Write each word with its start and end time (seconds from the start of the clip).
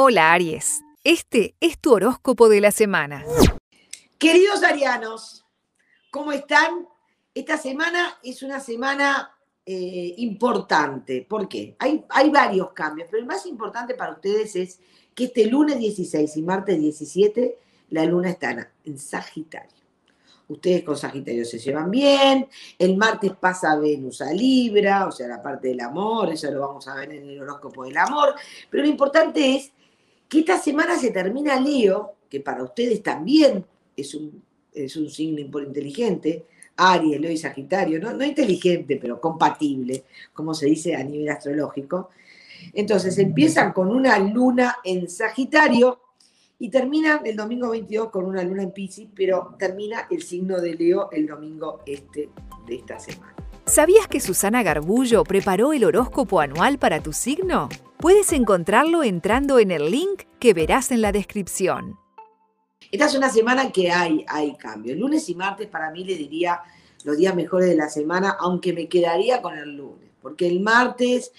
Hola 0.00 0.32
Aries, 0.32 0.84
este 1.02 1.56
es 1.58 1.76
tu 1.76 1.92
horóscopo 1.92 2.48
de 2.48 2.60
la 2.60 2.70
semana. 2.70 3.24
Queridos 4.16 4.62
arianos, 4.62 5.44
¿cómo 6.12 6.30
están? 6.30 6.86
Esta 7.34 7.58
semana 7.58 8.16
es 8.22 8.44
una 8.44 8.60
semana 8.60 9.36
eh, 9.66 10.14
importante. 10.18 11.26
¿Por 11.28 11.48
qué? 11.48 11.74
Hay, 11.80 12.04
hay 12.10 12.30
varios 12.30 12.70
cambios, 12.70 13.08
pero 13.10 13.20
el 13.20 13.26
más 13.26 13.44
importante 13.46 13.94
para 13.94 14.12
ustedes 14.12 14.54
es 14.54 14.78
que 15.16 15.24
este 15.24 15.46
lunes 15.46 15.80
16 15.80 16.36
y 16.36 16.42
martes 16.42 16.78
17 16.78 17.58
la 17.90 18.04
luna 18.04 18.30
está 18.30 18.70
en 18.84 18.98
Sagitario. 19.00 19.78
Ustedes 20.46 20.84
con 20.84 20.96
Sagitario 20.96 21.44
se 21.44 21.58
llevan 21.58 21.90
bien. 21.90 22.48
El 22.78 22.96
martes 22.96 23.32
pasa 23.32 23.74
Venus 23.74 24.22
a 24.22 24.32
Libra, 24.32 25.08
o 25.08 25.10
sea, 25.10 25.26
la 25.26 25.42
parte 25.42 25.66
del 25.66 25.80
amor, 25.80 26.30
eso 26.30 26.48
lo 26.52 26.60
vamos 26.60 26.86
a 26.86 26.94
ver 26.94 27.12
en 27.12 27.28
el 27.30 27.42
horóscopo 27.42 27.84
del 27.84 27.96
amor. 27.96 28.36
Pero 28.70 28.84
lo 28.84 28.88
importante 28.88 29.56
es 29.56 29.72
que 30.28 30.40
esta 30.40 30.58
semana 30.58 30.98
se 30.98 31.10
termina 31.10 31.60
Leo, 31.60 32.14
que 32.28 32.40
para 32.40 32.62
ustedes 32.62 33.02
también 33.02 33.64
es 33.96 34.14
un, 34.14 34.42
es 34.72 34.96
un 34.96 35.10
signo 35.10 35.40
inteligente. 35.40 36.44
Aries, 36.76 37.20
Leo 37.20 37.32
y 37.32 37.36
Sagitario, 37.36 38.00
¿no? 38.00 38.12
no 38.12 38.24
inteligente, 38.24 38.98
pero 39.00 39.20
compatible, 39.20 40.04
como 40.32 40.54
se 40.54 40.66
dice 40.66 40.94
a 40.94 41.02
nivel 41.02 41.28
astrológico. 41.28 42.10
Entonces 42.72 43.18
empiezan 43.18 43.72
con 43.72 43.88
una 43.88 44.18
luna 44.18 44.76
en 44.84 45.08
Sagitario 45.08 46.00
y 46.58 46.70
termina 46.70 47.20
el 47.24 47.36
domingo 47.36 47.70
22 47.70 48.10
con 48.10 48.26
una 48.26 48.42
luna 48.42 48.62
en 48.62 48.72
Pisces, 48.72 49.08
pero 49.14 49.56
termina 49.58 50.06
el 50.10 50.22
signo 50.22 50.60
de 50.60 50.74
Leo 50.74 51.10
el 51.10 51.26
domingo 51.26 51.80
este 51.86 52.30
de 52.66 52.74
esta 52.76 52.98
semana. 52.98 53.37
¿Sabías 53.68 54.08
que 54.08 54.20
Susana 54.20 54.62
Garbullo 54.62 55.24
preparó 55.24 55.74
el 55.74 55.84
horóscopo 55.84 56.40
anual 56.40 56.78
para 56.78 57.02
tu 57.02 57.12
signo? 57.12 57.68
Puedes 57.98 58.32
encontrarlo 58.32 59.04
entrando 59.04 59.58
en 59.58 59.70
el 59.70 59.90
link 59.90 60.22
que 60.40 60.54
verás 60.54 60.90
en 60.90 61.02
la 61.02 61.12
descripción. 61.12 61.98
Esta 62.90 63.04
es 63.04 63.14
una 63.14 63.28
semana 63.28 63.70
que 63.70 63.90
hay, 63.90 64.24
hay 64.26 64.56
cambio. 64.56 64.94
El 64.94 65.00
lunes 65.00 65.28
y 65.28 65.34
martes 65.34 65.68
para 65.68 65.90
mí 65.90 66.02
le 66.02 66.16
diría 66.16 66.62
los 67.04 67.18
días 67.18 67.34
mejores 67.34 67.68
de 67.68 67.76
la 67.76 67.90
semana, 67.90 68.38
aunque 68.40 68.72
me 68.72 68.88
quedaría 68.88 69.42
con 69.42 69.58
el 69.58 69.76
lunes, 69.76 70.08
porque 70.22 70.46
el 70.46 70.60
martes 70.60 71.30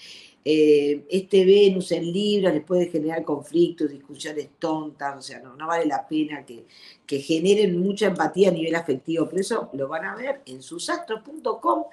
eh, 0.44 1.04
este 1.10 1.44
Venus 1.44 1.90
en 1.90 2.12
Libra 2.12 2.52
les 2.52 2.62
puede 2.62 2.86
generar 2.86 3.24
conflictos, 3.24 3.90
discusiones 3.90 4.50
tontas, 4.60 5.18
o 5.18 5.20
sea, 5.20 5.40
no, 5.40 5.66
vale 5.66 5.84
la 5.84 6.06
pena 6.06 6.46
que, 6.46 6.64
que, 7.04 7.18
generen 7.20 7.78
mucha 7.78 8.06
empatía 8.06 8.50
a 8.50 8.52
nivel 8.52 8.74
afectivo, 8.76 9.26
pero 9.28 9.40
eso 9.40 9.68
lo 9.72 9.88
van 9.88 10.04
a 10.04 10.14
ver 10.14 10.42
en 10.46 10.62
susastros.com 10.62 11.84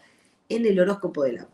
en 0.49 0.65
el 0.65 0.79
horóscopo 0.79 1.23
del 1.23 1.39
amor. 1.39 1.51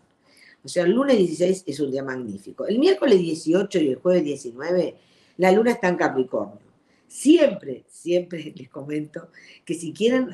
O 0.63 0.67
sea, 0.67 0.83
el 0.83 0.91
lunes 0.91 1.17
16 1.17 1.63
es 1.67 1.79
un 1.79 1.91
día 1.91 2.03
magnífico. 2.03 2.65
El 2.65 2.79
miércoles 2.79 3.19
18 3.19 3.79
y 3.79 3.89
el 3.89 3.95
jueves 3.95 4.23
19, 4.23 4.95
la 5.37 5.51
luna 5.51 5.71
está 5.71 5.89
en 5.89 5.97
Capricornio. 5.97 6.59
Siempre, 7.07 7.83
siempre 7.89 8.53
les 8.55 8.69
comento 8.69 9.29
que 9.65 9.73
si 9.73 9.93
quieren 9.93 10.29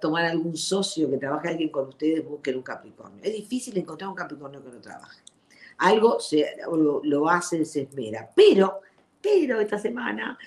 tomar 0.00 0.24
algún 0.24 0.56
socio 0.56 1.10
que 1.10 1.18
trabaje 1.18 1.48
alguien 1.48 1.68
con 1.70 1.88
ustedes, 1.88 2.24
busquen 2.24 2.56
un 2.56 2.62
Capricornio. 2.62 3.22
Es 3.22 3.32
difícil 3.32 3.76
encontrar 3.76 4.08
un 4.08 4.16
Capricornio 4.16 4.62
que 4.64 4.70
no 4.70 4.80
trabaje 4.80 5.20
algo 5.78 6.20
se, 6.20 6.56
lo, 7.02 7.28
hace, 7.28 7.64
se 7.64 7.82
esmera. 7.82 8.30
Pero, 8.34 8.80
pero 9.20 9.60
esta 9.60 9.78
semana, 9.78 10.38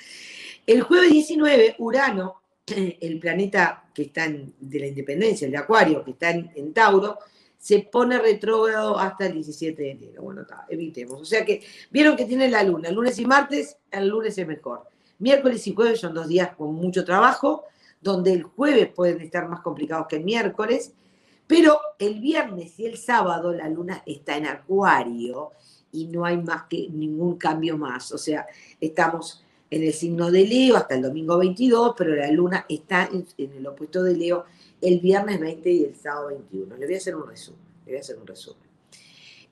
el 0.65 0.81
jueves 0.81 1.11
19, 1.11 1.75
Urano, 1.79 2.41
el 2.65 3.19
planeta 3.19 3.85
que 3.93 4.03
está 4.03 4.25
en, 4.25 4.53
de 4.59 4.79
la 4.79 4.87
independencia, 4.87 5.45
el 5.45 5.51
de 5.51 5.57
Acuario, 5.57 6.03
que 6.03 6.11
está 6.11 6.31
en, 6.31 6.73
Tauro, 6.73 7.17
se 7.61 7.79
pone 7.79 8.17
retrógrado 8.17 8.97
hasta 8.97 9.27
el 9.27 9.33
17 9.33 9.79
de 9.79 9.91
enero. 9.91 10.23
Bueno, 10.23 10.47
evitemos. 10.67 11.21
O 11.21 11.25
sea 11.25 11.45
que 11.45 11.61
vieron 11.91 12.15
que 12.15 12.25
tiene 12.25 12.49
la 12.49 12.63
luna, 12.63 12.89
lunes 12.89 13.19
y 13.19 13.25
martes, 13.25 13.77
el 13.91 14.07
lunes 14.07 14.35
es 14.35 14.47
mejor. 14.47 14.87
Miércoles 15.19 15.65
y 15.67 15.75
jueves 15.75 15.99
son 15.99 16.15
dos 16.15 16.27
días 16.27 16.55
con 16.55 16.73
mucho 16.73 17.05
trabajo, 17.05 17.65
donde 18.01 18.33
el 18.33 18.41
jueves 18.41 18.89
pueden 18.89 19.21
estar 19.21 19.47
más 19.47 19.61
complicados 19.61 20.07
que 20.07 20.15
el 20.15 20.23
miércoles, 20.23 20.93
pero 21.45 21.79
el 21.99 22.19
viernes 22.19 22.79
y 22.79 22.87
el 22.87 22.97
sábado 22.97 23.53
la 23.53 23.69
luna 23.69 24.01
está 24.07 24.37
en 24.37 24.47
acuario 24.47 25.51
y 25.91 26.07
no 26.07 26.25
hay 26.25 26.37
más 26.37 26.63
que 26.63 26.87
ningún 26.89 27.37
cambio 27.37 27.77
más. 27.77 28.11
O 28.11 28.17
sea, 28.17 28.47
estamos 28.79 29.43
en 29.69 29.83
el 29.83 29.93
signo 29.93 30.31
de 30.31 30.47
Leo 30.47 30.77
hasta 30.77 30.95
el 30.95 31.03
domingo 31.03 31.37
22, 31.37 31.93
pero 31.95 32.15
la 32.15 32.31
luna 32.31 32.65
está 32.67 33.07
en, 33.13 33.25
el 33.37 33.67
opuesto 33.67 34.01
de 34.01 34.15
Leo 34.17 34.45
el 34.81 34.99
viernes 34.99 35.39
20 35.39 35.71
y 35.71 35.83
el 35.85 35.95
sábado 35.95 36.27
21. 36.27 36.77
Le 36.77 36.85
voy 36.85 36.95
a 36.95 36.97
hacer 36.97 37.15
un 37.15 37.27
resumen. 37.27 37.61
Voy 37.85 37.95
a 37.95 37.99
hacer 37.99 38.17
un 38.17 38.27
resumen. 38.27 38.69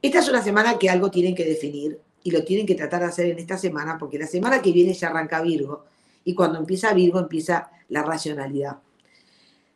Esta 0.01 0.19
es 0.19 0.29
una 0.29 0.41
semana 0.41 0.77
que 0.77 0.89
algo 0.89 1.11
tienen 1.11 1.35
que 1.35 1.45
definir 1.45 1.99
y 2.23 2.31
lo 2.31 2.43
tienen 2.43 2.65
que 2.65 2.75
tratar 2.75 3.01
de 3.01 3.07
hacer 3.07 3.25
en 3.27 3.39
esta 3.39 3.57
semana 3.57 3.97
porque 3.97 4.17
la 4.17 4.27
semana 4.27 4.61
que 4.61 4.71
viene 4.71 4.93
ya 4.93 5.07
arranca 5.07 5.41
Virgo 5.41 5.85
y 6.23 6.33
cuando 6.33 6.59
empieza 6.59 6.93
Virgo 6.93 7.19
empieza 7.19 7.69
la 7.89 8.03
racionalidad. 8.03 8.77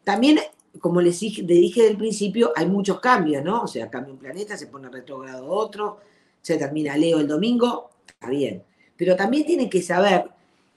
También 0.04 0.40
como 0.80 1.02
les 1.02 1.20
dije, 1.20 1.44
dije 1.44 1.84
del 1.84 1.98
principio, 1.98 2.52
hay 2.56 2.66
muchos 2.66 3.00
cambios, 3.00 3.44
¿no? 3.44 3.64
O 3.64 3.68
sea, 3.68 3.90
cambia 3.90 4.14
un 4.14 4.20
planeta, 4.20 4.58
se 4.58 4.68
pone 4.68 4.90
retrogrado 4.90 5.48
otro, 5.48 6.00
se 6.42 6.58
termina 6.58 6.98
Leo 6.98 7.20
el 7.20 7.28
domingo, 7.28 7.92
está 8.08 8.30
bien. 8.30 8.64
Pero 8.98 9.16
también 9.16 9.46
tienen 9.46 9.70
que 9.70 9.82
saber 9.82 10.30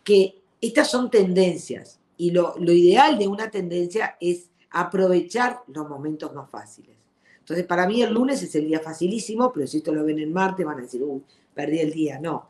que 0.04 0.42
estas 0.60 0.90
son 0.90 1.10
tendencias 1.10 1.98
y 2.16 2.30
lo, 2.30 2.54
ideal 2.58 3.18
de 3.18 3.26
una 3.26 3.50
tendencia 3.50 4.16
es 4.20 4.50
aprovechar 4.80 5.62
los 5.68 5.88
momentos 5.88 6.32
más 6.34 6.50
fáciles. 6.50 6.96
Entonces, 7.38 7.66
para 7.66 7.86
mí 7.86 8.02
el 8.02 8.12
lunes 8.12 8.42
es 8.42 8.54
el 8.56 8.66
día 8.66 8.80
facilísimo, 8.80 9.52
pero 9.52 9.66
si 9.66 9.78
esto 9.78 9.92
lo 9.92 10.04
ven 10.04 10.18
en 10.18 10.32
martes 10.32 10.66
van 10.66 10.78
a 10.78 10.82
decir, 10.82 11.02
uy, 11.02 11.22
perdí 11.54 11.78
el 11.78 11.92
día. 11.92 12.18
No. 12.18 12.48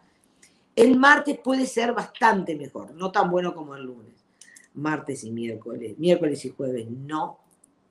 El 0.74 0.98
martes 0.98 1.38
puede 1.38 1.66
ser 1.66 1.92
bastante 1.92 2.54
mejor, 2.56 2.94
no 2.94 3.10
tan 3.10 3.30
bueno 3.30 3.54
como 3.54 3.76
el 3.76 3.84
lunes 3.84 4.16
martes 4.76 5.24
y 5.24 5.30
miércoles, 5.30 5.98
miércoles 5.98 6.44
y 6.44 6.50
jueves 6.50 6.86
no, 6.88 7.38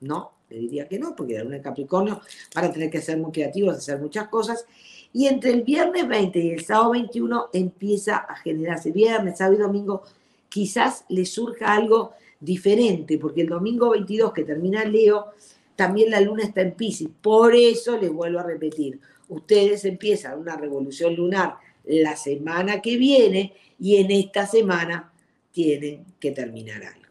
no, 0.02 0.32
le 0.50 0.60
diría 0.60 0.88
que 0.88 1.00
no, 1.00 1.16
porque 1.16 1.34
la 1.34 1.44
luna 1.44 1.62
Capricornio 1.62 2.22
van 2.54 2.66
a 2.66 2.72
tener 2.72 2.90
que 2.90 3.02
ser 3.02 3.18
muy 3.18 3.32
creativos, 3.32 3.78
hacer 3.78 4.00
muchas 4.00 4.28
cosas. 4.28 4.66
Y 5.12 5.28
entre 5.28 5.52
el 5.52 5.64
viernes 5.64 6.08
20 6.08 6.40
y 6.40 6.52
el 6.52 6.64
sábado 6.64 6.92
21 6.92 7.50
empieza 7.54 8.18
a 8.18 8.36
generarse 8.36 8.92
viernes, 8.92 9.38
sábado 9.38 9.56
y 9.56 9.62
domingo, 9.62 10.04
quizás 10.50 11.06
le 11.10 11.26
surja 11.26 11.74
algo 11.74 12.14
diferente, 12.46 13.18
porque 13.18 13.42
el 13.42 13.50
domingo 13.50 13.90
22 13.90 14.32
que 14.32 14.44
termina 14.44 14.86
Leo, 14.86 15.34
también 15.76 16.12
la 16.12 16.22
luna 16.22 16.44
está 16.44 16.62
en 16.62 16.76
Pisces. 16.76 17.10
Por 17.22 17.56
eso 17.56 17.98
les 17.98 18.12
vuelvo 18.12 18.40
a 18.40 18.44
repetir, 18.44 19.00
ustedes 19.28 19.84
empiezan 19.86 20.40
una 20.40 20.56
revolución 20.56 21.16
lunar 21.16 21.56
la 21.86 22.16
semana 22.16 22.82
que 22.82 22.98
viene 22.98 23.54
y 23.80 23.98
en 23.98 24.12
esta 24.12 24.48
semana 24.48 25.12
tienen 25.52 26.06
que 26.20 26.32
terminar 26.32 26.84
algo. 26.84 27.06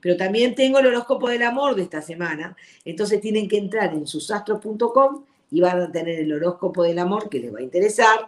Pero 0.00 0.16
también 0.16 0.54
tengo 0.54 0.78
el 0.78 0.86
horóscopo 0.86 1.28
del 1.28 1.42
amor 1.42 1.74
de 1.74 1.82
esta 1.82 2.00
semana, 2.00 2.56
entonces 2.84 3.20
tienen 3.20 3.48
que 3.48 3.58
entrar 3.58 3.92
en 3.92 4.06
susastros.com 4.06 5.24
y 5.50 5.60
van 5.60 5.80
a 5.80 5.92
tener 5.92 6.20
el 6.20 6.32
horóscopo 6.32 6.82
del 6.82 6.98
amor 6.98 7.28
que 7.28 7.40
les 7.40 7.54
va 7.54 7.58
a 7.58 7.62
interesar 7.62 8.20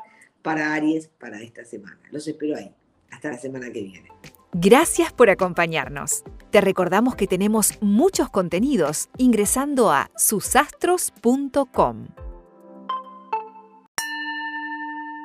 para 0.42 0.74
Aries 0.74 1.08
para 1.18 1.40
esta 1.40 1.64
semana. 1.64 2.00
Los 2.10 2.26
espero 2.26 2.56
ahí. 2.56 2.70
Hasta 3.10 3.30
la 3.30 3.38
semana 3.38 3.70
que 3.72 3.82
viene. 3.82 4.08
Gracias 4.54 5.14
por 5.14 5.30
acompañarnos. 5.30 6.24
Te 6.50 6.60
recordamos 6.60 7.14
que 7.16 7.26
tenemos 7.26 7.78
muchos 7.80 8.28
contenidos 8.28 9.08
ingresando 9.16 9.90
a 9.90 10.10
susastros.com. 10.14 12.08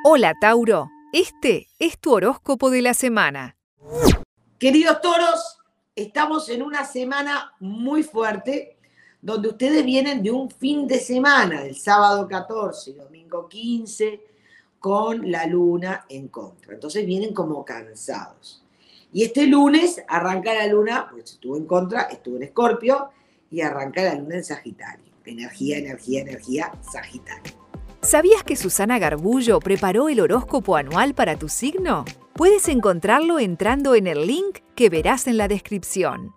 Hola 0.06 0.34
Tauro, 0.40 0.90
este 1.12 1.68
es 1.78 2.00
tu 2.00 2.14
horóscopo 2.14 2.70
de 2.70 2.82
la 2.82 2.94
semana. 2.94 3.58
Queridos 4.58 5.02
toros, 5.02 5.58
estamos 5.94 6.48
en 6.48 6.64
una 6.64 6.86
semana 6.86 7.54
muy 7.60 8.04
fuerte 8.04 8.78
donde 9.22 9.50
ustedes 9.50 9.84
vienen 9.84 10.24
de 10.24 10.32
un 10.32 10.50
fin 10.50 10.88
de 10.88 11.02
semana, 11.02 11.66
el 11.66 11.76
sábado 11.76 12.30
14 12.30 12.92
y 12.92 12.94
domingo 12.94 13.50
15, 13.50 14.22
con 14.80 15.30
la 15.30 15.46
luna 15.48 16.06
en 16.08 16.30
contra. 16.30 16.76
Entonces 16.76 17.06
vienen 17.06 17.34
como 17.34 17.66
cansados. 17.66 18.64
Y 19.12 19.24
este 19.24 19.48
lunes 19.48 20.04
arranca 20.08 20.54
la 20.54 20.68
luna, 20.68 21.08
pues 21.10 21.34
estuvo 21.34 21.58
en 21.58 21.66
contra, 21.66 22.02
estuvo 22.04 22.38
en 22.38 22.44
Escorpio, 22.44 23.10
y 23.50 23.62
arranca 23.62 24.04
la 24.04 24.16
luna 24.16 24.36
en 24.36 24.44
Sagitario. 24.44 25.14
Energía, 25.26 25.78
energía, 25.78 26.22
energía, 26.22 26.72
Sagitario. 26.92 27.54
¿Sabías 28.02 28.44
que 28.44 28.56
Susana 28.56 29.00
Garbullo 29.00 29.60
preparó 29.60 30.08
el 30.08 30.20
horóscopo 30.20 30.76
anual 30.76 31.14
para 31.14 31.38
tu 31.38 31.50
signo? 31.50 32.06
Puedes 32.34 32.68
encontrarlo 32.68 33.40
entrando 33.40 33.96
en 33.96 34.08
el 34.08 34.28
link 34.28 34.60
que 34.76 34.90
verás 34.90 35.28
en 35.28 35.38
la 35.38 35.48
descripción. 35.48 36.34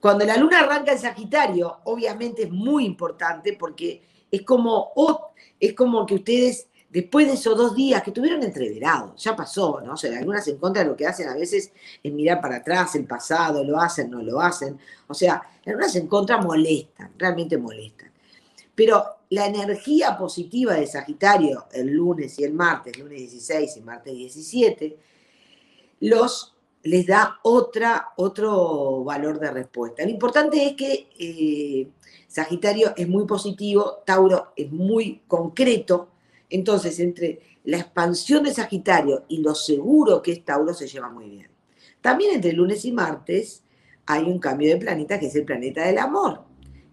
Cuando 0.00 0.24
la 0.24 0.36
luna 0.36 0.60
arranca 0.60 0.92
en 0.92 0.98
Sagitario, 0.98 1.78
obviamente 1.84 2.44
es 2.44 2.50
muy 2.50 2.84
importante 2.84 3.52
porque 3.52 4.02
es 4.30 4.42
como, 4.42 4.92
es 5.60 5.74
como 5.74 6.06
que 6.06 6.14
ustedes, 6.16 6.68
después 6.96 7.26
de 7.26 7.34
esos 7.34 7.58
dos 7.58 7.74
días 7.74 8.02
que 8.02 8.10
tuvieron 8.10 8.42
entreverados, 8.42 9.22
ya 9.22 9.36
pasó, 9.36 9.82
¿no? 9.82 9.92
O 9.92 9.96
sea, 9.98 10.12
la 10.12 10.22
luna 10.22 10.40
se 10.40 10.52
encuentra 10.52 10.82
lo 10.82 10.96
que 10.96 11.06
hacen 11.06 11.28
a 11.28 11.34
veces 11.34 11.70
es 12.02 12.10
mirar 12.10 12.40
para 12.40 12.56
atrás, 12.56 12.94
el 12.94 13.04
pasado, 13.04 13.62
lo 13.62 13.78
hacen, 13.78 14.10
no 14.10 14.22
lo 14.22 14.40
hacen. 14.40 14.78
O 15.06 15.12
sea, 15.12 15.42
la 15.66 15.74
luna 15.74 15.90
se 15.90 15.98
encuentra 15.98 16.38
molestan, 16.38 17.12
realmente 17.18 17.58
molestan. 17.58 18.10
Pero 18.74 19.04
la 19.28 19.44
energía 19.44 20.16
positiva 20.16 20.72
de 20.72 20.86
Sagitario 20.86 21.66
el 21.70 21.88
lunes 21.88 22.38
y 22.38 22.44
el 22.44 22.54
martes, 22.54 22.98
lunes 22.98 23.18
16 23.18 23.76
y 23.76 23.80
martes 23.82 24.14
17, 24.14 24.96
los, 26.00 26.54
les 26.82 27.06
da 27.06 27.40
otra, 27.42 28.14
otro 28.16 29.04
valor 29.04 29.38
de 29.38 29.50
respuesta. 29.50 30.02
Lo 30.02 30.08
importante 30.08 30.64
es 30.64 30.72
que 30.72 31.10
eh, 31.18 31.88
Sagitario 32.26 32.94
es 32.96 33.06
muy 33.06 33.26
positivo, 33.26 33.98
Tauro 34.06 34.52
es 34.56 34.72
muy 34.72 35.20
concreto, 35.28 36.08
entonces 36.50 36.98
entre 37.00 37.40
la 37.64 37.78
expansión 37.78 38.44
de 38.44 38.54
Sagitario 38.54 39.24
y 39.28 39.38
lo 39.38 39.54
seguro 39.54 40.22
que 40.22 40.32
es 40.32 40.44
Tauro 40.44 40.74
se 40.74 40.86
lleva 40.86 41.08
muy 41.10 41.28
bien. 41.28 41.50
También 42.00 42.34
entre 42.34 42.52
lunes 42.52 42.84
y 42.84 42.92
martes 42.92 43.62
hay 44.06 44.24
un 44.24 44.38
cambio 44.38 44.70
de 44.70 44.80
planeta 44.80 45.18
que 45.18 45.26
es 45.26 45.34
el 45.34 45.44
planeta 45.44 45.84
del 45.86 45.98
amor 45.98 46.44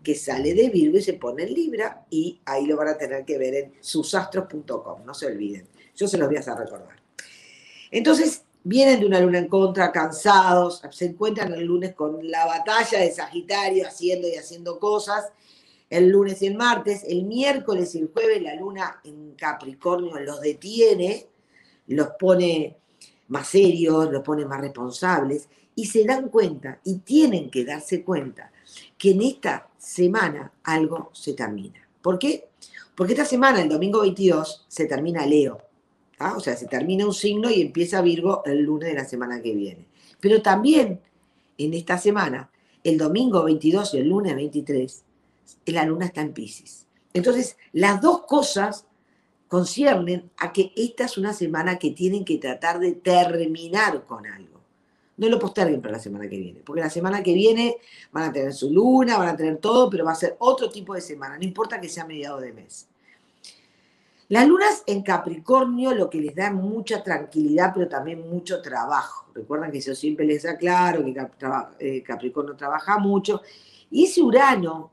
que 0.04 0.16
sale 0.16 0.54
de 0.54 0.70
Virgo 0.70 0.98
y 0.98 1.02
se 1.02 1.14
pone 1.14 1.44
en 1.44 1.54
Libra 1.54 2.06
y 2.10 2.42
ahí 2.46 2.66
lo 2.66 2.76
van 2.76 2.90
a 2.90 2.98
tener 2.98 3.24
que 3.24 3.38
ver 3.38 3.56
en 3.56 3.74
susastros.com, 3.80 5.06
no 5.06 5.14
se 5.14 5.28
olviden. 5.28 5.68
Yo 5.96 6.08
se 6.08 6.18
los 6.18 6.28
voy 6.28 6.38
a 6.38 6.42
hacer 6.42 6.56
recordar. 6.56 7.02
Entonces, 7.90 8.44
vienen 8.64 9.00
de 9.00 9.06
una 9.06 9.22
luna 9.22 9.38
en 9.38 9.48
contra, 9.48 9.92
cansados, 9.92 10.82
se 10.92 11.06
encuentran 11.06 11.54
el 11.54 11.64
lunes 11.64 11.94
con 11.94 12.30
la 12.30 12.46
batalla 12.46 13.00
de 13.00 13.12
Sagitario 13.12 13.88
haciendo 13.88 14.28
y 14.28 14.36
haciendo 14.36 14.78
cosas, 14.78 15.32
el 15.94 16.10
lunes 16.10 16.42
y 16.42 16.48
el 16.48 16.56
martes, 16.56 17.04
el 17.07 17.24
miércoles 17.24 17.94
y 17.94 18.00
el 18.00 18.10
jueves 18.12 18.42
la 18.42 18.56
luna 18.56 19.00
en 19.04 19.34
Capricornio 19.34 20.19
los 20.22 20.42
detiene, 20.42 21.28
los 21.86 22.07
pone 22.19 22.78
más 23.28 23.48
serios, 23.48 24.12
los 24.12 24.24
pone 24.24 24.44
más 24.44 24.60
responsables 24.60 25.48
y 25.75 25.86
se 25.86 26.04
dan 26.04 26.30
cuenta 26.30 26.80
y 26.84 26.98
tienen 27.00 27.51
que 27.51 27.63
darse 27.63 28.04
cuenta 28.04 28.51
que 28.98 29.12
en 29.12 29.22
esta 29.22 29.69
semana 29.78 30.51
algo 30.63 31.12
se 31.13 31.34
termina. 31.34 31.88
¿Por 32.01 32.18
qué? 32.18 32.48
Porque 32.96 33.13
esta 33.13 33.25
semana, 33.25 33.62
el 33.62 33.69
domingo 33.69 34.01
22, 34.01 34.66
se 34.68 34.86
termina 34.86 35.28
Leo. 35.28 35.60
O 36.36 36.39
sea, 36.39 36.56
se 36.56 36.66
termina 36.66 37.06
un 37.06 37.13
signo 37.13 37.51
y 37.51 37.62
empieza 37.62 38.01
Virgo 38.01 38.42
el 38.46 38.63
lunes 38.63 38.89
de 38.89 38.96
la 38.96 39.06
semana 39.06 39.44
que 39.44 39.54
viene. 39.54 39.86
Pero 40.19 40.42
también 40.42 41.01
en 41.60 41.74
esta 41.75 42.00
semana, 42.00 42.50
el 42.84 42.98
domingo 42.98 43.44
22 43.44 43.94
y 43.94 43.98
el 43.98 44.10
lunes 44.10 44.36
23, 44.36 45.04
la 45.66 45.86
luna 45.86 46.06
está 46.06 46.22
en 46.22 46.34
Pisces. 46.34 46.88
Entonces, 47.13 47.57
las 47.72 48.01
dos 48.01 48.25
cosas 48.25 48.86
conciernen 49.48 50.31
a 50.38 50.51
que 50.51 50.72
esta 50.75 51.06
es 51.06 51.18
una 51.18 51.34
semana 51.34 51.78
que 51.78 51.92
tienen 51.92 52.25
que 52.25 52.38
tratar 52.38 52.80
de 52.80 52.94
terminar 52.94 54.06
con 54.06 54.25
algo 54.25 54.54
no 55.18 55.30
lo 55.30 55.40
posterguen 55.40 55.81
para 55.81 55.94
la 55.94 56.00
semana 56.00 56.28
que 56.28 56.38
viene, 56.38 56.62
porque 56.66 56.81
la 56.81 56.90
semana 56.90 57.22
que 57.22 57.34
viene 57.34 57.78
van 58.12 58.30
a 58.30 58.34
tener 58.34 58.54
su 58.54 58.72
luna, 58.72 59.18
van 59.18 59.30
a 59.30 59.38
tener 59.38 59.57
todo, 59.57 59.90
pero 59.90 60.06
va 60.06 60.12
a 60.12 60.16
ser 60.16 60.36
otro 60.40 60.69
tipo 60.69 60.94
de 60.94 61.01
semana, 61.01 61.38
no 61.38 61.44
importa 61.44 61.80
que 61.80 61.89
sea 61.89 62.06
mediado 62.06 62.39
de 62.39 62.51
mes. 62.51 62.88
Las 64.30 64.48
lunas 64.48 64.84
en 64.88 65.04
Capricornio 65.04 65.94
lo 65.94 66.10
que 66.10 66.19
les 66.19 66.34
da 66.34 66.50
mucha 66.51 67.04
tranquilidad, 67.04 67.72
pero 67.74 67.88
también 67.88 68.28
mucho 68.28 68.62
trabajo. 68.62 69.28
Recuerdan 69.36 69.72
que 69.72 69.81
yo 69.81 69.94
siempre 69.94 70.25
les 70.25 70.46
aclaro 70.46 71.04
que 71.04 71.16
eh, 71.80 72.01
Capricornio 72.01 72.56
trabaja 72.56 72.98
mucho. 72.98 73.42
Y 73.92 74.06
ese 74.06 74.24
Urano, 74.24 74.89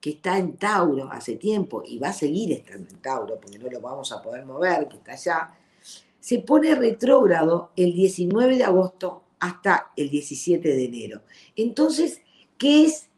que 0.00 0.10
está 0.10 0.38
en 0.38 0.56
Tauro 0.56 1.10
hace 1.10 1.36
tiempo 1.36 1.82
y 1.84 1.98
va 1.98 2.08
a 2.08 2.12
seguir 2.12 2.52
estando 2.52 2.88
en 2.90 2.98
Tauro, 2.98 3.38
porque 3.40 3.58
no 3.58 3.68
lo 3.68 3.80
vamos 3.80 4.12
a 4.12 4.22
poder 4.22 4.44
mover, 4.44 4.88
que 4.88 4.96
está 4.96 5.12
allá, 5.12 5.54
se 6.20 6.38
pone 6.40 6.74
retrógrado 6.74 7.70
el 7.76 7.92
19 7.92 8.56
de 8.56 8.64
agosto 8.64 9.22
hasta 9.40 9.92
el 9.96 10.10
17 10.10 10.68
de 10.68 10.84
enero. 10.84 11.22
Entonces, 11.56 12.20
¿qué 12.56 12.84
es, 12.84 13.08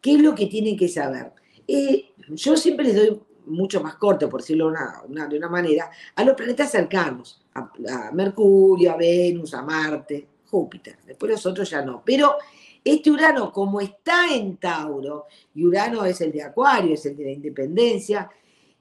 qué 0.00 0.14
es 0.14 0.20
lo 0.20 0.34
que 0.34 0.46
tienen 0.46 0.76
que 0.76 0.88
saber? 0.88 1.32
Eh, 1.66 2.10
yo 2.28 2.56
siempre 2.56 2.86
les 2.86 2.96
doy 2.96 3.20
mucho 3.46 3.82
más 3.82 3.96
corto, 3.96 4.28
por 4.28 4.40
decirlo 4.40 4.70
de 4.70 5.36
una 5.38 5.48
manera, 5.48 5.90
a 6.14 6.24
los 6.24 6.34
planetas 6.34 6.70
cercanos, 6.70 7.42
a, 7.54 7.72
a, 7.88 8.12
Mercurio, 8.12 8.92
a 8.92 8.96
Venus, 8.96 9.54
a 9.54 9.62
Marte, 9.62 10.26
Júpiter. 10.48 10.98
Después 11.06 11.32
los 11.32 11.46
otros 11.46 11.68
ya 11.70 11.82
no. 11.82 12.02
Pero 12.04 12.36
este 12.84 13.10
Urano, 13.10 13.52
como 13.52 13.80
está 13.80 14.34
en 14.34 14.56
Tauro, 14.56 15.26
y 15.54 15.64
Urano 15.64 16.04
es 16.04 16.20
el 16.20 16.32
de 16.32 16.42
Acuario, 16.42 16.94
es 16.94 17.04
el 17.06 17.16
de 17.16 17.24
la 17.24 17.30
independencia, 17.32 18.30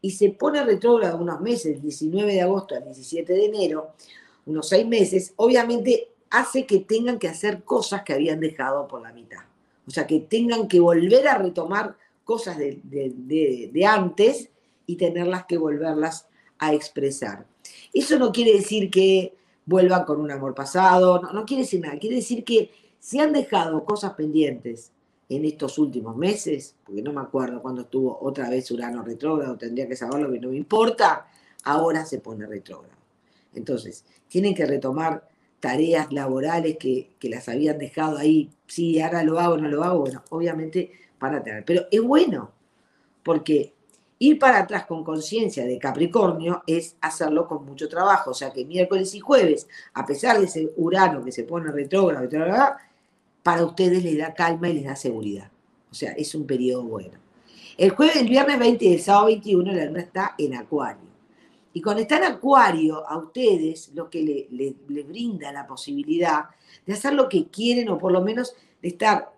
y 0.01 0.11
se 0.11 0.29
pone 0.29 0.63
retrógrado 0.63 1.17
unos 1.17 1.41
meses, 1.41 1.75
el 1.75 1.81
19 1.81 2.33
de 2.33 2.41
agosto 2.41 2.75
al 2.75 2.85
17 2.85 3.33
de 3.33 3.45
enero, 3.45 3.93
unos 4.45 4.69
seis 4.69 4.87
meses, 4.87 5.33
obviamente 5.35 6.09
hace 6.29 6.65
que 6.65 6.79
tengan 6.79 7.19
que 7.19 7.27
hacer 7.27 7.63
cosas 7.63 8.03
que 8.03 8.13
habían 8.13 8.39
dejado 8.39 8.87
por 8.87 9.01
la 9.01 9.11
mitad. 9.11 9.41
O 9.87 9.91
sea, 9.91 10.05
que 10.05 10.19
tengan 10.19 10.67
que 10.67 10.79
volver 10.79 11.27
a 11.27 11.37
retomar 11.37 11.95
cosas 12.23 12.57
de, 12.57 13.85
antes 13.87 14.49
y 14.85 14.95
tenerlas 14.95 15.45
que 15.45 15.57
volverlas 15.57 16.27
a 16.59 16.73
expresar. 16.73 17.45
Eso 17.93 18.19
no 18.19 18.31
quiere 18.31 18.53
decir 18.53 18.91
que 18.91 19.33
vuelvan 19.65 20.05
con 20.05 20.21
un 20.21 20.31
amor 20.31 20.53
pasado, 20.53 21.21
no, 21.21 21.33
no 21.33 21.45
quiere 21.45 21.63
decir 21.63 21.81
nada, 21.81 21.97
quiere 21.99 22.17
decir 22.17 22.43
que 22.43 22.71
si 22.99 23.19
han 23.19 23.33
dejado 23.33 23.83
cosas 23.85 24.13
pendientes 24.13 24.91
en 25.29 25.45
estos 25.45 25.77
últimos 25.77 26.15
meses, 26.15 26.75
porque 26.83 27.01
no 27.01 27.13
me 27.13 27.21
acuerdo 27.21 27.61
cuándo 27.61 27.81
estuvo 27.81 28.17
otra 28.21 28.49
vez 28.49 28.69
Urano 28.71 29.03
retrógrado, 29.03 29.57
tendría 29.57 29.87
que 29.87 29.95
saberlo, 29.95 30.31
que 30.31 30.39
no 30.39 30.49
me 30.49 30.57
importa, 30.57 31.27
ahora 31.63 32.05
se 32.05 32.19
pone 32.19 32.47
retrógrado. 32.47 32.97
Entonces, 33.53 34.05
tienen 34.27 34.55
que 34.55 34.65
retomar 34.65 35.27
tareas 35.59 36.11
laborales 36.11 36.77
que, 36.77 37.11
las 37.23 37.47
habían 37.47 37.77
dejado 37.77 38.17
ahí, 38.17 38.49
sí, 38.65 38.99
ahora 38.99 39.23
lo 39.23 39.39
hago, 39.39 39.57
no 39.57 39.67
lo 39.67 39.83
hago, 39.83 39.99
bueno, 39.99 40.23
obviamente 40.29 40.91
para 41.19 41.43
tener. 41.43 41.63
Pero 41.65 41.85
es 41.91 42.01
bueno, 42.01 42.51
porque 43.23 43.73
ir 44.19 44.39
para 44.39 44.59
atrás 44.59 44.85
con 44.85 45.03
conciencia 45.03 45.65
de 45.65 45.77
Capricornio 45.77 46.63
es 46.65 46.95
hacerlo 47.01 47.47
con 47.47 47.65
mucho 47.65 47.87
trabajo. 47.87 48.31
O 48.31 48.33
sea 48.33 48.51
que 48.51 48.65
miércoles 48.65 49.13
y 49.13 49.19
jueves, 49.19 49.67
a 49.93 50.05
pesar 50.05 50.39
de 50.39 50.45
ese 50.45 50.73
Urano 50.77 51.23
que 51.23 51.31
se 51.31 51.43
pone 51.43 51.71
retrógrado, 51.71 52.27
para 53.43 53.65
ustedes 53.65 54.03
les 54.03 54.17
da 54.17 54.33
calma 54.33 54.69
y 54.69 54.73
les 54.73 54.85
da 54.85 54.95
seguridad. 54.95 55.51
O 55.91 55.93
sea, 55.93 56.11
es 56.11 56.35
un 56.35 56.45
periodo 56.45 56.83
bueno. 56.83 57.17
El 57.77 57.91
jueves, 57.91 58.17
el 58.17 58.27
viernes 58.27 58.59
20 58.59 58.85
y 58.85 58.93
el 58.93 59.01
sábado 59.01 59.27
21, 59.27 59.71
la 59.71 59.85
luna 59.85 60.01
está 60.01 60.35
en 60.37 60.55
Acuario. 60.55 61.09
Y 61.73 61.81
cuando 61.81 62.01
está 62.01 62.17
en 62.17 62.25
Acuario, 62.25 63.07
a 63.07 63.17
ustedes 63.17 63.91
lo 63.93 64.09
que 64.09 64.47
le, 64.49 65.03
brinda 65.03 65.51
la 65.51 65.65
posibilidad 65.65 66.45
de 66.85 66.93
hacer 66.93 67.13
lo 67.13 67.29
que 67.29 67.47
quieren 67.47 67.89
o 67.89 67.97
por 67.97 68.11
lo 68.11 68.21
menos 68.21 68.53
de 68.81 68.89
estar 68.89 69.31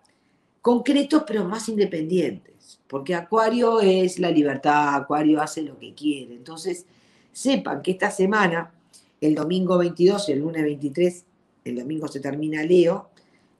concretos 0.60 1.24
pero 1.26 1.44
más 1.44 1.68
independientes. 1.68 2.80
Porque 2.88 3.14
Acuario 3.14 3.80
es 3.80 4.18
la 4.18 4.30
libertad, 4.30 4.96
Acuario 4.96 5.40
hace 5.40 5.62
lo 5.62 5.78
que 5.78 5.94
quiere. 5.94 6.34
Entonces, 6.34 6.86
sepan 7.32 7.82
que 7.82 7.92
esta 7.92 8.10
semana, 8.10 8.72
el 9.20 9.34
domingo 9.34 9.78
22 9.78 10.28
y 10.28 10.32
el 10.32 10.40
lunes 10.40 10.62
23, 10.62 11.24
el 11.64 11.76
domingo 11.76 12.08
se 12.08 12.20
termina 12.20 12.64
Leo 12.64 13.11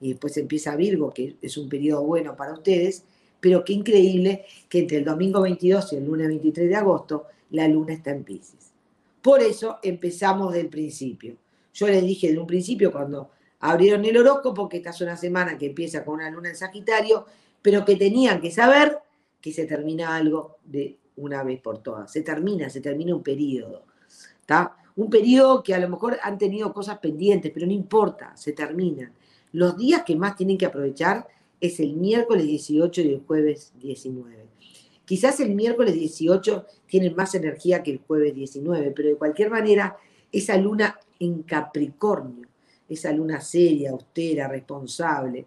y 0.03 0.11
después 0.11 0.37
empieza 0.37 0.77
Virgo, 0.77 1.11
que 1.11 1.37
es 1.41 1.57
un 1.57 1.69
periodo 1.69 2.03
bueno 2.03 2.37
para 2.37 2.53
ustedes, 2.53 3.05
pero 3.41 3.65
qué 3.65 3.73
increíble 3.73 4.45
que 4.69 4.81
entre 4.81 4.99
el 4.99 5.05
domingo 5.05 5.41
22 5.41 5.93
y 5.93 5.97
el 5.97 6.05
lunes 6.05 6.29
23 6.29 6.69
de 6.69 6.77
agosto 6.77 7.27
la 7.51 7.69
luna 7.69 7.95
está 7.95 8.11
en 8.11 8.25
Pisces. 8.25 8.73
Por 9.23 9.41
eso 9.41 9.79
empezamos 9.83 10.53
del 10.53 10.69
principio. 10.69 11.37
Yo 11.73 11.87
les 11.87 12.03
dije 12.03 12.33
de 12.33 12.39
un 12.39 12.47
principio 12.47 12.91
cuando 12.91 13.31
abrieron 13.61 14.05
el 14.05 14.17
horóscopo 14.17 14.69
que 14.69 14.79
esta 14.79 14.91
es 14.91 15.01
una 15.01 15.17
semana 15.17 15.57
que 15.57 15.67
empieza 15.67 16.05
con 16.05 16.17
una 16.17 16.31
luna 16.31 16.51
en 16.51 16.57
Sagitario, 16.57 17.25
pero 17.63 17.85
que 17.85 17.97
tenían 17.97 18.41
que 18.41 18.51
saber 18.51 18.99
que 19.41 19.53
se 19.53 19.67
termina 19.67 20.17
algo 20.17 20.59
de 20.65 20.99
una 21.17 21.45
vez 21.45 21.61
por 21.61 21.79
todas. 21.79 22.11
Se 22.11 22.23
termina, 22.23 22.69
se 22.69 22.81
termina 22.81 23.15
un 23.15 23.23
periodo. 23.23 23.85
Un 24.97 25.09
periodo 25.09 25.63
que 25.63 25.75
a 25.75 25.79
lo 25.79 25.89
mejor 25.89 26.19
han 26.23 26.37
tenido 26.37 26.73
cosas 26.73 26.99
pendientes, 26.99 27.51
pero 27.53 27.67
no 27.67 27.73
importa, 27.73 28.37
se 28.37 28.53
terminan. 28.53 29.13
Los 29.53 29.77
días 29.77 30.03
que 30.05 30.17
más 30.17 30.37
tienen 30.37 30.59
que 30.59 30.67
aprovechar 30.67 31.29
es 31.61 31.79
el 31.79 31.95
miércoles 31.95 32.47
18 32.47 33.01
y 33.03 33.09
el 33.09 33.21
jueves 33.21 33.73
19. 33.81 34.47
Quizás 35.05 35.41
el 35.41 35.55
miércoles 35.55 35.95
18 35.95 36.67
tiene 36.87 37.11
más 37.11 37.35
energía 37.35 37.83
que 37.83 37.93
el 37.93 37.99
jueves 37.99 38.35
19, 38.35 38.93
pero 38.97 39.11
de 39.11 39.17
cualquier 39.17 39.51
manera, 39.51 39.97
esa 40.31 40.57
luna 40.57 40.99
en 41.21 41.43
Capricornio, 41.43 42.49
esa 42.89 43.13
luna 43.13 43.41
seria, 43.41 43.91
austera, 43.91 44.49
responsable, 44.49 45.47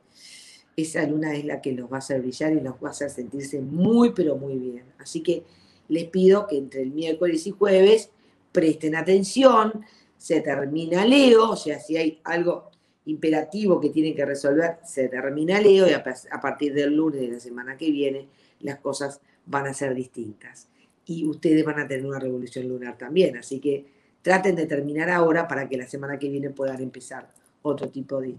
esa 0.76 1.06
luna 1.08 1.34
es 1.34 1.46
la 1.46 1.62
que 1.62 1.72
los 1.72 1.92
va 1.92 1.96
a 1.96 2.00
hacer 2.00 2.22
brillar 2.22 2.54
y 2.54 2.62
los 2.62 2.76
va 2.76 2.90
a 2.90 2.92
hacer 2.92 3.10
sentirse 3.10 3.62
muy, 3.62 4.12
pero 4.12 4.36
muy 4.38 4.58
bien. 4.58 4.84
Así 5.00 5.22
que 5.22 5.44
les 5.88 6.06
pido 6.06 6.48
que 6.48 6.58
entre 6.58 6.82
el 6.82 6.92
miércoles 6.92 7.48
y 7.48 7.52
jueves 7.52 8.10
presten 8.52 8.96
atención, 8.96 9.86
se 10.18 10.42
termina 10.42 11.06
Leo, 11.06 11.52
o 11.52 11.56
sea, 11.56 11.80
si 11.80 11.98
hay 11.98 12.20
algo 12.24 12.72
imperativo 13.06 13.80
que 13.80 13.90
tienen 13.90 14.16
que 14.16 14.26
resolver, 14.26 14.78
se 14.84 15.08
termina 15.08 15.62
Leo 15.62 15.88
y 15.88 15.94
a, 15.94 16.04
partir 16.42 16.74
del 16.74 16.96
lunes 16.96 17.22
de 17.22 17.28
la 17.28 17.40
semana 17.40 17.78
que 17.78 17.92
viene 17.92 18.28
las 18.62 18.80
cosas 18.80 19.22
van 19.46 19.68
a 19.68 19.74
ser 19.74 19.94
distintas. 19.94 20.68
Y 21.06 21.26
ustedes 21.26 21.64
van 21.64 21.80
a 21.80 21.88
tener 21.88 22.06
una 22.06 22.20
revolución 22.20 22.68
lunar 22.68 22.98
también. 22.98 23.38
Así 23.38 23.60
que 23.60 23.86
traten 24.22 24.56
de 24.56 24.66
terminar 24.66 25.10
ahora 25.10 25.48
para 25.48 25.70
que 25.70 25.78
la 25.78 25.88
semana 25.88 26.18
que 26.18 26.30
viene 26.30 26.50
puedan 26.50 26.82
empezar 26.82 27.30
otro 27.62 27.90
tipo 27.90 28.20
de, 28.20 28.36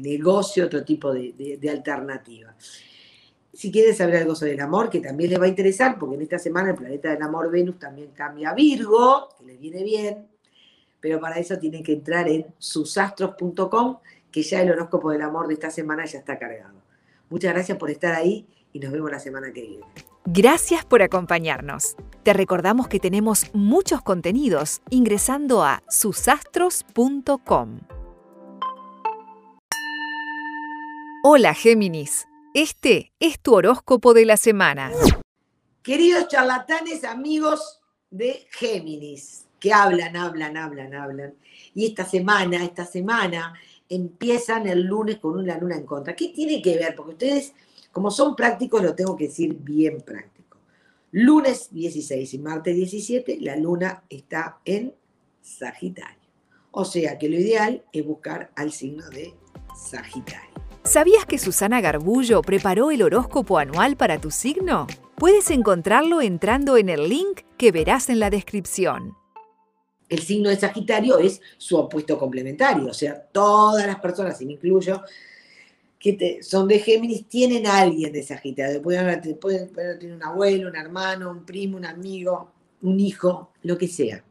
negocio, 0.00 0.66
otro 0.66 0.84
tipo 0.84 1.12
de, 1.12 1.58
alternativa. 1.70 2.54
si 3.52 3.70
quieren 3.70 3.94
saber 3.94 4.16
algo 4.16 4.34
sobre 4.34 4.52
el 4.52 4.60
amor, 4.60 4.90
que 4.90 5.00
también 5.00 5.30
les 5.30 5.40
va 5.40 5.44
a 5.44 5.48
interesar, 5.48 5.98
porque 5.98 6.16
en 6.16 6.22
esta 6.22 6.38
semana 6.38 6.70
el 6.70 6.76
planeta 6.76 7.10
del 7.10 7.22
amor 7.22 7.50
Venus 7.50 7.78
también 7.78 8.10
cambia 8.12 8.50
a 8.50 8.54
Virgo, 8.54 9.28
que 9.38 9.46
les 9.46 9.60
viene 9.60 9.82
bien, 9.82 10.26
pero 11.04 11.20
para 11.20 11.38
eso 11.38 11.58
tienen 11.58 11.82
que 11.84 11.92
entrar 11.92 12.26
en 12.28 12.46
susastros.com, 12.56 13.98
que 14.32 14.42
ya 14.42 14.62
el 14.62 14.70
horóscopo 14.70 15.10
del 15.10 15.20
amor 15.20 15.48
de 15.48 15.52
esta 15.52 15.68
semana 15.68 16.06
ya 16.06 16.18
está 16.18 16.38
cargado. 16.38 16.80
Muchas 17.28 17.52
gracias 17.52 17.76
por 17.76 17.90
estar 17.90 18.14
ahí 18.14 18.46
y 18.72 18.78
nos 18.78 18.90
vemos 18.90 19.10
la 19.10 19.18
semana 19.18 19.52
que 19.52 19.60
viene. 19.60 19.84
Gracias 20.24 20.86
por 20.86 21.02
acompañarnos. 21.02 21.94
Te 22.22 22.32
recordamos 22.32 22.88
que 22.88 23.00
tenemos 23.00 23.50
muchos 23.52 24.00
contenidos 24.00 24.80
ingresando 24.88 25.62
a 25.62 25.82
susastros.com. 25.90 27.80
Hola 31.22 31.52
Géminis, 31.52 32.26
este 32.54 33.12
es 33.20 33.38
tu 33.40 33.52
horóscopo 33.52 34.14
de 34.14 34.24
la 34.24 34.38
semana. 34.38 34.90
Queridos 35.82 36.28
charlatanes, 36.28 37.04
amigos 37.04 37.82
de 38.08 38.46
Géminis, 38.52 39.43
que 39.64 39.72
hablan, 39.72 40.14
hablan, 40.14 40.58
hablan, 40.58 40.94
hablan. 40.94 41.34
Y 41.74 41.86
esta 41.86 42.04
semana, 42.04 42.62
esta 42.62 42.84
semana, 42.84 43.54
empiezan 43.88 44.66
el 44.66 44.82
lunes 44.82 45.16
con 45.16 45.38
una 45.38 45.56
luna 45.56 45.74
en 45.74 45.86
contra. 45.86 46.14
¿Qué 46.14 46.28
tiene 46.28 46.60
que 46.60 46.76
ver? 46.76 46.94
Porque 46.94 47.12
ustedes, 47.12 47.54
como 47.90 48.10
son 48.10 48.36
prácticos, 48.36 48.82
lo 48.82 48.94
tengo 48.94 49.16
que 49.16 49.28
decir 49.28 49.54
bien 49.54 50.02
práctico. 50.02 50.58
Lunes 51.12 51.68
16 51.70 52.34
y 52.34 52.38
martes 52.40 52.76
17, 52.76 53.38
la 53.40 53.56
luna 53.56 54.02
está 54.10 54.58
en 54.66 54.92
Sagitario. 55.40 56.28
O 56.70 56.84
sea 56.84 57.18
que 57.18 57.30
lo 57.30 57.36
ideal 57.36 57.82
es 57.90 58.04
buscar 58.04 58.50
al 58.56 58.70
signo 58.70 59.08
de 59.08 59.32
Sagitario. 59.74 60.50
¿Sabías 60.82 61.24
que 61.24 61.38
Susana 61.38 61.80
Garbullo 61.80 62.42
preparó 62.42 62.90
el 62.90 63.00
horóscopo 63.00 63.56
anual 63.56 63.96
para 63.96 64.20
tu 64.20 64.30
signo? 64.30 64.86
Puedes 65.16 65.50
encontrarlo 65.50 66.20
entrando 66.20 66.76
en 66.76 66.90
el 66.90 67.08
link 67.08 67.40
que 67.56 67.72
verás 67.72 68.10
en 68.10 68.18
la 68.18 68.28
descripción 68.28 69.16
el 70.08 70.18
signo 70.20 70.50
de 70.50 70.56
Sagitario 70.56 71.18
es 71.18 71.40
su 71.56 71.76
opuesto 71.76 72.18
complementario, 72.18 72.86
o 72.86 72.94
sea, 72.94 73.20
todas 73.20 73.86
las 73.86 74.00
personas, 74.00 74.40
y 74.40 74.46
me 74.46 74.52
incluyo, 74.52 75.02
que 75.98 76.42
son 76.42 76.68
de 76.68 76.80
Géminis, 76.80 77.26
tienen 77.28 77.66
a 77.66 77.78
alguien 77.78 78.12
de 78.12 78.22
Sagitario. 78.22 78.82
Pueden, 78.82 79.22
tener 79.22 80.14
un 80.14 80.22
abuelo, 80.22 80.68
un 80.68 80.76
hermano, 80.76 81.30
un 81.30 81.46
primo, 81.46 81.78
un 81.78 81.86
amigo, 81.86 82.52
un 82.82 83.00
hijo, 83.00 83.52
lo 83.62 83.78
que 83.78 83.88
sea. 83.88 84.22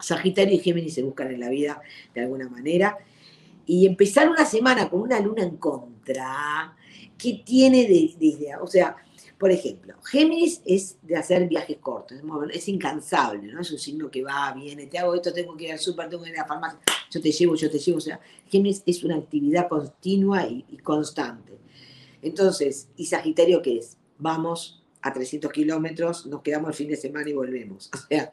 Sagitario 0.00 0.54
y 0.54 0.58
Géminis 0.58 0.94
se 0.94 1.04
buscan 1.04 1.30
en 1.30 1.38
la 1.38 1.50
vida 1.50 1.80
de 2.12 2.22
alguna 2.22 2.48
manera. 2.48 2.98
Y 3.64 3.86
empezar 3.86 4.28
una 4.28 4.44
semana 4.44 4.90
con 4.90 5.02
una 5.02 5.20
luna 5.20 5.44
en 5.44 5.56
contra, 5.56 6.76
¿qué 7.16 7.42
tiene 7.44 7.86
de, 7.86 8.14
de 8.18 8.56
O 8.60 8.66
sea, 8.66 8.96
por 9.38 9.50
ejemplo, 9.50 9.94
Géminis 10.04 10.62
es 10.64 10.96
de 11.02 11.16
hacer 11.16 11.46
viajes 11.46 11.76
cortos, 11.78 12.18
es 12.52 12.68
incansable, 12.68 13.52
¿no? 13.52 13.60
Es 13.60 13.70
un 13.70 13.78
signo 13.78 14.10
que 14.10 14.22
va, 14.22 14.52
viene, 14.54 14.86
te 14.86 14.98
hago 14.98 15.14
esto, 15.14 15.32
tengo 15.32 15.54
que 15.56 15.64
ir 15.64 15.72
al 15.72 15.78
súper, 15.78 16.08
tengo 16.08 16.22
que 16.22 16.30
ir 16.30 16.38
a 16.38 16.42
la 16.42 16.48
farmacia, 16.48 16.78
yo 17.10 17.20
te 17.20 17.30
llevo, 17.30 17.54
yo 17.54 17.70
te 17.70 17.78
llevo. 17.78 17.98
O 17.98 18.00
sea, 18.00 18.18
Géminis 18.48 18.82
es 18.86 19.04
una 19.04 19.16
actividad 19.16 19.68
continua 19.68 20.46
y, 20.46 20.64
constante. 20.82 21.58
Entonces, 22.22 22.88
¿y 22.96 23.06
Sagitario 23.06 23.60
qué 23.60 23.78
es? 23.78 23.98
Vamos 24.18 24.82
a 25.02 25.12
300 25.12 25.52
kilómetros, 25.52 26.26
nos 26.26 26.40
quedamos 26.40 26.70
el 26.70 26.74
fin 26.74 26.88
de 26.88 26.96
semana 26.96 27.28
y 27.28 27.34
volvemos. 27.34 27.90
O 27.94 27.98
sea, 28.08 28.30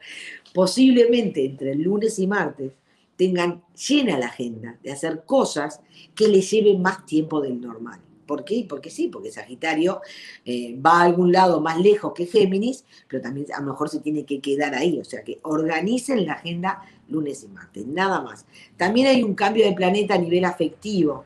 posiblemente 0.54 1.44
entre 1.44 1.72
el 1.72 1.82
lunes 1.82 2.18
y 2.18 2.26
martes 2.26 2.72
tengan 3.16 3.62
llena 3.88 4.18
la 4.18 4.26
agenda 4.26 4.78
de 4.82 4.90
hacer 4.90 5.24
cosas 5.26 5.80
que 6.14 6.28
les 6.28 6.50
lleven 6.50 6.80
más 6.80 7.04
tiempo 7.04 7.42
del 7.42 7.60
normal. 7.60 8.00
¿Por 8.26 8.44
qué? 8.44 8.66
Porque 8.68 8.90
sí, 8.90 9.08
porque 9.08 9.30
Sagitario 9.30 10.00
eh, 10.44 10.78
va 10.80 11.00
a 11.00 11.04
algún 11.04 11.32
lado 11.32 11.60
más 11.60 11.78
lejos 11.80 12.12
que 12.14 12.26
Géminis, 12.26 12.84
pero 13.08 13.22
también 13.22 13.46
a 13.52 13.60
lo 13.60 13.66
mejor 13.66 13.88
se 13.88 14.00
tiene 14.00 14.24
que 14.24 14.40
quedar 14.40 14.74
ahí. 14.74 14.98
O 14.98 15.04
sea 15.04 15.22
que 15.22 15.38
organicen 15.42 16.26
la 16.26 16.34
agenda 16.34 16.82
lunes 17.08 17.44
y 17.44 17.48
martes, 17.48 17.86
nada 17.86 18.20
más. 18.20 18.46
También 18.76 19.06
hay 19.08 19.22
un 19.22 19.34
cambio 19.34 19.64
de 19.64 19.72
planeta 19.72 20.14
a 20.14 20.18
nivel 20.18 20.44
afectivo 20.44 21.24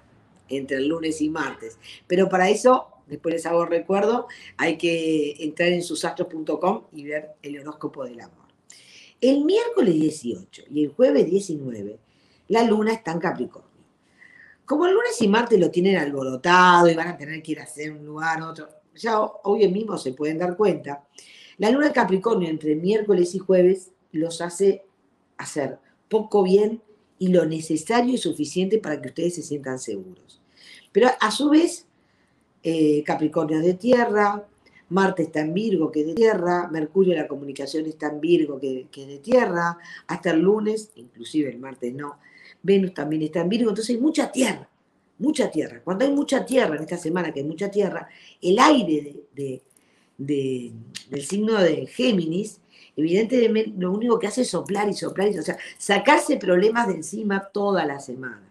entre 0.49 0.79
el 0.79 0.89
lunes 0.89 1.21
y 1.21 1.29
martes, 1.29 1.79
pero 2.07 2.29
para 2.29 2.49
eso, 2.49 2.89
después 3.07 3.35
les 3.35 3.47
hago 3.47 3.67
recuerdo, 3.67 4.27
hay 4.57 4.79
que 4.79 5.37
entrar 5.41 5.69
en 5.69 5.83
susastros.com 5.83 6.85
y 6.93 7.05
ver 7.05 7.33
el 7.43 7.61
horóscopo 7.61 8.05
del 8.05 8.21
amor. 8.21 8.47
El 9.21 9.45
miércoles 9.45 9.95
18 9.95 10.65
y 10.71 10.85
el 10.85 10.93
jueves 10.93 11.27
19, 11.29 11.99
la 12.49 12.63
luna 12.63 12.93
está 12.93 13.13
en 13.13 13.19
Capricornio. 13.19 13.68
Como 14.69 14.85
el 14.85 14.93
lunes 14.93 15.19
y 15.23 15.29
martes 15.29 15.59
lo 15.59 15.71
tienen 15.71 15.97
alborotado 15.97 16.91
y 16.91 16.95
van 16.95 17.09
a 17.09 17.17
tener 17.17 17.43
que 17.43 17.53
ir 17.53 17.61
a 17.61 17.63
hacer 17.63 17.91
un 17.91 18.05
lugar, 18.05 18.43
otro, 18.43 18.69
ya 18.95 19.19
hoy 19.19 19.67
mismo 19.69 19.97
se 19.97 20.13
pueden 20.13 20.37
dar 20.37 20.59
cuenta, 20.59 21.07
la 21.57 21.71
luna 21.71 21.87
de 21.87 21.95
Capricornio 21.95 22.51
entre 22.51 22.77
miércoles 22.77 23.35
y 23.35 23.39
jueves 23.39 23.93
los 24.13 24.43
hace 24.43 24.85
hacer 25.39 25.79
poco 26.11 26.43
bien 26.43 26.83
y 27.19 27.29
lo 27.29 27.47
necesario 27.47 28.13
y 28.13 28.19
suficiente 28.19 28.77
para 28.77 29.01
que 29.01 29.09
ustedes 29.09 29.37
se 29.37 29.43
sientan 29.43 29.79
seguros. 29.79 30.43
Pero 30.93 31.09
a 31.19 31.31
su 31.31 31.49
vez, 31.49 31.87
eh, 32.63 33.03
Capricornio 33.07 33.61
de 33.61 33.73
tierra, 33.73 34.47
Marte 34.91 35.23
está 35.23 35.41
en 35.41 35.55
Virgo, 35.55 35.91
que 35.91 36.05
de 36.05 36.13
tierra, 36.13 36.69
Mercurio 36.71 37.17
la 37.17 37.27
comunicación 37.27 37.87
está 37.87 38.09
en 38.09 38.21
Virgo, 38.21 38.61
que, 38.61 38.87
que 38.91 39.07
de 39.07 39.19
tierra, 39.19 39.79
hasta 40.07 40.33
el 40.33 40.41
lunes, 40.41 40.91
inclusive 40.97 41.49
el 41.49 41.59
martes 41.59 41.95
no, 41.95 42.19
Venus 42.69 42.93
también 42.93 43.23
está 43.23 43.41
en 43.41 43.49
Virgo, 43.49 43.71
entonces 43.71 43.97
hay 43.97 44.01
mucha 44.01 44.31
tierra, 44.31 44.69
mucha 45.19 45.51
tierra. 45.51 45.81
Cuando 45.83 46.05
hay 46.05 46.13
mucha 46.13 46.45
tierra, 46.45 46.77
en 46.77 46.83
esta 46.83 46.99
semana 46.99 47.33
que 47.33 47.41
hay 47.41 47.47
mucha 47.47 47.71
tierra, 47.71 48.09
el 48.43 48.59
aire 48.59 49.17
del 50.19 51.23
signo 51.27 51.61
de 51.61 51.87
Géminis, 51.87 52.61
evidentemente 52.95 53.73
lo 53.79 53.91
único 53.93 54.19
que 54.19 54.27
hace 54.27 54.43
es 54.43 54.51
soplar 54.51 54.87
y 54.89 54.93
soplar, 54.93 55.29
y, 55.29 55.39
o 55.39 55.43
sea, 55.43 55.57
sacarse 55.79 56.37
problemas 56.37 56.89
de 56.89 56.95
encima 56.95 57.49
toda 57.53 57.87
la 57.87 58.01
semana. 58.01 58.47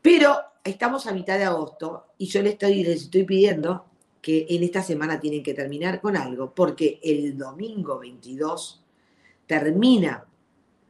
Pero 0.00 0.36
estamos 0.62 1.06
a 1.06 1.12
mitad 1.12 1.38
de 1.38 1.44
agosto 1.44 2.06
y 2.18 2.26
yo 2.26 2.40
les 2.42 2.52
estoy, 2.52 2.84
les 2.84 3.02
estoy 3.02 3.24
pidiendo 3.24 3.84
que 4.20 4.46
en 4.48 4.62
esta 4.62 4.82
semana 4.82 5.18
tienen 5.18 5.42
que 5.42 5.54
terminar 5.54 6.00
con 6.00 6.16
algo, 6.16 6.54
porque 6.54 7.00
el 7.02 7.36
domingo 7.36 7.98
22 7.98 8.80
termina 9.48 10.24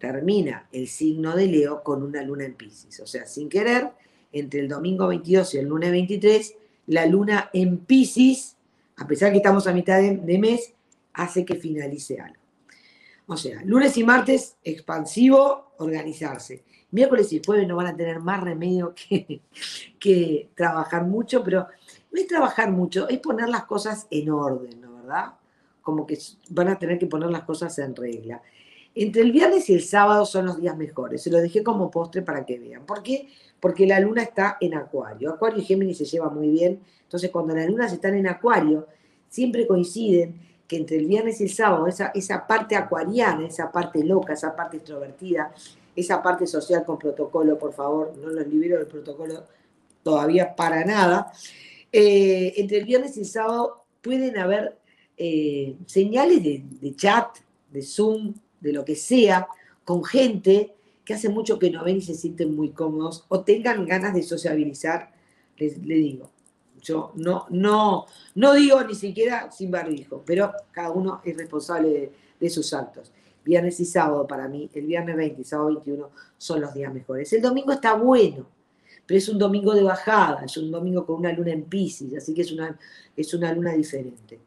termina 0.02 0.66
el 0.73 0.88
signo 0.88 1.37
de 1.37 1.47
Leo 1.47 1.85
con 1.85 2.02
una 2.02 2.23
luna 2.23 2.44
en 2.44 2.54
Pisces. 2.54 2.99
O 2.99 3.06
sea, 3.06 3.25
sin 3.25 3.49
querer, 3.49 3.88
entre 4.32 4.59
el 4.59 4.68
domingo 4.68 5.06
22 5.06 5.54
y 5.54 5.59
el 5.59 5.68
lunes 5.68 5.92
23, 5.92 6.56
la 6.88 7.06
luna 7.06 7.50
en 7.52 7.78
Pisces, 7.78 8.56
a 8.97 9.06
pesar 9.06 9.30
que 9.30 9.37
estamos 9.37 9.68
a 9.68 9.73
mitad 9.73 10.00
de, 10.02 10.38
mes, 10.38 10.75
hace 11.12 11.44
que 11.44 11.54
finalice 11.54 12.21
algo. 12.21 12.42
O 13.28 13.37
sea, 13.37 13.62
lunes 13.64 13.97
y 13.97 14.02
martes, 14.02 14.56
expansivo, 14.64 15.71
organizarse. 15.78 16.64
Miércoles 16.90 17.32
y 17.32 17.40
jueves 17.40 17.68
no 17.68 17.76
van 17.76 17.87
a 17.87 17.97
tener 17.97 18.18
más 18.18 18.42
remedio 18.42 18.94
que, 19.09 19.40
que 20.00 20.49
trabajar 20.56 21.04
mucho, 21.04 21.44
pero 21.44 21.68
no 22.11 22.21
es 22.21 22.26
trabajar 22.26 22.73
mucho, 22.73 23.09
es 23.09 23.21
poner 23.21 23.49
las 23.49 23.66
cosas 23.66 24.09
en 24.11 24.30
orden, 24.30 24.80
¿no 24.80 24.97
verdad? 24.97 25.35
Como 25.80 26.04
que 26.04 26.18
van 26.50 26.71
a 26.71 26.78
tener 26.80 26.99
que 26.99 27.06
poner 27.06 27.30
las 27.30 27.44
cosas 27.44 27.78
en 27.78 27.94
regla. 27.94 28.42
Entre 28.94 29.22
el 29.22 29.32
viernes 29.32 29.70
y 29.70 29.75
el 29.75 29.82
sábado 29.82 30.26
son 30.26 30.46
los 30.46 30.61
días 30.61 30.76
mejores. 30.76 31.22
Se 31.22 31.30
lo 31.30 31.38
dejé 31.38 31.62
como 31.62 31.90
postre 31.90 32.22
para 32.22 32.44
que 32.44 32.58
vean. 32.58 32.84
¿Por 32.84 33.02
qué? 33.02 33.28
Porque 33.58 33.87
la 33.87 34.00
luna 34.00 34.22
está 34.22 34.58
en 34.61 34.75
Acuario. 34.75 35.30
Acuario 35.30 35.61
y 35.61 35.64
Géminis 35.64 35.99
se 35.99 36.04
llevan 36.04 36.34
muy 36.34 36.49
bien. 36.49 36.80
Entonces, 37.02 37.30
cuando 37.30 37.54
las 37.54 37.66
lunas 37.66 37.92
están 37.92 38.14
en 38.14 38.26
Acuario, 38.26 38.87
siempre 39.28 39.66
coinciden 39.66 40.40
que 40.66 40.76
entre 40.76 40.96
el 40.96 41.06
viernes 41.06 41.40
y 41.40 41.44
el 41.44 41.50
sábado, 41.50 41.87
esa, 41.87 42.12
esa 42.14 42.46
parte 42.46 42.76
acuariana, 42.76 43.46
esa 43.46 43.70
parte 43.70 44.02
loca, 44.04 44.32
esa 44.32 44.54
parte 44.54 44.78
extrovertida, 44.78 45.52
esa 45.94 46.22
parte 46.22 46.46
social 46.46 46.84
con 46.84 46.99
protocolo, 46.99 47.58
por 47.58 47.72
favor, 47.72 48.14
no 48.16 48.28
los 48.28 48.46
libero 48.46 48.78
del 48.78 48.87
protocolo 48.87 49.44
todavía 50.02 50.54
para 50.54 50.84
nada. 50.84 51.32
Eh, 51.92 52.54
entre 52.56 52.78
el 52.78 52.84
viernes 52.84 53.16
y 53.16 53.20
el 53.20 53.26
sábado 53.26 53.84
pueden 54.00 54.38
haber 54.38 54.78
eh, 55.16 55.76
señales 55.87 56.42
de, 56.42 56.64
de 56.80 56.96
chat, 56.96 57.37
de 57.70 57.82
Zoom, 57.82 58.34
de 58.62 58.73
lo 58.73 58.85
que 58.85 58.97
sea, 58.97 59.49
con 59.85 60.04
gente 60.04 60.75
que 61.04 61.14
hace 61.14 61.28
mucho 61.28 61.59
que 61.59 61.71
no 61.71 61.85
ven 61.85 61.97
y 61.99 62.02
se 62.02 62.14
sienten 62.14 62.54
muy 62.54 62.71
cómodos 62.71 63.25
o 63.28 63.40
tengan 63.40 63.85
ganas 63.87 64.14
de 64.14 64.23
sociabilizar, 64.23 65.12
les, 65.59 65.83
digo. 65.83 66.31
Yo 66.81 67.12
no, 67.14 67.47
no, 67.50 68.07
no 68.35 68.54
digo 68.54 68.83
ni 68.83 68.95
siquiera 68.95 69.50
sin 69.52 69.71
barbijo, 69.71 70.23
pero 70.25 70.52
cada 70.73 70.90
uno 70.90 71.21
es 71.25 71.37
responsable 71.37 72.11
de, 72.40 72.50
sus 72.50 72.73
actos. 72.73 73.12
Viernes 73.45 73.78
y 73.78 73.85
sábado 73.85 74.26
para 74.26 74.49
mí, 74.49 74.69
el 74.75 74.87
viernes 74.87 75.16
20 75.16 75.40
y 75.40 75.45
sábado 75.45 75.69
21 75.69 76.11
son 76.38 76.61
los 76.61 76.75
días 76.75 76.92
mejores. 76.92 77.33
El 77.33 77.42
domingo 77.42 77.73
está 77.73 77.95
bueno, 77.95 78.47
pero 79.07 79.19
es 79.19 79.28
un 79.28 79.38
domingo 79.38 79.75
de 79.75 79.83
bajada, 79.83 80.45
es 80.45 80.57
un 80.57 80.71
domingo 80.73 81.07
con 81.07 81.16
una 81.16 81.33
luna 81.33 81.52
en 81.52 81.64
Pisces, 81.64 82.14
así 82.16 82.35
que 82.35 82.42
es 82.42 82.50
una, 82.50 82.76
es 83.16 83.33
una 83.35 83.52
luna 83.52 83.73
diferente 83.73 84.40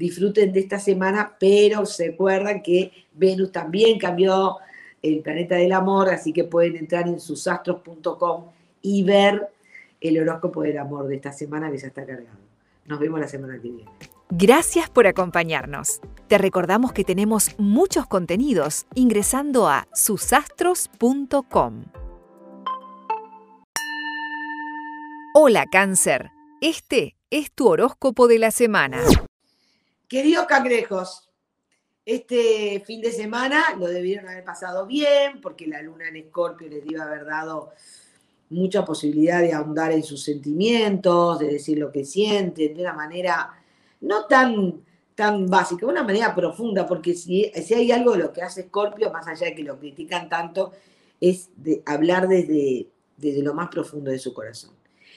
disfruten 0.00 0.50
de 0.52 0.60
esta 0.60 0.80
semana, 0.80 1.36
pero 1.38 1.84
se 1.84 2.08
acuerdan 2.08 2.62
que 2.62 2.90
Venus 3.12 3.52
también 3.52 3.98
cambió 3.98 4.56
el 5.02 5.20
planeta 5.20 5.56
del 5.56 5.72
amor, 5.72 6.08
así 6.08 6.32
que 6.32 6.44
pueden 6.44 6.76
entrar 6.76 7.06
en 7.06 7.20
susastros.com 7.20 8.46
y 8.80 9.02
ver 9.04 9.48
el 10.00 10.18
horóscopo 10.18 10.62
del 10.62 10.78
amor 10.78 11.06
de 11.06 11.16
esta 11.16 11.32
semana 11.32 11.70
que 11.70 11.76
ya 11.76 11.88
está 11.88 12.06
cargado. 12.06 12.38
Nos 12.86 12.98
vemos 12.98 13.20
la 13.20 13.28
semana 13.28 13.60
que 13.60 13.68
viene. 13.68 13.90
Gracias 14.30 14.88
por 14.88 15.06
acompañarnos. 15.06 16.00
Te 16.28 16.38
recordamos 16.38 16.92
que 16.92 17.04
tenemos 17.04 17.54
muchos 17.58 18.06
contenidos 18.06 18.86
ingresando 18.94 19.68
a 19.68 19.86
susastros.com. 19.92 21.84
Hola 25.34 25.66
cáncer, 25.70 26.30
este 26.62 27.16
es 27.30 27.52
tu 27.52 27.68
horóscopo 27.68 28.28
de 28.28 28.38
la 28.38 28.50
semana. 28.50 29.02
Queridos 30.10 30.46
cangrejos, 30.46 31.30
este 32.04 32.82
fin 32.84 33.00
de 33.00 33.12
semana 33.12 33.76
lo 33.78 33.86
debieron 33.86 34.28
haber 34.28 34.42
pasado 34.42 34.84
bien 34.84 35.40
porque 35.40 35.68
la 35.68 35.80
luna 35.82 36.08
en 36.08 36.16
Escorpio 36.16 36.68
les 36.68 36.84
iba 36.84 37.04
a 37.04 37.06
haber 37.06 37.26
dado 37.26 37.70
mucha 38.48 38.84
posibilidad 38.84 39.40
de 39.40 39.52
ahondar 39.52 39.92
en 39.92 40.02
sus 40.02 40.24
sentimientos, 40.24 41.38
de 41.38 41.52
decir 41.52 41.78
lo 41.78 41.92
que 41.92 42.04
sienten, 42.04 42.74
de 42.74 42.80
una 42.82 42.92
manera 42.92 43.50
no 44.00 44.26
tan, 44.26 44.80
tan 45.14 45.46
básica, 45.46 45.86
de 45.86 45.92
una 45.92 46.02
manera 46.02 46.34
profunda, 46.34 46.88
porque 46.88 47.14
si, 47.14 47.44
si 47.64 47.74
hay 47.74 47.92
algo 47.92 48.10
de 48.10 48.18
lo 48.18 48.32
que 48.32 48.42
hace 48.42 48.64
Scorpio, 48.64 49.12
más 49.12 49.28
allá 49.28 49.46
de 49.46 49.54
que 49.54 49.62
lo 49.62 49.78
critican 49.78 50.28
tanto, 50.28 50.72
es 51.20 51.50
de 51.54 51.84
hablar 51.86 52.26
desde, 52.26 52.88
desde 53.16 53.44
lo 53.44 53.54
más 53.54 53.68
profundo 53.68 54.10
de 54.10 54.18
su 54.18 54.34
corazón. 54.34 54.72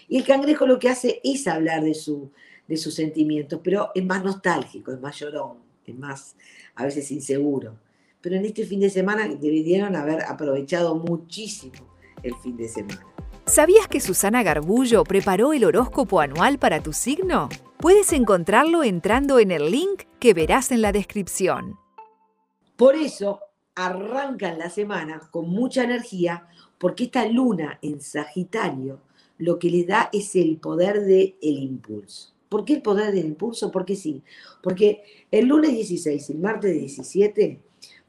Y 0.08 0.18
el 0.18 0.24
cangrejo 0.24 0.68
lo 0.68 0.78
que 0.78 0.90
hace 0.90 1.20
es 1.24 1.48
hablar 1.48 1.84
de, 1.84 1.96
su, 1.96 2.30
de 2.68 2.78
sus 2.78 2.94
sentimientos, 2.94 3.60
pero 3.64 3.90
es 3.94 4.06
más 4.06 4.24
nostálgico, 4.24 4.92
es 4.92 5.00
más 5.00 5.20
llorón, 5.20 5.58
es 5.86 5.96
más 5.96 6.36
a 6.76 6.86
veces 6.86 7.12
inseguro. 7.12 7.76
Pero 8.22 8.36
en 8.36 8.46
este 8.46 8.66
fin 8.66 8.80
de 8.80 8.90
semana 8.90 9.28
debieron 9.28 9.96
haber 9.96 10.24
aprovechado 10.24 10.96
muchísimo 10.96 11.94
el 12.24 12.36
fin 12.36 12.56
de 12.56 12.70
semana. 12.70 13.06
¿Sabías 13.46 13.90
que 13.90 14.00
Susana 14.00 14.42
Garbullo 14.42 15.04
preparó 15.04 15.52
el 15.52 15.66
horóscopo 15.66 16.22
anual 16.22 16.58
para 16.58 16.82
tu 16.82 16.94
signo? 16.94 17.50
Puedes 17.78 18.14
encontrarlo 18.14 18.84
entrando 18.84 19.40
en 19.40 19.52
el 19.52 19.70
link 19.70 20.04
que 20.20 20.34
verás 20.34 20.72
en 20.72 20.82
la 20.82 20.94
descripción. 20.94 21.78
Por 22.78 22.96
eso 22.96 23.42
arrancan 23.76 24.58
la 24.58 24.70
semana 24.70 25.20
con 25.32 25.50
mucha 25.50 25.84
energía, 25.84 26.48
porque 26.78 27.06
esta 27.06 27.26
luna 27.26 27.80
en 27.82 28.00
Sagitario 28.00 29.02
lo 29.38 29.60
que 29.60 29.70
le 29.70 29.84
da 29.84 30.10
es 30.14 30.36
el 30.36 30.58
poder 30.58 31.02
del 31.02 31.36
el 31.42 31.58
impulso. 31.58 32.33
¿Por 32.54 32.66
qué 32.66 32.74
el 32.74 32.84
poder 32.84 33.12
del 33.12 33.26
impulso? 33.26 33.72
Porque 33.72 33.96
sí. 33.96 34.22
Porque 34.62 35.02
el 35.32 35.48
lunes 35.48 35.72
16 35.72 36.30
y 36.30 36.34
el 36.34 36.38
martes 36.38 36.72
17, 36.72 37.60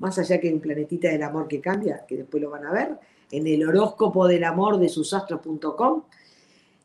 más 0.01 0.19
allá 0.19 0.39
que 0.39 0.53
un 0.53 0.61
planetita 0.61 1.09
del 1.09 1.23
amor 1.23 1.49
que 1.49 1.63
cambia, 1.63 2.05
que 2.07 2.19
después 2.19 2.43
lo 2.43 2.51
van 2.51 2.67
a 2.67 2.71
ver, 2.71 2.99
en 3.31 3.47
el 3.47 3.67
horóscopo 3.67 4.29
del 4.29 4.45
amor 4.45 4.79
de 4.79 4.91
susastros.com, 4.91 6.03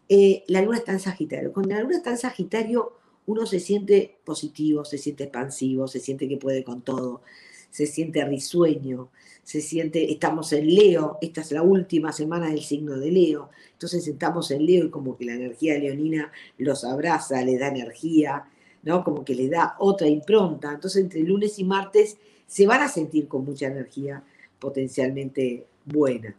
eh, 0.07 0.45
la 0.47 0.61
luna 0.61 0.77
está 0.77 0.93
en 0.93 1.01
Sagitario. 1.01 1.51
Cuando 1.51 1.75
la 1.75 1.81
luna 1.81 1.97
está 1.97 2.11
en 2.11 2.17
Sagitario, 2.17 2.93
uno 3.25 3.45
se 3.45 3.59
siente 3.59 4.19
positivo, 4.23 4.85
se 4.85 4.97
siente 4.97 5.25
expansivo, 5.25 5.89
se 5.89 5.99
siente 5.99 6.29
que 6.29 6.37
puede 6.37 6.63
con 6.63 6.81
todo, 6.81 7.23
se 7.69 7.85
siente 7.85 8.23
risueño, 8.25 9.09
se 9.43 9.61
siente, 9.61 10.11
estamos 10.11 10.53
en 10.53 10.73
Leo, 10.73 11.17
esta 11.21 11.41
es 11.41 11.51
la 11.51 11.61
última 11.61 12.11
semana 12.11 12.49
del 12.49 12.61
signo 12.61 12.97
de 12.97 13.11
Leo, 13.11 13.49
entonces 13.71 14.07
estamos 14.07 14.51
en 14.51 14.65
Leo 14.65 14.85
y 14.85 14.89
como 14.89 15.17
que 15.17 15.25
la 15.25 15.33
energía 15.33 15.77
leonina 15.77 16.31
los 16.57 16.83
abraza, 16.83 17.43
le 17.43 17.57
da 17.57 17.69
energía, 17.69 18.45
¿no? 18.83 19.03
Como 19.03 19.25
que 19.25 19.35
le 19.35 19.49
da 19.49 19.75
otra 19.79 20.07
impronta. 20.07 20.71
Entonces 20.73 21.01
entre 21.03 21.21
lunes 21.21 21.59
y 21.59 21.63
martes 21.63 22.17
se 22.47 22.65
van 22.67 22.81
a 22.81 22.87
sentir 22.87 23.27
con 23.27 23.45
mucha 23.45 23.67
energía 23.67 24.23
potencialmente 24.59 25.65
buena. 25.85 26.35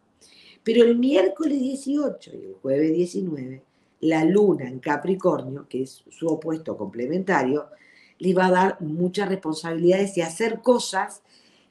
Pero 0.62 0.84
el 0.84 0.98
miércoles 0.98 1.58
18 1.58 2.30
y 2.34 2.46
el 2.46 2.54
jueves 2.60 2.92
19, 2.92 3.62
la 4.00 4.24
luna 4.24 4.68
en 4.68 4.78
Capricornio, 4.78 5.66
que 5.68 5.82
es 5.82 6.04
su 6.08 6.26
opuesto 6.26 6.76
complementario, 6.76 7.66
les 8.20 8.36
va 8.36 8.46
a 8.46 8.50
dar 8.50 8.80
muchas 8.80 9.28
responsabilidades 9.28 10.16
y 10.16 10.20
hacer 10.20 10.60
cosas 10.60 11.22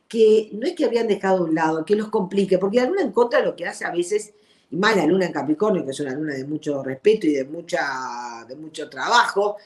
que 0.10 0.50
no 0.52 0.66
es 0.66 0.74
que 0.74 0.86
habían 0.86 1.08
dejado 1.08 1.38
a 1.38 1.48
un 1.48 1.56
lado, 1.56 1.86
que 1.86 1.96
los 1.96 2.10
complique, 2.10 2.58
porque 2.58 2.78
la 2.78 2.88
luna 2.88 3.04
en 3.04 3.12
contra 3.12 3.40
lo 3.42 3.56
que 3.56 3.68
hace 3.68 3.86
a 3.86 3.92
veces, 3.92 4.34
y 4.72 4.76
más 4.76 4.98
la 4.98 5.06
luna 5.06 5.28
en 5.28 5.32
Capricornio, 5.32 5.86
que 5.86 5.92
es 5.92 6.00
una 6.00 6.14
luna 6.14 6.34
de 6.34 6.46
mucho 6.46 6.84
respeto 6.84 7.28
y 7.28 7.34
de, 7.34 7.46
mucha, 7.46 8.46
de 8.48 8.56
mucho 8.56 8.90
trabajo, 8.90 9.58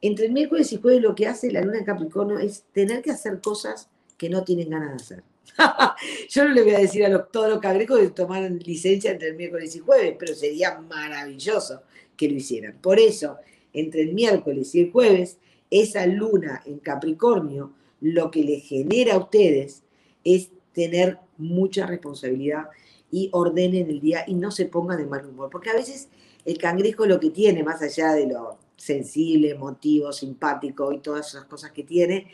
entre 0.00 0.26
el 0.26 0.32
miércoles 0.32 0.72
y 0.72 0.80
jueves 0.80 1.02
lo 1.02 1.14
que 1.14 1.26
hace 1.26 1.50
la 1.50 1.60
luna 1.60 1.78
en 1.78 1.84
Capricornio 1.84 2.38
es 2.38 2.64
tener 2.72 3.02
que 3.02 3.10
hacer 3.10 3.40
cosas 3.40 3.88
que 4.16 4.30
no 4.30 4.42
tienen 4.42 4.70
ganas 4.70 4.90
de 4.90 4.96
hacer. 4.96 5.22
Yo 6.30 6.44
no 6.44 6.54
le 6.54 6.62
voy 6.62 6.74
a 6.74 6.78
decir 6.78 7.04
a 7.04 7.24
todos 7.26 7.50
los 7.50 7.60
cangrejos 7.60 8.00
que 8.00 8.08
tomaran 8.08 8.58
licencia 8.58 9.10
entre 9.10 9.28
el 9.28 9.36
miércoles 9.36 9.76
y 9.76 9.80
jueves, 9.80 10.16
pero 10.18 10.34
sería 10.34 10.78
maravilloso 10.78 11.82
que 12.16 12.28
lo 12.28 12.34
hicieran. 12.34 12.78
Por 12.80 12.98
eso, 12.98 13.36
entre 13.72 14.02
el 14.02 14.14
miércoles 14.14 14.74
y 14.74 14.80
el 14.80 14.90
jueves, 14.90 15.36
esa 15.72 16.06
luna 16.06 16.62
en 16.66 16.78
Capricornio 16.78 17.72
lo 18.02 18.30
que 18.30 18.44
le 18.44 18.60
genera 18.60 19.14
a 19.14 19.18
ustedes 19.18 19.82
es 20.22 20.50
tener 20.74 21.18
mucha 21.38 21.86
responsabilidad 21.86 22.68
y 23.10 23.30
ordenen 23.32 23.88
el 23.88 24.00
día 24.00 24.24
y 24.26 24.34
no 24.34 24.50
se 24.50 24.66
pongan 24.66 24.98
de 24.98 25.06
mal 25.06 25.26
humor. 25.26 25.48
Porque 25.50 25.70
a 25.70 25.74
veces 25.74 26.08
el 26.44 26.58
cangrejo 26.58 27.06
lo 27.06 27.18
que 27.18 27.30
tiene, 27.30 27.62
más 27.62 27.80
allá 27.80 28.12
de 28.12 28.26
lo 28.26 28.58
sensible, 28.76 29.50
emotivo, 29.50 30.12
simpático 30.12 30.92
y 30.92 30.98
todas 30.98 31.28
esas 31.28 31.44
cosas 31.46 31.72
que 31.72 31.84
tiene, 31.84 32.28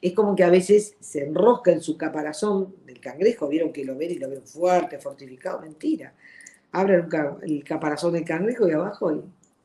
es 0.00 0.12
como 0.12 0.36
que 0.36 0.44
a 0.44 0.50
veces 0.50 0.96
se 1.00 1.24
enrosca 1.24 1.72
en 1.72 1.80
su 1.80 1.96
caparazón 1.96 2.76
del 2.86 3.00
cangrejo, 3.00 3.48
vieron 3.48 3.72
que 3.72 3.84
lo 3.84 3.96
ven 3.96 4.12
y 4.12 4.18
lo 4.18 4.28
ven 4.28 4.46
fuerte, 4.46 4.98
fortificado, 4.98 5.60
mentira. 5.60 6.14
Abren 6.70 7.08
el 7.42 7.64
caparazón 7.64 8.12
del 8.12 8.24
cangrejo 8.24 8.68
y 8.68 8.72
abajo 8.72 9.08
hay 9.08 9.20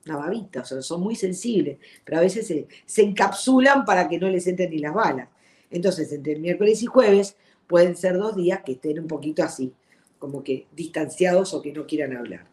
una 0.09 0.17
babita, 0.17 0.61
o 0.61 0.65
sea, 0.65 0.81
son 0.81 1.01
muy 1.01 1.15
sensibles, 1.15 1.77
pero 2.03 2.17
a 2.17 2.21
veces 2.21 2.47
se, 2.47 3.01
encapsulan 3.01 3.85
para 3.85 4.07
que 4.07 4.19
no 4.19 4.29
les 4.29 4.47
entren 4.47 4.69
ni 4.71 4.79
las 4.79 4.93
balas. 4.93 5.29
Entonces, 5.71 6.11
entre 6.11 6.33
el 6.33 6.41
miércoles 6.41 6.81
y 6.81 6.87
jueves 6.87 7.35
pueden 7.67 7.95
ser 7.95 8.17
dos 8.17 8.35
días 8.35 8.61
que 8.65 8.73
estén 8.73 8.99
un 8.99 9.07
poquito 9.07 9.43
así, 9.43 9.73
como 10.17 10.43
que 10.43 10.67
distanciados 10.75 11.53
o 11.53 11.61
que 11.61 11.71
no 11.71 11.85
quieran 11.85 12.17
hablar. 12.17 12.45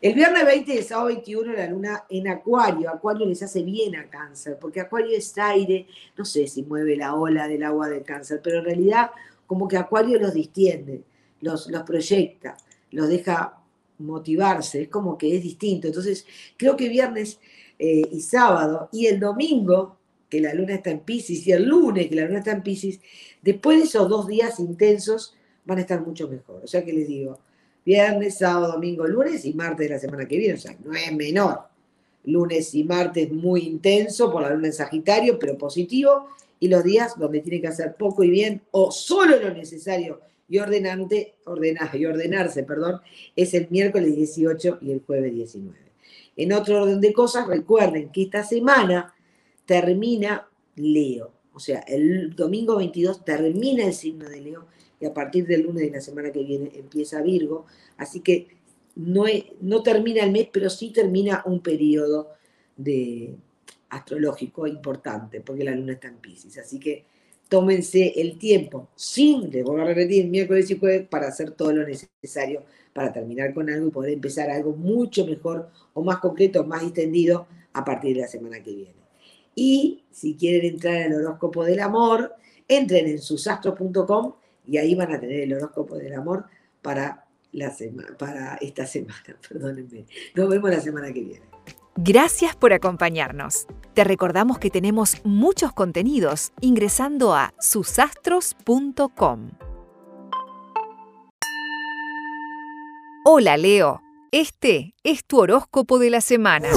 El 0.00 0.14
viernes 0.14 0.44
20 0.44 0.74
y 0.74 0.82
sábado 0.82 1.08
21 1.08 1.52
la 1.54 1.66
luna 1.66 2.04
en 2.08 2.28
Acuario. 2.28 2.88
Acuario 2.88 3.26
les 3.26 3.42
hace 3.42 3.62
bien 3.62 3.96
a 3.96 4.08
Cáncer, 4.08 4.56
porque 4.60 4.80
Acuario 4.80 5.16
es 5.16 5.36
aire, 5.36 5.88
no 6.16 6.24
sé 6.24 6.46
si 6.46 6.62
mueve 6.62 6.96
la 6.96 7.16
ola 7.16 7.48
del 7.48 7.64
agua 7.64 7.88
de 7.88 8.02
Cáncer, 8.02 8.40
pero 8.42 8.58
en 8.58 8.64
realidad 8.64 9.10
como 9.46 9.66
que 9.66 9.76
Acuario 9.76 10.20
los 10.20 10.34
distiende, 10.34 11.02
los, 11.40 11.68
los 11.68 11.82
proyecta, 11.82 12.56
los 12.92 13.08
deja 13.08 13.57
motivarse, 13.98 14.82
es 14.82 14.88
como 14.88 15.16
que 15.18 15.36
es 15.36 15.42
distinto. 15.42 15.88
Entonces, 15.88 16.26
creo 16.56 16.76
que 16.76 16.88
viernes 16.88 17.38
eh, 17.78 18.02
y 18.10 18.20
sábado 18.20 18.88
y 18.92 19.06
el 19.06 19.20
domingo, 19.20 19.96
que 20.28 20.40
la 20.40 20.54
luna 20.54 20.74
está 20.74 20.90
en 20.90 21.00
Pisces, 21.00 21.46
y 21.46 21.52
el 21.52 21.64
lunes, 21.64 22.08
que 22.08 22.16
la 22.16 22.26
luna 22.26 22.38
está 22.38 22.52
en 22.52 22.62
Pisces, 22.62 23.00
después 23.42 23.78
de 23.78 23.84
esos 23.84 24.08
dos 24.08 24.26
días 24.26 24.58
intensos, 24.60 25.34
van 25.64 25.78
a 25.78 25.80
estar 25.82 26.04
mucho 26.04 26.28
mejor. 26.28 26.62
O 26.64 26.66
sea 26.66 26.84
que 26.84 26.92
les 26.92 27.08
digo, 27.08 27.38
viernes, 27.84 28.38
sábado, 28.38 28.72
domingo, 28.72 29.06
lunes 29.06 29.44
y 29.44 29.54
martes 29.54 29.88
de 29.88 29.94
la 29.94 30.00
semana 30.00 30.26
que 30.26 30.38
viene. 30.38 30.54
O 30.54 30.58
sea, 30.58 30.76
no 30.84 30.92
es 30.92 31.14
menor. 31.14 31.60
Lunes 32.24 32.74
y 32.74 32.84
martes 32.84 33.30
muy 33.30 33.62
intenso 33.62 34.30
por 34.30 34.42
la 34.42 34.50
luna 34.50 34.68
en 34.68 34.72
Sagitario, 34.72 35.38
pero 35.38 35.56
positivo. 35.56 36.28
Y 36.60 36.68
los 36.68 36.84
días 36.84 37.18
donde 37.18 37.40
tiene 37.40 37.60
que 37.60 37.68
hacer 37.68 37.94
poco 37.94 38.24
y 38.24 38.30
bien 38.30 38.62
o 38.72 38.90
solo 38.90 39.38
lo 39.40 39.54
necesario 39.54 40.20
y 40.48 40.58
ordenante, 40.58 41.34
ordenar, 41.44 41.94
y 41.94 42.06
ordenarse, 42.06 42.62
perdón, 42.62 43.00
es 43.36 43.54
el 43.54 43.68
miércoles 43.70 44.16
18 44.16 44.78
y 44.80 44.92
el 44.92 45.02
jueves 45.04 45.34
19. 45.34 45.78
En 46.36 46.52
otro 46.52 46.82
orden 46.82 47.00
de 47.00 47.12
cosas, 47.12 47.46
recuerden 47.46 48.10
que 48.10 48.22
esta 48.22 48.44
semana 48.44 49.14
termina 49.66 50.48
Leo. 50.76 51.32
O 51.52 51.60
sea, 51.60 51.80
el 51.80 52.34
domingo 52.34 52.76
22 52.76 53.24
termina 53.24 53.84
el 53.84 53.92
signo 53.92 54.28
de 54.28 54.40
Leo 54.40 54.66
y 55.00 55.06
a 55.06 55.12
partir 55.12 55.46
del 55.46 55.62
lunes 55.62 55.82
de 55.82 55.90
la 55.90 56.00
semana 56.00 56.30
que 56.30 56.44
viene 56.44 56.70
empieza 56.74 57.20
Virgo. 57.20 57.66
Así 57.96 58.20
que 58.20 58.48
no, 58.94 59.24
no 59.60 59.82
termina 59.82 60.22
el 60.22 60.32
mes, 60.32 60.48
pero 60.52 60.70
sí 60.70 60.90
termina 60.90 61.42
un 61.44 61.60
periodo 61.60 62.30
de 62.76 63.34
astrológico 63.90 64.66
importante, 64.66 65.40
porque 65.40 65.64
la 65.64 65.74
luna 65.74 65.94
está 65.94 66.08
en 66.08 66.18
Pisces. 66.18 66.58
Así 66.58 66.78
que 66.78 67.04
tómense 67.48 68.20
el 68.20 68.38
tiempo, 68.38 68.88
sin, 68.94 69.50
les 69.50 69.64
voy 69.64 69.80
a 69.80 69.84
repetir, 69.84 70.26
miércoles 70.28 70.70
y 70.70 70.78
jueves, 70.78 71.08
para 71.08 71.28
hacer 71.28 71.52
todo 71.52 71.72
lo 71.72 71.86
necesario 71.86 72.62
para 72.92 73.12
terminar 73.12 73.54
con 73.54 73.70
algo 73.70 73.86
y 73.86 73.90
poder 73.90 74.12
empezar 74.14 74.50
algo 74.50 74.72
mucho 74.72 75.24
mejor 75.24 75.70
o 75.94 76.02
más 76.02 76.18
concreto, 76.18 76.64
más 76.64 76.82
extendido 76.82 77.46
a 77.72 77.84
partir 77.84 78.16
de 78.16 78.22
la 78.22 78.28
semana 78.28 78.60
que 78.62 78.74
viene. 78.74 78.94
Y 79.54 80.04
si 80.10 80.34
quieren 80.34 80.74
entrar 80.74 81.02
al 81.02 81.14
horóscopo 81.14 81.64
del 81.64 81.80
amor, 81.80 82.34
entren 82.66 83.06
en 83.06 83.20
susastro.com 83.20 84.34
y 84.66 84.78
ahí 84.78 84.94
van 84.94 85.12
a 85.12 85.20
tener 85.20 85.40
el 85.40 85.54
horóscopo 85.54 85.96
del 85.96 86.14
amor 86.14 86.46
para, 86.82 87.26
la 87.52 87.72
para 88.18 88.56
esta 88.56 88.86
semana. 88.86 89.38
Perdónenme. 89.48 90.06
Nos 90.34 90.48
vemos 90.48 90.70
la 90.70 90.80
semana 90.80 91.12
que 91.12 91.20
viene. 91.20 91.57
Gracias 92.00 92.54
por 92.54 92.72
acompañarnos. 92.72 93.66
Te 93.92 94.04
recordamos 94.04 94.60
que 94.60 94.70
tenemos 94.70 95.16
muchos 95.24 95.72
contenidos 95.72 96.52
ingresando 96.60 97.34
a 97.34 97.52
susastros.com. 97.58 99.50
Hola 103.24 103.56
Leo, 103.56 104.00
este 104.30 104.94
es 105.02 105.24
tu 105.24 105.40
horóscopo 105.40 105.98
de 105.98 106.10
la 106.10 106.20
semana. 106.20 106.68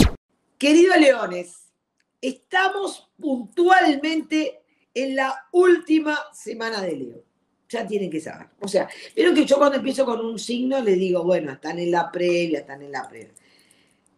Queridos 0.57 0.97
leones, 0.97 1.71
estamos 2.19 3.12
puntualmente 3.19 4.63
en 4.95 5.15
la 5.15 5.36
última 5.51 6.17
semana 6.34 6.81
de 6.81 6.95
Leo. 6.95 7.23
Ya 7.69 7.86
tienen 7.86 8.10
que 8.10 8.21
saber. 8.21 8.47
O 8.60 8.67
sea, 8.67 8.89
pero 9.13 9.36
que 9.36 9.45
yo 9.45 9.60
cuando 9.60 9.77
empiezo 9.77 10.03
con 10.03 10.19
un 10.25 10.39
signo 10.39 10.81
le 10.81 10.95
digo, 10.95 11.23
bueno, 11.23 11.51
están 11.51 11.77
en 11.77 11.91
la 11.91 12.12
previa, 12.12 12.62
están 12.62 12.81
en 12.81 12.91
la 12.91 13.07
previa. 13.07 13.36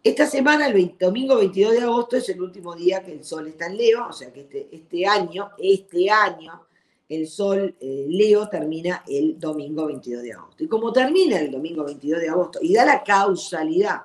Esta 0.04 0.26
semana, 0.26 0.66
el 0.66 0.96
domingo 1.00 1.36
22 1.36 1.72
de 1.72 1.80
agosto, 1.80 2.18
es 2.18 2.28
el 2.28 2.42
último 2.42 2.74
día 2.74 3.02
que 3.02 3.10
el 3.10 3.24
sol 3.24 3.48
está 3.48 3.68
en 3.68 3.78
Leo, 3.78 4.08
o 4.10 4.12
sea 4.12 4.30
que 4.30 4.42
este, 4.42 4.68
este 4.70 5.06
año, 5.06 5.52
este 5.56 6.10
año, 6.10 6.60
el 7.08 7.26
sol 7.26 7.74
eh, 7.80 8.04
Leo 8.06 8.46
termina 8.50 9.02
el 9.08 9.40
domingo 9.40 9.86
22 9.86 10.22
de 10.22 10.32
agosto. 10.34 10.62
Y 10.62 10.68
como 10.68 10.92
termina 10.92 11.40
el 11.40 11.50
domingo 11.50 11.84
22 11.84 12.20
de 12.20 12.28
agosto 12.28 12.58
y 12.60 12.74
da 12.74 12.84
la 12.84 13.02
causalidad 13.02 14.02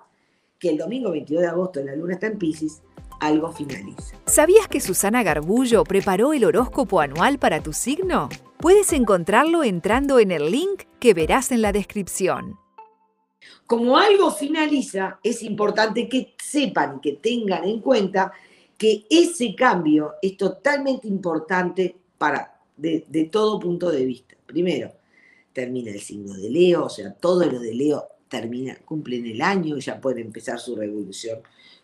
que 0.57 0.69
el 0.69 0.77
domingo 0.77 1.11
22 1.11 1.41
de 1.41 1.47
agosto 1.49 1.83
la 1.83 1.97
luna 1.97 2.13
está 2.13 2.27
en 2.27 2.37
Pisces, 2.37 2.81
algo 3.19 3.51
finaliza. 3.51 4.15
¿Sabías 4.25 4.69
que 4.69 4.79
Susana 4.79 5.21
Garbullo 5.21 5.83
preparó 5.83 6.31
el 6.31 6.45
horóscopo 6.45 7.01
anual 7.01 7.39
para 7.39 7.61
tu 7.61 7.73
signo? 7.73 8.29
Puedes 8.59 8.93
encontrarlo 8.93 9.65
entrando 9.65 10.19
en 10.19 10.31
el 10.31 10.49
link 10.49 10.83
que 11.01 11.13
verás 11.13 11.51
en 11.51 11.61
la 11.61 11.73
descripción. 11.73 12.57
Como 13.65 13.97
algo 13.97 14.31
finaliza, 14.31 15.19
es 15.23 15.43
importante 15.43 16.09
que 16.09 16.33
sepan 16.43 16.97
y 16.97 17.01
que 17.01 17.13
tengan 17.13 17.63
en 17.65 17.79
cuenta 17.81 18.31
que 18.77 19.05
ese 19.09 19.55
cambio 19.55 20.15
es 20.21 20.37
totalmente 20.37 21.07
importante 21.07 21.95
para 22.17 22.59
de, 22.77 23.29
todo 23.31 23.59
punto 23.59 23.91
de 23.91 24.05
vista. 24.05 24.35
Primero, 24.45 24.91
termina 25.53 25.91
el 25.91 25.99
signo 25.99 26.33
de 26.33 26.49
Leo, 26.49 26.85
o 26.85 26.89
sea, 26.89 27.11
todo 27.13 27.45
lo 27.45 27.59
de 27.59 27.73
Leo 27.73 28.07
cumplen 28.85 29.25
el 29.25 29.41
año, 29.41 29.77
ya 29.77 29.99
puede 29.99 30.21
empezar 30.21 30.59
su 30.59 30.75
revolución 30.75 31.39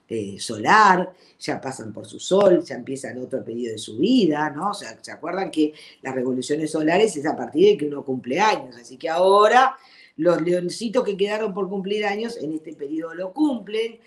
eh, 0.08 0.38
solar, 0.40 1.12
ya 1.40 1.60
pasan 1.60 1.92
por 1.92 2.06
su 2.06 2.20
sol, 2.20 2.64
ya 2.64 2.76
empiezan 2.76 3.18
otro 3.18 3.44
periodo 3.44 3.74
de 3.74 3.80
su 3.80 3.98
vida, 3.98 4.52
¿no? 4.52 4.70
O 4.70 4.74
sea, 4.74 4.98
¿se 5.02 5.12
acuerdan 5.12 5.50
que 5.50 5.74
las 6.04 6.14
revoluciones 6.14 6.72
solares 6.72 7.18
es 7.18 7.26
a 7.26 7.36
partir 7.36 7.72
de 7.72 7.78
que 7.78 7.88
uno 7.88 8.06
cumple 8.06 8.40
años? 8.40 8.76
Así 8.76 8.98
que 8.98 9.10
ahora 9.10 9.76
los 10.18 10.42
leoncitos 10.42 11.04
que 11.04 11.18
quedaron 11.18 11.54
por 11.54 11.70
cumplir 11.70 12.06
años 12.06 12.38
en 12.38 12.54
este 12.54 12.74
periodo 12.74 13.14
lo 13.14 13.34
cumplen. 13.34 14.00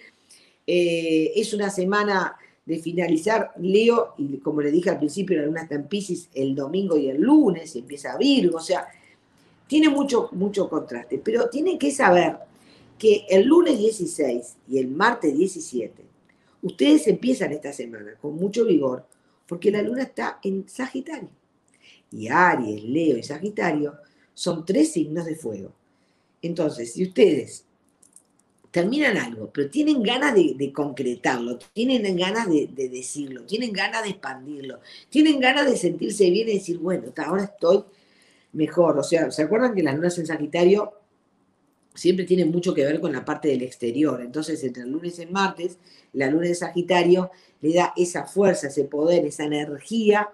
Eh, 0.66 1.32
es 1.36 1.52
una 1.54 1.70
semana 1.70 2.36
de 2.64 2.78
finalizar 2.78 3.52
Leo, 3.58 4.14
y 4.18 4.36
como 4.38 4.60
le 4.60 4.70
dije 4.70 4.90
al 4.90 4.98
principio, 4.98 5.38
la 5.38 5.46
luna 5.46 5.62
está 5.62 5.74
en 5.74 5.88
Pisces 5.88 6.28
el 6.34 6.54
domingo 6.54 6.98
y 6.98 7.08
el 7.08 7.18
lunes, 7.18 7.74
y 7.74 7.78
empieza 7.78 8.18
Virgo, 8.18 8.58
o 8.58 8.60
sea, 8.60 8.86
tiene 9.66 9.88
mucho, 9.88 10.28
mucho 10.32 10.68
contraste, 10.68 11.18
pero 11.18 11.48
tienen 11.48 11.78
que 11.78 11.90
saber 11.90 12.36
que 12.98 13.24
el 13.30 13.46
lunes 13.46 13.78
16 13.78 14.56
y 14.68 14.78
el 14.78 14.88
martes 14.88 15.34
17, 15.34 16.02
ustedes 16.62 17.06
empiezan 17.06 17.52
esta 17.52 17.72
semana 17.72 18.12
con 18.20 18.34
mucho 18.36 18.66
vigor, 18.66 19.06
porque 19.46 19.70
la 19.70 19.80
luna 19.80 20.02
está 20.02 20.38
en 20.42 20.68
Sagitario. 20.68 21.30
Y 22.10 22.28
Aries, 22.28 22.84
Leo 22.84 23.16
y 23.16 23.22
Sagitario 23.22 23.94
son 24.34 24.66
tres 24.66 24.92
signos 24.92 25.24
de 25.24 25.36
fuego. 25.36 25.72
Entonces, 26.42 26.92
si 26.92 27.04
ustedes 27.04 27.64
terminan 28.70 29.16
algo, 29.16 29.50
pero 29.52 29.70
tienen 29.70 30.02
ganas 30.02 30.34
de, 30.34 30.72
concretarlo, 30.72 31.58
tienen 31.72 32.16
ganas 32.16 32.48
de, 32.48 32.68
decirlo, 32.88 33.42
tienen 33.44 33.72
ganas 33.72 34.04
de 34.04 34.10
expandirlo, 34.10 34.80
tienen 35.08 35.40
ganas 35.40 35.66
de 35.66 35.76
sentirse 35.76 36.30
bien 36.30 36.48
y 36.48 36.54
decir, 36.54 36.78
bueno, 36.78 37.12
ahora 37.16 37.44
estoy 37.44 37.84
mejor. 38.52 38.98
O 38.98 39.02
sea, 39.02 39.30
¿se 39.30 39.42
acuerdan 39.42 39.74
que 39.74 39.82
las 39.82 39.94
lunas 39.94 40.18
en 40.18 40.26
Sagitario 40.26 40.92
siempre 41.94 42.24
tienen 42.24 42.50
mucho 42.50 42.74
que 42.74 42.84
ver 42.84 43.00
con 43.00 43.12
la 43.12 43.24
parte 43.24 43.48
del 43.48 43.62
exterior? 43.62 44.20
Entonces, 44.20 44.62
entre 44.62 44.82
el 44.82 44.90
lunes 44.90 45.18
y 45.18 45.26
martes, 45.26 45.78
la 46.12 46.28
luna 46.30 46.48
de 46.48 46.54
Sagitario 46.54 47.30
le 47.60 47.74
da 47.74 47.92
esa 47.96 48.26
fuerza, 48.26 48.68
ese 48.68 48.84
poder, 48.84 49.24
esa 49.24 49.44
energía 49.44 50.28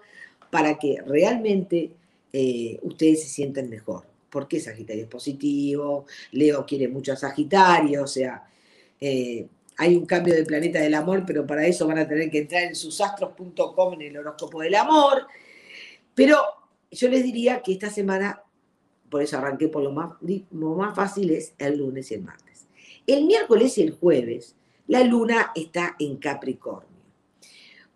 para 0.51 0.77
que 0.77 1.01
realmente 1.05 1.91
eh, 2.31 2.79
ustedes 2.83 3.23
se 3.23 3.29
sientan 3.29 3.69
mejor. 3.69 4.14
¿Por 4.35 4.49
qué 4.49 4.59
Sagitario 4.59 5.03
es 5.03 5.09
positivo? 5.09 6.07
Leo 6.33 6.65
quiere 6.65 6.89
mucho 6.89 7.13
a 7.13 7.15
Sagitario, 7.15 8.03
o 8.03 8.07
sea, 8.07 8.45
eh, 8.99 9.47
hay 9.77 9.95
un 9.95 10.05
cambio 10.05 10.33
de 10.33 10.43
planeta 10.43 10.77
del 10.81 10.93
amor, 10.93 11.23
pero 11.25 11.47
para 11.47 11.65
eso 11.65 11.87
van 11.87 11.99
a 11.99 12.05
tener 12.05 12.29
que 12.29 12.39
entrar 12.39 12.63
en 12.63 12.75
susastros.com 12.75 13.93
en 13.93 14.01
el 14.01 14.17
horóscopo 14.17 14.59
del 14.59 14.75
amor. 14.75 15.25
Pero 16.13 16.37
yo 16.91 17.07
les 17.07 17.23
diría 17.23 17.61
que 17.61 17.71
esta 17.71 17.89
semana, 17.89 18.43
por 19.09 19.21
eso 19.21 19.37
arranqué 19.37 19.69
por 19.69 19.83
lo 19.83 19.93
más, 19.93 20.11
lo 20.51 20.75
más 20.75 20.93
fácil, 20.93 21.31
es 21.31 21.53
el 21.57 21.77
lunes 21.77 22.11
y 22.11 22.15
el 22.15 22.23
martes. 22.23 22.67
El 23.07 23.23
miércoles 23.23 23.77
y 23.77 23.83
el 23.83 23.91
jueves, 23.91 24.57
la 24.87 25.01
luna 25.05 25.53
está 25.55 25.95
en 25.97 26.17
Capricornio. 26.17 26.94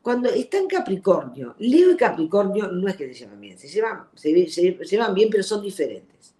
Cuando 0.02 0.30
está 0.30 0.58
en 0.58 0.68
Capricornio, 0.68 1.56
Leo 1.60 1.92
y 1.92 1.98
Capricornio 1.98 2.72
no 2.72 2.88
es 2.88 2.96
que 2.96 3.14
se 3.14 3.20
llevan 3.20 3.42
bien, 3.42 3.58
se 3.58 3.68
llevan, 3.68 4.08
se, 4.16 4.32
llevan 4.32 5.14
bien, 5.14 5.30
pero 5.30 5.44
son 5.44 5.62
diferentes. 5.62 6.34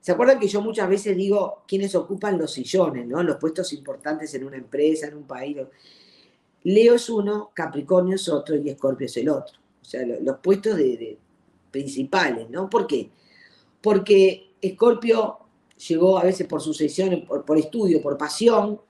¿Se 0.00 0.12
acuerdan 0.12 0.38
que 0.38 0.46
yo 0.48 0.62
muchas 0.62 0.88
veces 0.88 1.16
digo 1.16 1.64
quiénes 1.66 1.94
ocupan 1.94 2.38
los 2.38 2.52
sillones, 2.52 3.06
¿no? 3.06 3.22
los 3.22 3.36
puestos 3.36 3.72
importantes 3.72 4.32
en 4.34 4.44
una 4.44 4.56
empresa, 4.56 5.08
en 5.08 5.16
un 5.16 5.24
país? 5.24 5.56
Leo 6.62 6.94
es 6.94 7.10
uno, 7.10 7.50
Capricornio 7.52 8.14
es 8.14 8.28
otro 8.28 8.56
y 8.56 8.70
Escorpio 8.70 9.06
es 9.06 9.16
el 9.16 9.28
otro. 9.28 9.58
O 9.82 9.84
sea, 9.84 10.06
los, 10.06 10.38
puestos 10.38 10.76
de, 10.76 11.18
principales, 11.70 12.48
¿no? 12.48 12.70
¿Por 12.70 12.86
qué? 12.86 13.10
Porque 13.80 14.52
Escorpio 14.60 15.38
llegó 15.88 16.18
a 16.18 16.24
veces 16.24 16.46
por 16.46 16.60
sucesión, 16.60 17.24
por, 17.26 17.44
por 17.44 17.58
estudio, 17.58 18.00
por 18.00 18.16
pasión. 18.16 18.80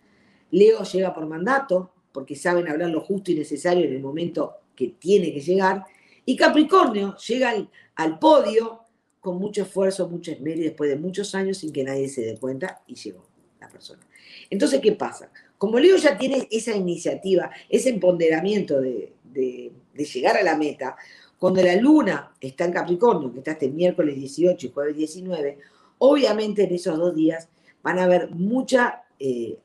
Leo 0.50 0.82
llega 0.82 1.14
por 1.14 1.26
mandato, 1.26 1.90
porque 2.12 2.36
saben 2.36 2.68
hablar 2.68 2.90
lo 2.90 3.00
justo 3.00 3.30
y 3.30 3.34
necesario 3.34 3.84
en 3.84 3.92
el 3.92 4.00
momento 4.00 4.54
que 4.74 4.88
tiene 4.98 5.32
que 5.32 5.40
llegar. 5.40 5.84
Y 6.24 6.36
Capricornio 6.36 7.16
llega 7.16 7.54
al, 7.96 8.18
podio 8.18 8.82
con 9.20 9.38
mucho 9.38 9.62
esfuerzo, 9.62 10.08
mucho 10.08 10.30
esmero 10.30 10.60
y 10.60 10.64
después 10.64 10.90
de 10.90 10.96
muchos 10.96 11.34
años 11.34 11.58
sin 11.58 11.72
que 11.72 11.84
nadie 11.84 12.08
se 12.08 12.22
dé 12.22 12.38
cuenta 12.38 12.82
y 12.86 12.94
llegó 12.94 13.26
la 13.60 13.68
persona. 13.68 14.06
Entonces, 14.50 14.80
¿qué 14.80 14.92
pasa? 14.92 15.30
Como 15.56 15.78
Leo 15.78 15.96
ya 15.96 16.16
tiene 16.16 16.46
esa 16.50 16.74
iniciativa, 16.74 17.50
ese 17.68 17.90
empoderamiento 17.90 18.80
de, 18.80 19.12
de, 19.24 19.72
llegar 20.04 20.36
a 20.36 20.42
la 20.42 20.56
meta, 20.56 20.96
cuando 21.38 21.62
la 21.62 21.74
luna 21.76 22.32
está 22.40 22.64
en 22.64 22.72
Capricornio, 22.72 23.32
que 23.32 23.38
está 23.38 23.52
este 23.52 23.68
miércoles 23.68 24.14
18 24.14 24.66
y 24.66 24.70
jueves 24.70 24.96
19, 24.96 25.58
obviamente 25.98 26.64
en 26.64 26.74
esos 26.74 26.96
dos 26.96 27.14
días 27.14 27.48
van 27.82 27.98
a 27.98 28.04
haber 28.04 28.30
mucha 28.30 29.02
eh, 29.18 29.58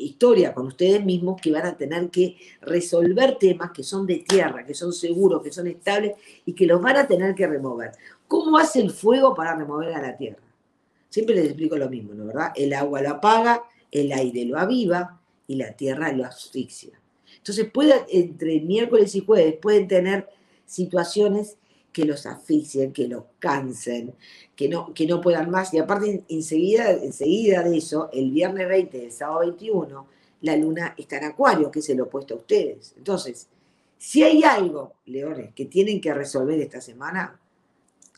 historia 0.00 0.54
con 0.54 0.66
ustedes 0.66 1.04
mismos 1.04 1.40
que 1.40 1.52
van 1.52 1.66
a 1.66 1.76
tener 1.76 2.10
que 2.10 2.36
resolver 2.62 3.36
temas 3.38 3.70
que 3.70 3.82
son 3.82 4.06
de 4.06 4.24
tierra, 4.26 4.64
que 4.64 4.74
son 4.74 4.92
seguros, 4.92 5.42
que 5.42 5.52
son 5.52 5.66
estables 5.66 6.14
y 6.44 6.52
que 6.52 6.66
los 6.66 6.80
van 6.80 6.96
a 6.96 7.06
tener 7.06 7.34
que 7.34 7.46
remover. 7.46 7.92
¿Cómo 8.26 8.58
hace 8.58 8.80
el 8.80 8.90
fuego 8.90 9.34
para 9.34 9.54
remover 9.54 9.92
a 9.94 10.02
la 10.02 10.16
tierra? 10.16 10.42
Siempre 11.08 11.34
les 11.34 11.46
explico 11.46 11.76
lo 11.76 11.88
mismo, 11.88 12.14
¿no 12.14 12.26
verdad? 12.26 12.52
El 12.54 12.72
agua 12.72 13.02
lo 13.02 13.10
apaga, 13.10 13.62
el 13.90 14.12
aire 14.12 14.44
lo 14.44 14.58
aviva 14.58 15.20
y 15.46 15.56
la 15.56 15.72
tierra 15.72 16.12
lo 16.12 16.24
asfixia. 16.24 17.00
Entonces, 17.36 17.70
puede, 17.70 17.94
entre 18.10 18.60
miércoles 18.60 19.14
y 19.14 19.20
jueves 19.20 19.56
pueden 19.60 19.88
tener 19.88 20.28
situaciones 20.66 21.56
que 21.92 22.04
los 22.04 22.26
asfixien, 22.26 22.92
que 22.92 23.08
los 23.08 23.24
cansen, 23.38 24.14
que 24.54 24.68
no, 24.68 24.92
que 24.94 25.06
no 25.06 25.20
puedan 25.20 25.50
más. 25.50 25.74
Y 25.74 25.78
aparte, 25.78 26.24
enseguida, 26.28 26.90
enseguida 26.90 27.62
de 27.62 27.76
eso, 27.76 28.10
el 28.12 28.30
viernes 28.30 28.68
20 28.68 29.04
el 29.04 29.12
sábado 29.12 29.40
21, 29.40 30.06
la 30.42 30.56
luna 30.56 30.94
está 30.96 31.18
en 31.18 31.24
Acuario, 31.24 31.70
que 31.70 31.80
es 31.80 31.88
el 31.90 32.00
opuesto 32.00 32.34
a 32.34 32.38
ustedes. 32.38 32.94
Entonces, 32.96 33.48
si 33.98 34.22
hay 34.22 34.42
algo, 34.44 34.94
Leones, 35.06 35.52
que 35.54 35.66
tienen 35.66 36.00
que 36.00 36.14
resolver 36.14 36.58
esta 36.60 36.80
semana, 36.80 37.38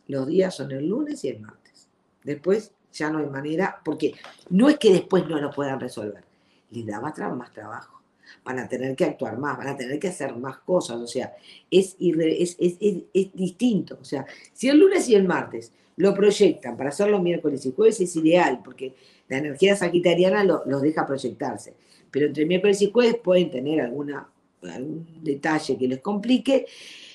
los 0.06 0.26
días 0.26 0.54
son 0.54 0.70
el 0.72 0.86
lunes 0.86 1.24
y 1.24 1.28
el 1.28 1.40
martes. 1.40 1.88
Después 2.22 2.72
ya 2.92 3.10
no 3.10 3.18
hay 3.18 3.26
manera, 3.26 3.80
porque 3.84 4.14
no 4.50 4.68
es 4.68 4.78
que 4.78 4.92
después 4.92 5.26
no 5.26 5.40
lo 5.40 5.50
puedan 5.50 5.80
resolver, 5.80 6.24
les 6.70 6.86
da 6.86 7.00
más 7.00 7.14
trabajo 7.14 8.01
van 8.44 8.58
a 8.58 8.68
tener 8.68 8.94
que 8.96 9.04
actuar 9.04 9.38
más, 9.38 9.58
van 9.58 9.68
a 9.68 9.76
tener 9.76 9.98
que 9.98 10.08
hacer 10.08 10.34
más 10.36 10.58
cosas, 10.58 10.96
o 10.98 11.06
sea, 11.06 11.34
es, 11.70 11.96
es, 11.98 12.56
es, 12.58 13.32
distinto. 13.34 13.98
O 14.00 14.04
sea, 14.04 14.26
si 14.52 14.68
el 14.68 14.78
lunes 14.78 15.08
y 15.08 15.14
el 15.14 15.24
martes 15.24 15.72
lo 15.96 16.14
proyectan 16.14 16.76
para 16.76 16.90
hacerlo 16.90 17.20
miércoles 17.20 17.64
y 17.66 17.72
jueves 17.72 18.00
es 18.00 18.16
ideal, 18.16 18.60
porque 18.64 18.94
la 19.28 19.38
energía 19.38 19.76
sagitariana 19.76 20.44
los 20.44 20.82
deja 20.82 21.06
proyectarse. 21.06 21.74
Pero 22.10 22.26
entre 22.26 22.44
miércoles 22.44 22.82
y 22.82 22.90
jueves 22.90 23.16
pueden 23.22 23.50
tener 23.50 23.80
alguna, 23.80 24.28
algún 24.62 25.06
detalle 25.22 25.78
que 25.78 25.88
les 25.88 26.00
complique. 26.00 26.66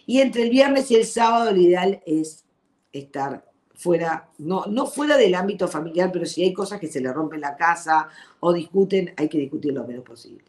Y 0.06 0.22
entre 0.22 0.44
el 0.44 0.50
viernes 0.50 0.90
y 0.90 0.96
el 0.96 1.06
sábado 1.06 1.52
lo 1.52 1.62
ideal 1.62 2.02
es 2.06 2.44
estar 2.92 3.46
fuera, 3.76 4.30
no, 4.40 4.66
no 4.66 4.88
fuera 4.88 5.18
del 5.18 5.36
ámbito 5.36 5.68
familiar, 5.68 6.12
pero 6.12 6.26
si 6.26 6.44
hay 6.44 6.52
cosas 6.52 6.80
que 6.80 6.88
se 6.88 7.00
le 7.00 7.14
rompen 7.14 7.42
la 7.42 7.56
casa 7.56 8.10
o 8.40 8.52
discuten, 8.52 9.14
hay 9.16 9.30
que 9.30 9.38
discutir 9.38 9.74
lo 9.74 9.86
menos 9.86 10.04
posible. 10.04 10.44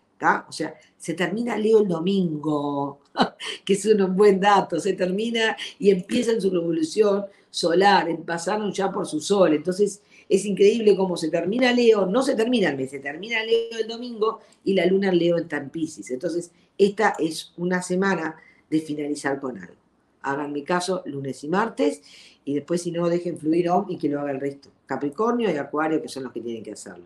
O 0.48 0.52
sea, 0.52 0.74
se 0.96 1.14
termina 1.14 1.56
Leo 1.56 1.80
el 1.80 1.88
domingo, 1.88 3.00
que 3.64 3.74
es 3.74 3.84
un 3.86 4.16
buen 4.16 4.40
dato, 4.40 4.80
se 4.80 4.94
termina 4.94 5.56
y 5.78 5.90
empieza 5.90 6.32
en 6.32 6.40
su 6.40 6.50
revolución 6.50 7.26
solar, 7.50 8.08
pasaron 8.24 8.72
ya 8.72 8.90
por 8.90 9.06
su 9.06 9.20
sol. 9.20 9.54
Entonces 9.54 10.02
es 10.28 10.44
increíble 10.44 10.96
cómo 10.96 11.16
se 11.16 11.30
termina 11.30 11.72
Leo, 11.72 12.06
no 12.06 12.22
se 12.22 12.34
termina 12.34 12.68
el 12.70 12.76
mes, 12.76 12.90
se 12.90 12.98
termina 12.98 13.42
Leo 13.44 13.78
el 13.80 13.88
domingo 13.88 14.40
y 14.64 14.74
la 14.74 14.86
luna 14.86 15.12
Leo 15.12 15.38
en 15.38 15.70
Pisces. 15.70 16.10
Entonces 16.10 16.50
esta 16.76 17.14
es 17.18 17.52
una 17.56 17.82
semana 17.82 18.36
de 18.68 18.80
finalizar 18.80 19.40
con 19.40 19.58
algo. 19.58 19.74
Hagan 20.22 20.52
mi 20.52 20.62
caso 20.62 21.02
lunes 21.06 21.42
y 21.44 21.48
martes 21.48 22.02
y 22.44 22.54
después 22.54 22.82
si 22.82 22.90
no 22.90 23.08
dejen 23.08 23.38
fluir 23.38 23.70
Om 23.70 23.86
y 23.90 23.98
que 23.98 24.08
lo 24.08 24.20
haga 24.20 24.32
el 24.32 24.40
resto. 24.40 24.68
Capricornio 24.86 25.50
y 25.50 25.56
Acuario 25.56 26.02
que 26.02 26.08
son 26.08 26.24
los 26.24 26.32
que 26.32 26.40
tienen 26.40 26.62
que 26.62 26.72
hacerlo. 26.72 27.04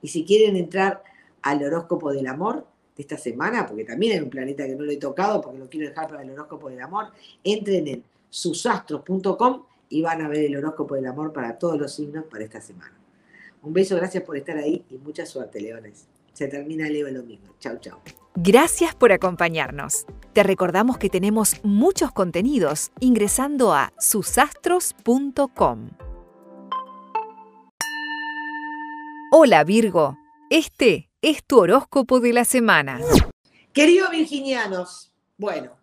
Y 0.00 0.08
si 0.08 0.24
quieren 0.24 0.56
entrar 0.56 1.02
al 1.46 1.62
horóscopo 1.62 2.12
del 2.12 2.26
amor, 2.26 2.66
de 2.96 3.02
esta 3.02 3.16
semana, 3.16 3.66
porque 3.66 3.84
también 3.84 4.14
hay 4.14 4.20
un 4.20 4.30
planeta 4.30 4.66
que 4.66 4.74
no 4.74 4.84
lo 4.84 4.90
he 4.90 4.96
tocado, 4.96 5.40
porque 5.40 5.58
lo 5.58 5.68
quiero 5.68 5.88
dejar 5.88 6.08
para 6.08 6.22
el 6.22 6.30
horóscopo 6.30 6.68
del 6.68 6.80
amor, 6.80 7.06
entren 7.44 7.86
en 7.86 8.02
susastros.com 8.28 9.62
y 9.88 10.02
van 10.02 10.22
a 10.22 10.28
ver 10.28 10.46
el 10.46 10.56
horóscopo 10.56 10.96
del 10.96 11.06
amor 11.06 11.32
para 11.32 11.56
todos 11.56 11.78
los 11.78 11.94
signos 11.94 12.24
para 12.24 12.42
esta 12.42 12.60
semana. 12.60 12.98
Un 13.62 13.72
beso, 13.72 13.94
gracias 13.94 14.24
por 14.24 14.36
estar 14.36 14.56
ahí 14.56 14.84
y 14.90 14.98
mucha 14.98 15.24
suerte, 15.24 15.60
Leones. 15.60 16.08
Se 16.32 16.48
termina 16.48 16.88
Leo 16.88 17.06
el 17.06 17.14
domingo. 17.14 17.54
Chau, 17.60 17.78
chau. 17.78 17.98
Gracias 18.34 18.96
por 18.96 19.12
acompañarnos. 19.12 20.04
Te 20.32 20.42
recordamos 20.42 20.98
que 20.98 21.08
tenemos 21.08 21.54
muchos 21.62 22.10
contenidos 22.10 22.90
ingresando 22.98 23.72
a 23.72 23.92
susastros.com. 23.98 25.90
Hola 29.32 29.64
Virgo, 29.64 30.18
este 30.50 31.05
es 31.22 31.44
tu 31.44 31.58
horóscopo 31.58 32.20
de 32.20 32.32
la 32.32 32.44
semana. 32.44 33.00
Queridos 33.72 34.10
virginianos, 34.10 35.12
bueno, 35.36 35.76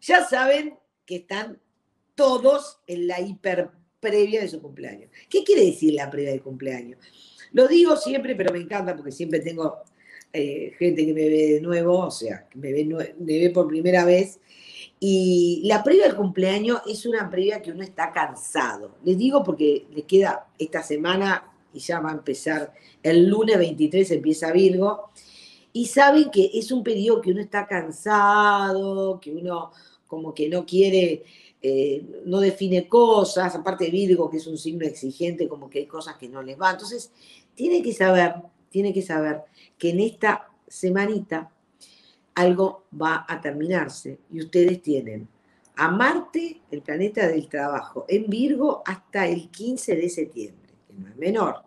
ya 0.00 0.24
saben 0.24 0.78
que 1.04 1.16
están 1.16 1.58
todos 2.14 2.80
en 2.86 3.06
la 3.06 3.20
hiper 3.20 3.70
previa 4.00 4.40
de 4.40 4.48
su 4.48 4.60
cumpleaños. 4.60 5.10
¿Qué 5.28 5.42
quiere 5.44 5.64
decir 5.64 5.94
la 5.94 6.10
previa 6.10 6.30
del 6.30 6.42
cumpleaños? 6.42 6.98
Lo 7.52 7.66
digo 7.66 7.96
siempre, 7.96 8.34
pero 8.34 8.52
me 8.52 8.60
encanta 8.60 8.94
porque 8.94 9.12
siempre 9.12 9.40
tengo 9.40 9.78
eh, 10.32 10.72
gente 10.78 11.06
que 11.06 11.14
me 11.14 11.28
ve 11.28 11.54
de 11.54 11.60
nuevo, 11.60 11.98
o 12.00 12.10
sea, 12.10 12.46
que 12.48 12.58
me 12.58 12.72
ve, 12.72 12.84
me 13.18 13.38
ve 13.38 13.50
por 13.50 13.66
primera 13.66 14.04
vez. 14.04 14.40
Y 15.00 15.62
la 15.64 15.82
previa 15.82 16.04
del 16.04 16.16
cumpleaños 16.16 16.80
es 16.86 17.06
una 17.06 17.30
previa 17.30 17.62
que 17.62 17.70
uno 17.70 17.82
está 17.82 18.12
cansado. 18.12 18.96
Les 19.04 19.16
digo 19.16 19.42
porque 19.44 19.86
les 19.92 20.04
queda 20.04 20.48
esta 20.58 20.82
semana 20.82 21.52
y 21.78 21.80
ya 21.80 22.00
va 22.00 22.10
a 22.10 22.14
empezar, 22.14 22.72
el 23.02 23.28
lunes 23.28 23.56
23 23.56 24.10
empieza 24.10 24.52
Virgo, 24.52 25.10
y 25.72 25.86
saben 25.86 26.30
que 26.30 26.50
es 26.54 26.72
un 26.72 26.82
periodo 26.82 27.20
que 27.20 27.30
uno 27.30 27.40
está 27.40 27.66
cansado, 27.66 29.20
que 29.20 29.32
uno 29.32 29.70
como 30.06 30.34
que 30.34 30.48
no 30.48 30.66
quiere 30.66 31.24
eh, 31.60 32.22
no 32.24 32.40
define 32.40 32.88
cosas, 32.88 33.54
aparte 33.54 33.90
Virgo, 33.90 34.30
que 34.30 34.36
es 34.36 34.46
un 34.46 34.58
signo 34.58 34.86
exigente, 34.86 35.48
como 35.48 35.68
que 35.68 35.80
hay 35.80 35.86
cosas 35.86 36.16
que 36.16 36.28
no 36.28 36.42
les 36.42 36.56
van. 36.56 36.74
Entonces, 36.74 37.10
tiene 37.54 37.82
que 37.82 37.92
saber, 37.92 38.34
tiene 38.70 38.92
que 38.92 39.02
saber 39.02 39.42
que 39.76 39.90
en 39.90 40.00
esta 40.00 40.48
semanita 40.66 41.50
algo 42.34 42.84
va 43.00 43.26
a 43.28 43.40
terminarse. 43.40 44.18
Y 44.32 44.40
ustedes 44.40 44.82
tienen 44.82 45.28
a 45.74 45.90
Marte, 45.90 46.60
el 46.70 46.82
planeta 46.82 47.26
del 47.26 47.48
trabajo, 47.48 48.04
en 48.08 48.28
Virgo 48.28 48.82
hasta 48.84 49.26
el 49.26 49.48
15 49.48 49.96
de 49.96 50.08
septiembre, 50.08 50.72
que 50.86 50.94
no 50.94 51.08
es 51.08 51.16
menor, 51.16 51.62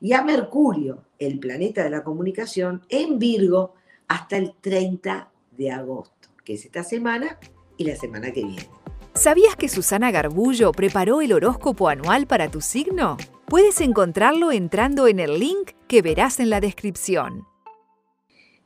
y 0.00 0.12
a 0.12 0.22
Mercurio, 0.22 1.04
el 1.18 1.38
planeta 1.38 1.84
de 1.84 1.90
la 1.90 2.02
comunicación, 2.02 2.82
en 2.88 3.18
Virgo 3.18 3.74
hasta 4.08 4.36
el 4.36 4.54
30 4.60 5.30
de 5.56 5.70
agosto, 5.70 6.30
que 6.44 6.54
es 6.54 6.64
esta 6.64 6.82
semana 6.82 7.38
y 7.76 7.84
la 7.84 7.96
semana 7.96 8.32
que 8.32 8.44
viene. 8.44 8.68
¿Sabías 9.14 9.56
que 9.56 9.68
Susana 9.68 10.10
Garbullo 10.10 10.72
preparó 10.72 11.20
el 11.20 11.32
horóscopo 11.32 11.88
anual 11.88 12.26
para 12.26 12.50
tu 12.50 12.60
signo? 12.60 13.16
Puedes 13.46 13.80
encontrarlo 13.80 14.52
entrando 14.52 15.06
en 15.08 15.20
el 15.20 15.38
link 15.38 15.72
que 15.88 16.00
verás 16.00 16.40
en 16.40 16.48
la 16.48 16.60
descripción. 16.60 17.46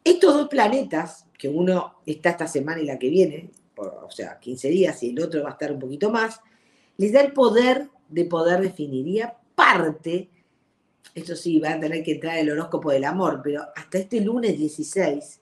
Estos 0.05 0.35
dos 0.35 0.49
planetas, 0.49 1.27
que 1.38 1.49
uno 1.49 1.94
está 2.07 2.31
esta 2.31 2.47
semana 2.47 2.81
y 2.81 2.85
la 2.85 2.99
que 2.99 3.09
viene, 3.09 3.51
o 3.77 4.11
sea, 4.11 4.38
15 4.38 4.68
días 4.68 5.03
y 5.03 5.11
el 5.11 5.20
otro 5.20 5.42
va 5.42 5.49
a 5.49 5.53
estar 5.53 5.73
un 5.73 5.79
poquito 5.79 6.11
más, 6.11 6.40
les 6.99 7.12
da 7.12 7.23
el 7.23 7.33
poder 7.33 7.88
de 8.09 8.27
poder 8.27 8.61
definir. 8.61 9.09
Y 9.09 9.23
esto 11.14 11.36
sí, 11.36 11.60
van 11.60 11.74
a 11.74 11.80
tener 11.80 12.02
que 12.02 12.12
entrar 12.12 12.38
el 12.38 12.50
horóscopo 12.50 12.90
del 12.90 13.04
amor, 13.04 13.40
pero 13.42 13.62
hasta 13.74 13.98
este 13.98 14.20
lunes 14.20 14.56
16, 14.56 15.40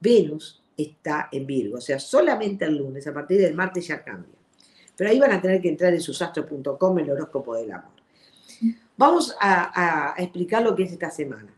Venus 0.00 0.62
está 0.76 1.28
en 1.32 1.46
Virgo. 1.46 1.78
O 1.78 1.80
sea, 1.80 1.98
solamente 1.98 2.64
el 2.64 2.76
lunes, 2.76 3.06
a 3.06 3.12
partir 3.12 3.40
del 3.40 3.54
martes 3.54 3.86
ya 3.86 4.02
cambia. 4.02 4.34
Pero 4.96 5.10
ahí 5.10 5.18
van 5.18 5.32
a 5.32 5.40
tener 5.40 5.60
que 5.60 5.68
entrar 5.68 5.92
en 5.92 6.00
susastro.com 6.00 6.98
el 6.98 7.10
horóscopo 7.10 7.54
del 7.54 7.72
amor. 7.72 7.96
Vamos 8.96 9.36
a, 9.38 10.14
explicar 10.16 10.62
lo 10.62 10.74
que 10.74 10.84
es 10.84 10.92
esta 10.92 11.10
semana. 11.10 11.52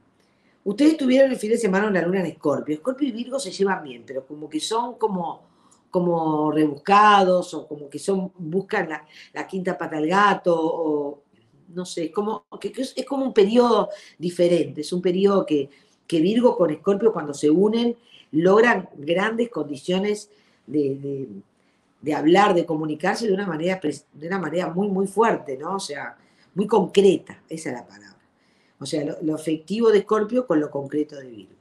Ustedes 0.64 0.96
tuvieron 0.96 1.30
el 1.30 1.38
fin 1.38 1.50
de 1.50 1.56
semana 1.56 1.86
una 1.86 2.02
luna 2.02 2.20
en 2.20 2.26
Escorpio. 2.26 2.74
Escorpio 2.74 3.08
y 3.08 3.12
Virgo 3.12 3.38
se 3.38 3.52
llevan 3.52 3.82
bien, 3.82 4.02
pero 4.04 4.26
como 4.26 4.48
que 4.48 4.58
son 4.58 4.98
como, 4.98 5.42
como 5.88 6.50
rebuscados 6.50 7.54
o 7.54 7.66
como 7.66 7.88
que 7.88 8.00
son 8.00 8.32
buscan 8.36 8.88
la, 9.32 9.46
quinta 9.46 9.78
pata 9.78 9.96
al 9.96 10.06
gato 10.08 10.54
o 10.60 11.22
no 11.68 11.84
sé, 11.84 12.06
es 12.06 12.12
como, 12.12 12.46
que, 12.60 12.72
es, 12.76 12.94
como 13.06 13.24
un 13.24 13.32
periodo 13.32 13.88
diferente. 14.18 14.80
Es 14.80 14.92
un 14.92 15.02
periodo 15.02 15.44
que, 15.44 15.68
que 16.06 16.20
Virgo 16.20 16.56
con 16.56 16.70
Escorpio 16.70 17.12
cuando 17.12 17.34
se 17.34 17.50
unen 17.50 17.96
logran 18.32 18.88
grandes 18.96 19.48
condiciones 19.48 20.30
de, 20.66 21.28
hablar, 22.14 22.54
de 22.54 22.66
comunicarse 22.66 23.26
de 23.26 23.34
una, 23.34 23.46
manera, 23.46 23.80
de 24.12 24.26
una 24.26 24.38
manera 24.38 24.72
muy, 24.72 24.88
muy 24.88 25.06
fuerte, 25.06 25.56
¿no? 25.56 25.76
O 25.76 25.80
sea, 25.80 26.16
muy 26.54 26.66
concreta, 26.66 27.42
esa 27.48 27.70
es 27.70 27.74
la 27.74 27.86
palabra. 27.86 28.18
O 28.78 28.86
sea, 28.86 29.04
lo, 29.04 29.16
lo 29.22 29.34
afectivo 29.34 29.90
de 29.90 29.98
Escorpio 29.98 30.46
con 30.46 30.60
lo 30.60 30.70
concreto 30.70 31.16
de 31.16 31.28
Virgo. 31.28 31.58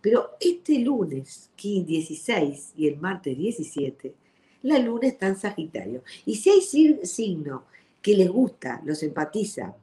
Pero 0.00 0.30
este 0.40 0.78
lunes 0.78 1.50
16 1.56 2.74
y 2.76 2.86
el 2.86 2.98
martes 2.98 3.36
17, 3.36 4.14
la 4.62 4.78
luna 4.78 5.08
está 5.08 5.26
en 5.26 5.36
Sagitario. 5.36 6.02
Y 6.24 6.36
si 6.36 6.50
hay 6.50 6.60
signo 6.60 7.64
que 8.02 8.14
les 8.14 8.28
gusta, 8.28 8.80
los 8.84 9.02
empatiza, 9.02 9.74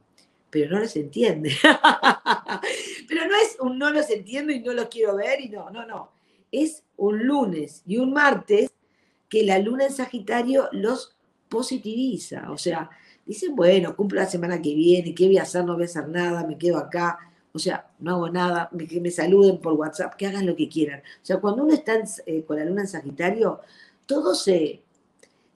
pero 0.50 0.70
no 0.70 0.80
los 0.80 0.96
entiende. 0.96 1.52
pero 3.08 3.26
no 3.26 3.36
es 3.36 3.56
un 3.60 3.78
no 3.78 3.90
los 3.90 4.08
entiendo 4.10 4.52
y 4.52 4.60
no 4.60 4.72
los 4.72 4.86
quiero 4.86 5.16
ver 5.16 5.40
y 5.40 5.48
no, 5.48 5.70
no, 5.70 5.86
no 5.86 6.16
es 6.52 6.82
un 6.96 7.26
lunes 7.26 7.82
y 7.86 7.98
un 7.98 8.12
martes 8.12 8.70
que 9.28 9.42
la 9.42 9.58
luna 9.58 9.86
en 9.86 9.92
Sagitario 9.92 10.68
los 10.72 11.16
positiviza. 11.48 12.50
O 12.50 12.58
sea, 12.58 12.90
dicen, 13.24 13.54
bueno, 13.54 13.96
cumplo 13.96 14.20
la 14.20 14.26
semana 14.26 14.62
que 14.62 14.74
viene, 14.74 15.14
¿qué 15.14 15.26
voy 15.26 15.38
a 15.38 15.42
hacer? 15.42 15.64
No 15.64 15.74
voy 15.74 15.82
a 15.82 15.86
hacer 15.86 16.08
nada, 16.08 16.46
me 16.46 16.58
quedo 16.58 16.78
acá. 16.78 17.18
O 17.52 17.58
sea, 17.58 17.90
no 17.98 18.12
hago 18.12 18.28
nada, 18.28 18.70
que 18.88 19.00
me 19.00 19.10
saluden 19.10 19.58
por 19.58 19.72
WhatsApp, 19.74 20.14
que 20.14 20.26
hagan 20.26 20.46
lo 20.46 20.56
que 20.56 20.68
quieran. 20.68 21.00
O 21.00 21.24
sea, 21.24 21.38
cuando 21.38 21.64
uno 21.64 21.72
está 21.72 21.98
eh, 22.26 22.44
con 22.44 22.58
la 22.58 22.64
luna 22.64 22.82
en 22.82 22.88
Sagitario, 22.88 23.60
todo 24.04 24.34
se, 24.34 24.82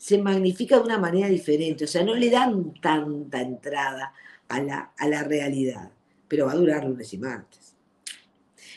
se 0.01 0.17
magnifica 0.17 0.79
de 0.79 0.85
una 0.85 0.99
manera 0.99 1.29
diferente. 1.29 1.85
O 1.85 1.87
sea, 1.87 2.03
no 2.03 2.15
le 2.15 2.31
dan 2.31 2.73
tanta 2.81 3.43
entrada 3.43 4.15
a 4.49 4.63
la, 4.63 4.93
a 4.97 5.07
la 5.07 5.25
realidad. 5.25 5.91
Pero 6.27 6.47
va 6.47 6.53
a 6.53 6.57
durar 6.57 6.85
lunes 6.85 7.13
y 7.13 7.19
martes 7.19 7.71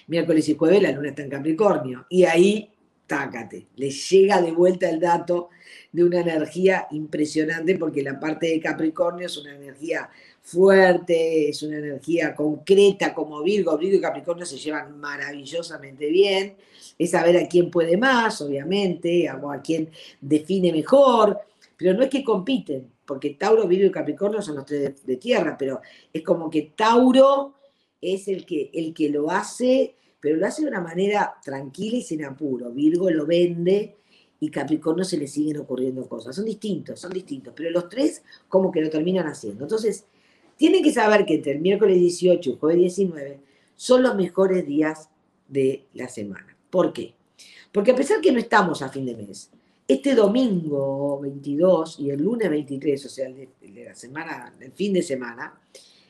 miércoles 0.08 0.48
y 0.50 0.56
jueves 0.56 0.82
la 0.82 0.92
luna 0.92 1.10
está 1.10 1.24
en 1.24 1.30
Capricornio. 1.30 2.06
Y 2.10 2.24
ahí, 2.26 2.70
tácate, 3.08 3.68
le 3.76 3.90
llega 3.90 4.42
de 4.42 4.52
vuelta 4.52 4.90
el 4.90 5.00
dato 5.00 5.50
de 5.92 6.04
una 6.04 6.22
energía 6.22 6.88
impresionante 6.92 7.78
porque 7.78 8.02
la 8.02 8.20
parte 8.20 8.48
de 8.48 8.60
Capricornio 8.60 9.28
es 9.28 9.38
una 9.38 9.56
energía 9.56 10.10
fuerte, 10.42 11.50
es 11.50 11.64
una 11.64 11.78
energía 11.78 12.36
concreta 12.36 13.14
como 13.14 13.42
Virgo. 13.44 13.78
Virgo 13.78 13.98
y 13.98 14.02
Capricornio 14.02 14.46
se 14.46 14.58
llevan 14.58 15.00
maravillosamente 15.00 16.08
bien. 16.08 16.56
Es 16.98 17.12
saber 17.12 17.38
a 17.38 17.48
quién 17.48 17.72
puede 17.72 17.98
más, 17.98 18.42
obviamente, 18.42 19.28
a 19.28 19.40
quién 19.64 19.90
define 20.22 20.72
mejor, 20.72 21.40
pero 21.78 21.94
no 21.94 22.04
es 22.04 22.10
que 22.10 22.24
compiten, 22.24 22.92
porque 23.06 23.32
Tauro, 23.32 23.68
Virgo 23.68 23.88
y 23.88 23.92
Capricornio 23.92 24.42
son 24.42 24.56
los 24.56 24.66
tres 24.66 25.06
de, 25.06 25.18
tierra, 25.18 25.58
pero 25.58 25.82
es 26.12 26.24
como 26.24 26.50
que 26.50 26.74
Tauro 26.76 27.56
es 28.00 28.28
el 28.28 28.46
que, 28.46 28.70
el 28.74 28.94
que 28.94 29.10
lo 29.10 29.30
hace, 29.32 29.96
pero 30.20 30.38
lo 30.38 30.46
hace 30.46 30.62
de 30.62 30.70
una 30.70 30.82
manera 30.82 31.36
tranquila 31.44 31.98
y 31.98 32.02
sin 32.02 32.24
apuro. 32.24 32.72
Virgo 32.72 33.10
lo 33.10 33.26
vende 33.26 33.98
y 34.40 34.50
Capricornio 34.50 35.04
se 35.04 35.18
le 35.18 35.28
siguen 35.28 35.58
ocurriendo 35.58 36.08
cosas. 36.08 36.36
Son 36.36 36.46
distintos, 36.46 37.00
son 37.00 37.12
distintos, 37.12 37.54
pero 37.56 37.70
los 37.72 37.90
tres 37.90 38.24
como 38.48 38.72
que 38.72 38.82
lo 38.82 38.90
terminan 38.90 39.28
haciendo. 39.28 39.64
Entonces, 39.64 40.06
tienen 40.58 40.84
que 40.84 40.94
saber 40.94 41.26
que 41.26 41.36
entre 41.36 41.54
el 41.54 41.60
miércoles 41.60 42.00
18 42.00 42.50
y 42.50 42.54
el 42.54 42.60
jueves 42.60 42.78
19 42.78 43.40
son 43.76 44.04
los 44.04 44.16
mejores 44.16 44.66
días 44.66 45.10
de 45.48 45.86
la 45.94 46.08
semana. 46.08 46.53
¿Por 46.74 46.92
qué? 46.92 47.14
Porque 47.72 47.92
a 47.92 47.96
pesar 47.96 48.20
que 48.20 48.32
no 48.32 48.40
estamos 48.40 48.82
a 48.82 48.90
fin 48.90 49.06
de 49.06 49.16
mes, 49.16 49.52
este 49.88 50.16
domingo 50.16 51.20
22 51.20 52.00
y 52.00 52.10
el 52.10 52.24
lunes 52.24 52.50
23, 52.50 53.06
o 53.06 53.10
sea, 53.10 53.28
el 53.28 53.36
de, 53.36 53.86
la 53.86 53.94
semana, 53.94 54.52
el 54.60 54.72
fin 54.72 54.92
de 54.92 55.04
semana, 55.04 55.54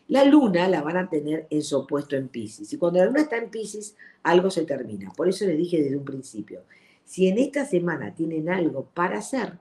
la 0.08 0.23
luna 0.23 0.69
la 0.69 0.82
van 0.82 0.95
a 0.95 1.10
tener 1.10 1.47
en 1.49 1.62
su 1.63 1.80
opuesto 1.80 2.15
en 2.15 2.30
Pisces. 2.30 2.71
Y 2.71 2.78
cuando 2.78 2.99
la 2.99 3.08
luna 3.08 3.23
está 3.23 3.36
en 3.36 3.49
Pisces, 3.49 3.97
algo 4.23 4.49
se 4.49 4.63
termina. 4.63 5.12
Por 5.12 5.28
eso 5.28 5.45
les 5.45 5.58
dije 5.58 5.84
desde 5.84 5.97
un 5.97 6.06
principio, 6.06 6.62
si 7.04 7.28
en 7.28 7.39
esta 7.39 7.65
semana 7.65 8.15
tienen 8.15 8.47
algo 8.47 8.86
para 8.93 9.17
hacer, 9.17 9.58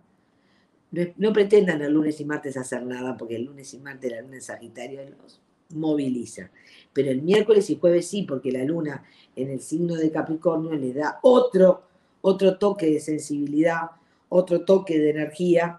no, 1.17 1.33
pretendan 1.33 1.83
el 1.83 1.93
lunes 1.93 2.21
y 2.21 2.25
martes 2.25 2.57
hacer 2.57 2.87
nada, 2.87 3.17
porque 3.17 3.35
el 3.35 3.47
lunes 3.47 3.75
y 3.75 3.81
martes 3.81 4.13
la 4.13 4.21
luna 4.21 4.37
en 4.37 4.43
Sagitario 4.43 5.01
los 5.21 5.41
moviliza. 5.71 6.53
Pero 6.93 7.11
el 7.11 7.23
miércoles 7.23 7.71
y 7.71 7.79
jueves 7.79 8.09
sí, 8.09 8.23
porque 8.23 8.53
la 8.53 8.65
luna 8.65 9.05
en 9.35 9.51
el 9.51 9.61
signo 9.61 9.95
de 9.95 10.11
Capricornio 10.11 10.73
le 10.75 10.93
da 10.93 11.19
otro, 11.23 11.83
otro 12.21 12.59
toque 12.59 12.87
de 12.87 13.01
sensibilidad, 13.01 13.91
otro 14.29 14.63
toque 14.63 14.99
de 14.99 15.11
energía 15.11 15.79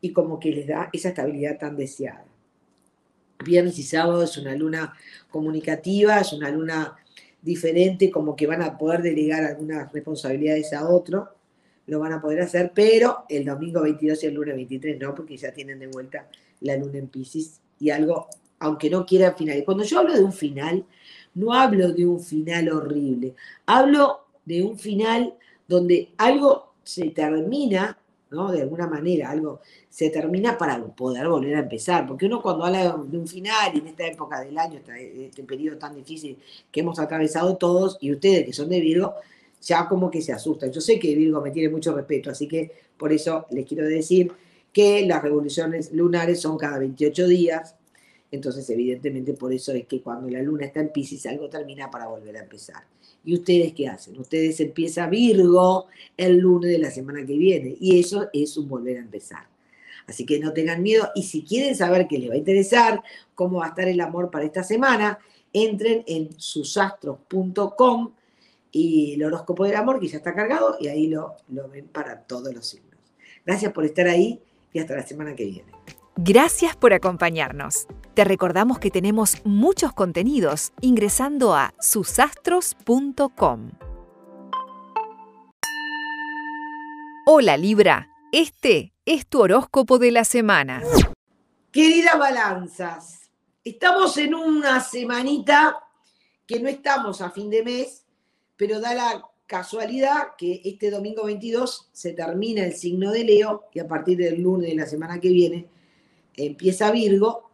y 0.00 0.12
como 0.12 0.38
que 0.38 0.50
les 0.50 0.66
da 0.66 0.88
esa 0.92 1.10
estabilidad 1.10 1.58
tan 1.58 1.76
deseada. 1.76 2.24
Viernes 3.44 3.78
y 3.78 3.82
sábado 3.82 4.22
es 4.22 4.36
una 4.38 4.54
luna 4.54 4.94
comunicativa, 5.30 6.20
es 6.20 6.32
una 6.32 6.50
luna 6.50 6.96
diferente, 7.42 8.10
como 8.10 8.34
que 8.34 8.46
van 8.46 8.62
a 8.62 8.78
poder 8.78 9.02
delegar 9.02 9.44
algunas 9.44 9.92
responsabilidades 9.92 10.72
a 10.72 10.88
otro 10.88 11.36
lo 11.86 12.00
van 12.00 12.12
a 12.12 12.20
poder 12.20 12.40
hacer, 12.40 12.72
pero 12.74 13.24
el 13.28 13.44
domingo 13.44 13.82
22 13.82 14.24
y 14.24 14.26
el 14.26 14.34
lunes 14.34 14.56
23 14.56 14.98
no, 14.98 15.14
porque 15.14 15.36
ya 15.36 15.52
tienen 15.52 15.78
de 15.78 15.86
vuelta 15.86 16.28
la 16.60 16.76
luna 16.76 16.98
en 16.98 17.08
Pisces 17.08 17.60
y 17.78 17.90
algo, 17.90 18.28
aunque 18.58 18.90
no 18.90 19.04
quiera 19.06 19.34
final. 19.34 19.62
Cuando 19.64 19.84
yo 19.84 19.98
hablo 19.98 20.14
de 20.14 20.24
un 20.24 20.32
final, 20.32 20.84
no 21.34 21.52
hablo 21.52 21.92
de 21.92 22.06
un 22.06 22.20
final 22.20 22.68
horrible, 22.70 23.34
hablo 23.66 24.26
de 24.44 24.62
un 24.62 24.78
final 24.78 25.34
donde 25.68 26.10
algo 26.16 26.72
se 26.82 27.10
termina, 27.10 27.98
¿no? 28.30 28.50
De 28.50 28.62
alguna 28.62 28.86
manera, 28.86 29.30
algo 29.30 29.60
se 29.88 30.10
termina 30.10 30.56
para 30.56 30.82
poder 30.84 31.28
volver 31.28 31.56
a 31.56 31.60
empezar, 31.60 32.06
porque 32.06 32.26
uno 32.26 32.40
cuando 32.40 32.64
habla 32.64 32.96
de 32.96 33.18
un 33.18 33.26
final 33.26 33.72
y 33.74 33.78
en 33.78 33.88
esta 33.88 34.06
época 34.06 34.40
del 34.40 34.56
año, 34.56 34.80
este 34.88 35.42
periodo 35.42 35.78
tan 35.78 35.94
difícil 35.94 36.38
que 36.70 36.80
hemos 36.80 36.98
atravesado 36.98 37.56
todos, 37.56 37.98
y 38.00 38.12
ustedes 38.12 38.44
que 38.44 38.52
son 38.52 38.68
de 38.68 38.80
Virgo, 38.80 39.14
ya 39.60 39.88
como 39.88 40.10
que 40.10 40.22
se 40.22 40.32
asustan. 40.32 40.70
Yo 40.70 40.80
sé 40.80 40.98
que 40.98 41.14
Virgo 41.14 41.40
me 41.40 41.50
tiene 41.50 41.68
mucho 41.68 41.94
respeto, 41.94 42.30
así 42.30 42.46
que 42.46 42.70
por 42.96 43.12
eso 43.12 43.46
les 43.50 43.66
quiero 43.66 43.84
decir 43.86 44.32
que 44.72 45.06
las 45.06 45.22
revoluciones 45.22 45.92
lunares 45.92 46.40
son 46.40 46.58
cada 46.58 46.78
28 46.78 47.26
días, 47.26 47.74
entonces 48.30 48.68
evidentemente 48.70 49.34
por 49.34 49.52
eso 49.52 49.72
es 49.72 49.86
que 49.86 50.00
cuando 50.00 50.28
la 50.28 50.42
luna 50.42 50.66
está 50.66 50.80
en 50.80 50.90
Pisces 50.90 51.26
algo 51.26 51.48
termina 51.48 51.90
para 51.90 52.08
volver 52.08 52.36
a 52.36 52.40
empezar. 52.40 52.84
¿Y 53.24 53.34
ustedes 53.34 53.72
qué 53.72 53.88
hacen? 53.88 54.18
Ustedes 54.18 54.60
empieza 54.60 55.08
Virgo 55.08 55.86
el 56.16 56.38
lunes 56.38 56.70
de 56.70 56.78
la 56.78 56.90
semana 56.90 57.24
que 57.26 57.36
viene 57.36 57.76
y 57.80 57.98
eso 57.98 58.28
es 58.32 58.56
un 58.56 58.68
volver 58.68 58.98
a 58.98 59.00
empezar. 59.00 59.48
Así 60.06 60.24
que 60.24 60.38
no 60.38 60.52
tengan 60.52 60.82
miedo 60.82 61.10
y 61.14 61.24
si 61.24 61.42
quieren 61.42 61.74
saber 61.74 62.06
qué 62.06 62.18
les 62.18 62.30
va 62.30 62.34
a 62.34 62.38
interesar, 62.38 63.02
cómo 63.34 63.58
va 63.58 63.66
a 63.66 63.68
estar 63.70 63.88
el 63.88 64.00
amor 64.00 64.30
para 64.30 64.44
esta 64.44 64.62
semana, 64.62 65.18
entren 65.52 66.04
en 66.06 66.30
susastros.com 66.38 68.12
y 68.70 69.14
el 69.14 69.24
horóscopo 69.24 69.64
del 69.64 69.76
amor, 69.76 69.98
que 69.98 70.08
ya 70.08 70.18
está 70.18 70.34
cargado, 70.34 70.76
y 70.78 70.88
ahí 70.88 71.06
lo, 71.06 71.36
lo 71.48 71.68
ven 71.68 71.86
para 71.88 72.20
todos 72.22 72.52
los 72.52 72.66
signos. 72.66 73.00
Gracias 73.44 73.72
por 73.72 73.86
estar 73.86 74.06
ahí 74.06 74.40
y 74.72 74.78
hasta 74.78 74.94
la 74.94 75.06
semana 75.06 75.34
que 75.34 75.46
viene. 75.46 75.72
Gracias 76.18 76.74
por 76.74 76.94
acompañarnos. 76.94 77.86
Te 78.14 78.24
recordamos 78.24 78.78
que 78.78 78.90
tenemos 78.90 79.44
muchos 79.44 79.92
contenidos 79.92 80.72
ingresando 80.80 81.54
a 81.54 81.74
susastros.com. 81.78 83.72
Hola 87.26 87.58
Libra, 87.58 88.08
este 88.32 88.94
es 89.04 89.26
tu 89.26 89.42
horóscopo 89.42 89.98
de 89.98 90.10
la 90.10 90.24
semana. 90.24 90.82
Queridas 91.70 92.18
balanzas, 92.18 93.28
estamos 93.62 94.16
en 94.16 94.34
una 94.34 94.80
semanita 94.80 95.76
que 96.46 96.60
no 96.60 96.70
estamos 96.70 97.20
a 97.20 97.30
fin 97.30 97.50
de 97.50 97.62
mes, 97.62 98.04
pero 98.56 98.80
da 98.80 98.94
la 98.94 99.22
casualidad 99.46 100.28
que 100.38 100.62
este 100.64 100.90
domingo 100.90 101.26
22 101.26 101.90
se 101.92 102.14
termina 102.14 102.64
el 102.64 102.72
signo 102.72 103.12
de 103.12 103.22
Leo 103.22 103.64
y 103.74 103.80
a 103.80 103.86
partir 103.86 104.16
del 104.16 104.40
lunes 104.40 104.70
de 104.70 104.76
la 104.76 104.86
semana 104.86 105.20
que 105.20 105.28
viene 105.28 105.75
empieza 106.36 106.90
Virgo 106.90 107.50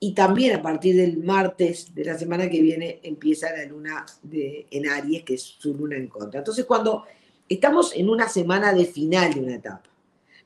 y 0.00 0.12
también 0.12 0.56
a 0.56 0.62
partir 0.62 0.96
del 0.96 1.18
martes 1.18 1.94
de 1.94 2.04
la 2.04 2.18
semana 2.18 2.48
que 2.50 2.60
viene 2.60 3.00
empieza 3.02 3.56
la 3.56 3.64
luna 3.64 4.04
de, 4.22 4.66
en 4.70 4.88
Aries, 4.88 5.22
que 5.22 5.34
es 5.34 5.42
su 5.42 5.74
luna 5.74 5.96
en 5.96 6.08
contra. 6.08 6.40
Entonces 6.40 6.64
cuando 6.64 7.04
estamos 7.48 7.94
en 7.94 8.08
una 8.08 8.28
semana 8.28 8.72
de 8.72 8.84
final 8.84 9.32
de 9.32 9.40
una 9.40 9.54
etapa, 9.54 9.90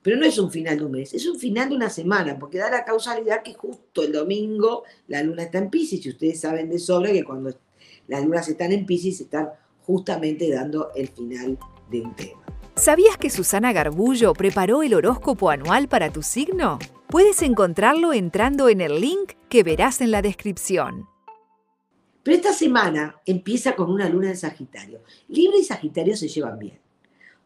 pero 0.01 0.17
no 0.17 0.25
es 0.25 0.39
un 0.39 0.51
final 0.51 0.79
de 0.79 0.85
un 0.85 0.93
mes, 0.93 1.13
es 1.13 1.27
un 1.27 1.39
final 1.39 1.69
de 1.69 1.77
una 1.77 1.91
semana, 1.91 2.39
porque 2.39 2.59
da 2.59 2.71
la 2.71 2.85
causalidad 2.85 3.43
que 3.43 3.55
justo 3.55 4.03
el 4.03 4.13
domingo 4.13 4.85
la 5.09 5.23
luna 5.23 5.43
está 5.43 5.59
en 5.59 5.71
Pisces, 5.71 6.07
y 6.07 6.11
ustedes 6.11 6.41
saben 6.41 6.71
de 6.71 6.79
sobra 6.79 7.13
que 7.13 7.25
cuando 7.25 7.53
las 8.07 8.25
lunas 8.25 8.49
están 8.49 8.73
en 8.73 8.87
Pisces 8.87 9.21
están 9.21 9.51
justamente 9.83 10.51
dando 10.51 10.93
el 10.95 11.09
final 11.09 11.59
de 11.91 12.01
un 12.01 12.15
tema. 12.15 12.48
¿Sabías 12.79 13.17
que 13.17 13.29
Susana 13.29 13.73
Garbullo 13.73 14.33
preparó 14.35 14.85
el 14.85 14.95
horóscopo 14.95 15.51
anual 15.51 15.89
para 15.89 16.13
tu 16.13 16.23
signo? 16.23 16.79
Puedes 17.09 17.43
encontrarlo 17.43 18.13
entrando 18.13 18.69
en 18.69 18.81
el 18.81 19.01
link 19.01 19.33
que 19.49 19.65
verás 19.65 20.01
en 20.01 20.13
la 20.13 20.23
descripción. 20.23 21.09
Pero 22.23 22.37
esta 22.37 22.53
semana 22.53 23.17
empieza 23.27 23.75
con 23.75 23.91
una 23.91 24.09
luna 24.09 24.29
en 24.29 24.37
Sagitario. 24.37 25.01
Libra 25.27 25.59
y 25.59 25.65
Sagitario 25.65 26.17
se 26.17 26.29
llevan 26.29 26.57
bien. 26.57 26.79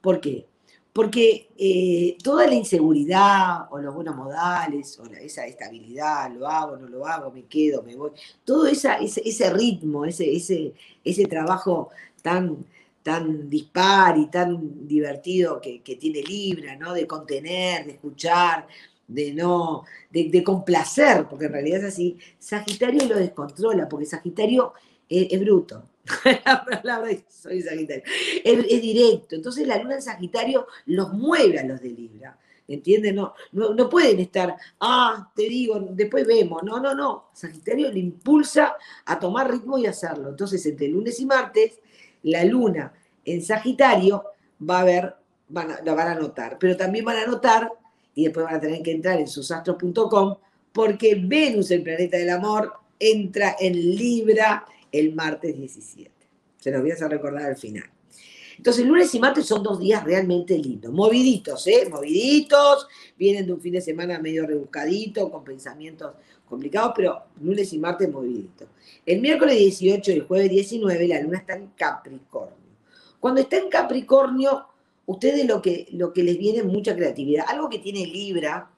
¿Por 0.02 0.20
qué? 0.20 0.46
Porque 0.92 1.48
eh, 1.56 2.18
toda 2.22 2.46
la 2.46 2.54
inseguridad 2.54 3.68
o 3.70 3.78
los 3.78 3.94
buenos 3.94 4.14
modales 4.14 4.98
o 4.98 5.06
esa 5.06 5.46
estabilidad, 5.46 6.30
lo 6.30 6.46
hago, 6.46 6.76
no 6.76 6.88
lo 6.88 7.06
hago, 7.06 7.30
me 7.30 7.44
quedo, 7.44 7.82
me 7.82 7.96
voy, 7.96 8.10
todo 8.44 8.66
ese, 8.66 8.90
ese, 9.00 9.50
ritmo, 9.50 10.04
ese, 10.04 10.74
trabajo 11.30 11.88
tan, 12.20 12.66
tan 13.02 13.50
dispar 13.50 14.16
y 14.16 14.26
tan 14.26 14.86
divertido 14.86 15.60
que, 15.60 15.80
tiene 15.96 16.22
Libra, 16.22 16.76
¿no? 16.76 16.94
De 16.94 17.06
contener, 17.06 17.84
de 17.86 17.92
escuchar, 17.92 18.66
de 19.06 19.32
no, 19.32 19.84
de, 20.10 20.42
complacer, 20.42 21.26
porque 21.28 21.46
en 21.46 21.52
realidad 21.52 21.80
es 21.80 21.94
así. 21.94 22.18
Sagitario 22.38 23.06
lo 23.06 23.16
descontrola, 23.16 23.88
porque 23.88 24.06
Sagitario 24.06 24.72
es, 25.08 25.38
bruto. 25.40 25.84
la 26.44 26.64
palabra 26.64 27.10
soy 27.28 27.62
Sagitario. 27.62 28.04
Es, 28.44 28.82
directo. 28.82 29.34
Entonces 29.34 29.66
la 29.66 29.78
luna 29.78 29.96
en 29.96 30.02
Sagitario 30.02 30.66
los 30.86 31.12
mueve 31.12 31.58
a 31.58 31.64
los 31.64 31.80
de 31.80 31.90
Libra. 31.90 32.38
¿Entiendes? 32.68 33.12
No, 33.12 33.34
no, 33.50 33.74
no, 33.74 33.90
pueden 33.90 34.20
estar, 34.20 34.56
ah, 34.80 35.30
te 35.34 35.42
digo, 35.42 35.80
después 35.90 36.26
vemos. 36.26 36.62
No, 36.62 36.78
no, 36.78 36.94
no. 36.94 37.30
Sagitario 37.34 37.90
le 37.90 37.98
impulsa 37.98 38.76
a 39.04 39.18
tomar 39.18 39.50
ritmo 39.50 39.76
y 39.78 39.86
hacerlo. 39.86 40.30
Entonces, 40.30 40.64
entre 40.64 40.88
lunes 40.88 41.18
y 41.20 41.26
martes, 41.26 41.80
la 42.24 42.44
luna 42.44 42.92
en 43.24 43.42
Sagitario, 43.42 44.24
va 44.68 44.80
a 44.80 44.84
ver, 44.84 45.14
van 45.48 45.70
a, 45.72 45.94
van 45.94 46.08
a 46.08 46.14
notar, 46.14 46.58
pero 46.58 46.76
también 46.76 47.04
van 47.04 47.16
a 47.16 47.26
notar, 47.26 47.70
y 48.14 48.24
después 48.24 48.44
van 48.44 48.56
a 48.56 48.60
tener 48.60 48.82
que 48.82 48.92
entrar 48.92 49.18
en 49.18 49.28
susastros.com, 49.28 50.36
porque 50.72 51.14
Venus, 51.14 51.70
el 51.70 51.82
planeta 51.82 52.16
del 52.16 52.30
amor, 52.30 52.72
entra 52.98 53.56
en 53.58 53.72
Libra 53.72 54.64
el 54.90 55.14
martes 55.14 55.56
17. 55.56 56.10
Se 56.58 56.70
los 56.70 56.80
voy 56.80 56.90
a 56.90 56.94
hacer 56.94 57.08
recordar 57.08 57.44
al 57.44 57.56
final. 57.56 57.84
Entonces, 58.56 58.86
lunes 58.86 59.12
y 59.14 59.18
martes 59.18 59.46
son 59.46 59.62
dos 59.62 59.80
días 59.80 60.04
realmente 60.04 60.56
lindos, 60.56 60.92
moviditos, 60.92 61.66
¿eh? 61.66 61.88
Moviditos, 61.90 62.86
vienen 63.18 63.46
de 63.46 63.52
un 63.54 63.60
fin 63.60 63.72
de 63.72 63.80
semana 63.80 64.20
medio 64.20 64.46
rebuscadito, 64.46 65.30
con 65.30 65.42
pensamientos 65.42 66.14
complicados, 66.52 66.92
pero 66.94 67.22
lunes 67.40 67.72
y 67.72 67.78
martes 67.78 68.12
moviditos. 68.12 68.68
El 69.06 69.22
miércoles 69.22 69.56
18 69.56 70.10
y 70.10 70.14
el 70.14 70.22
jueves 70.24 70.50
19 70.50 71.08
la 71.08 71.20
luna 71.22 71.38
está 71.38 71.56
en 71.56 71.68
Capricornio. 71.68 72.56
Cuando 73.18 73.40
está 73.40 73.56
en 73.56 73.70
Capricornio, 73.70 74.66
ustedes 75.06 75.46
lo 75.46 75.62
que, 75.62 75.88
lo 75.92 76.12
que 76.12 76.22
les 76.22 76.36
viene 76.36 76.58
es 76.58 76.66
mucha 76.66 76.94
creatividad. 76.94 77.46
Algo 77.48 77.70
que 77.70 77.78
tiene 77.78 78.06
Libra 78.06 78.68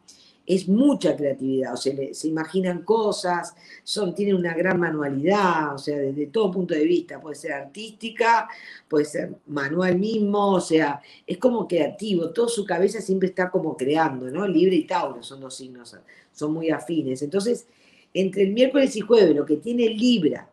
es 0.46 0.68
mucha 0.68 1.16
creatividad, 1.16 1.72
o 1.72 1.76
sea, 1.76 1.94
se 2.12 2.28
imaginan 2.28 2.83
cosas, 2.83 3.54
son, 3.83 4.14
tienen 4.14 4.37
una 4.37 4.54
gran 4.54 4.78
manualidad, 4.78 5.74
o 5.74 5.78
sea, 5.78 5.96
desde 5.96 6.26
todo 6.26 6.50
punto 6.50 6.74
de 6.74 6.85
vista, 6.85 7.20
puede 7.20 7.35
ser 7.35 7.52
artística, 7.52 8.48
puede 8.88 9.07
ser 9.07 9.35
manual 9.46 9.98
mismo, 9.98 10.52
o 10.52 10.61
sea, 10.61 11.00
es 11.26 11.38
como 11.38 11.66
creativo, 11.66 12.30
toda 12.30 12.48
su 12.48 12.64
cabeza 12.66 13.00
siempre 13.00 13.30
está 13.30 13.50
como 13.50 13.76
creando, 13.76 14.30
¿no? 14.30 14.46
Libra 14.46 14.74
y 14.74 14.85
Tauro 14.85 15.22
son 15.22 15.40
dos 15.40 15.57
signos, 15.57 15.96
son 16.33 16.52
muy 16.52 16.70
afines. 16.70 17.22
Entonces, 17.22 17.66
entre 18.12 18.42
el 18.42 18.52
miércoles 18.52 18.94
y 18.96 19.00
jueves, 19.00 19.35
lo 19.35 19.46
que 19.46 19.57
tiene 19.57 19.88
Libra 19.88 20.48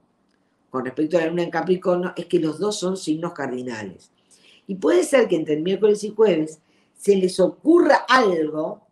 con 0.70 0.86
respecto 0.86 1.18
a 1.18 1.22
la 1.22 1.28
luna 1.28 1.44
en 1.44 1.52
Capricornio 1.52 2.14
es 2.16 2.26
que 2.28 2.40
los 2.40 2.58
dos 2.58 2.80
son 2.80 2.96
signos 2.96 3.34
cardinales. 3.34 4.10
Y 4.68 4.76
puede 4.76 5.04
ser 5.04 5.28
que 5.28 5.36
entre 5.36 5.56
el 5.56 5.64
miércoles 5.64 6.02
y 6.06 6.10
jueves 6.10 6.60
se 6.98 7.16
les 7.18 7.40
ocurra 7.42 8.06
algo 8.08 8.88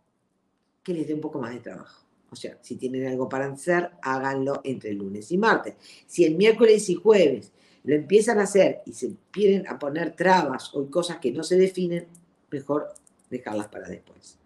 les 0.94 1.06
dé 1.06 1.14
un 1.14 1.20
poco 1.20 1.38
más 1.38 1.52
de 1.52 1.60
trabajo. 1.60 2.04
O 2.30 2.36
sea, 2.36 2.56
si 2.60 2.76
tienen 2.76 3.06
algo 3.06 3.28
para 3.28 3.46
hacer, 3.46 3.90
háganlo 4.02 4.60
entre 4.64 4.92
lunes 4.92 5.32
y 5.32 5.38
martes. 5.38 5.74
Si 6.06 6.24
el 6.24 6.36
miércoles 6.36 6.88
y 6.88 6.94
jueves 6.94 7.52
lo 7.82 7.94
empiezan 7.94 8.38
a 8.38 8.44
hacer 8.44 8.82
y 8.86 8.92
se 8.92 9.12
quieren 9.30 9.66
a 9.66 9.78
poner 9.78 10.14
trabas 10.14 10.74
o 10.74 10.88
cosas 10.90 11.18
que 11.18 11.32
no 11.32 11.42
se 11.42 11.56
definen, 11.56 12.06
mejor 12.50 12.94
dejarlas 13.28 13.68
para 13.68 13.88
después. 13.88 14.38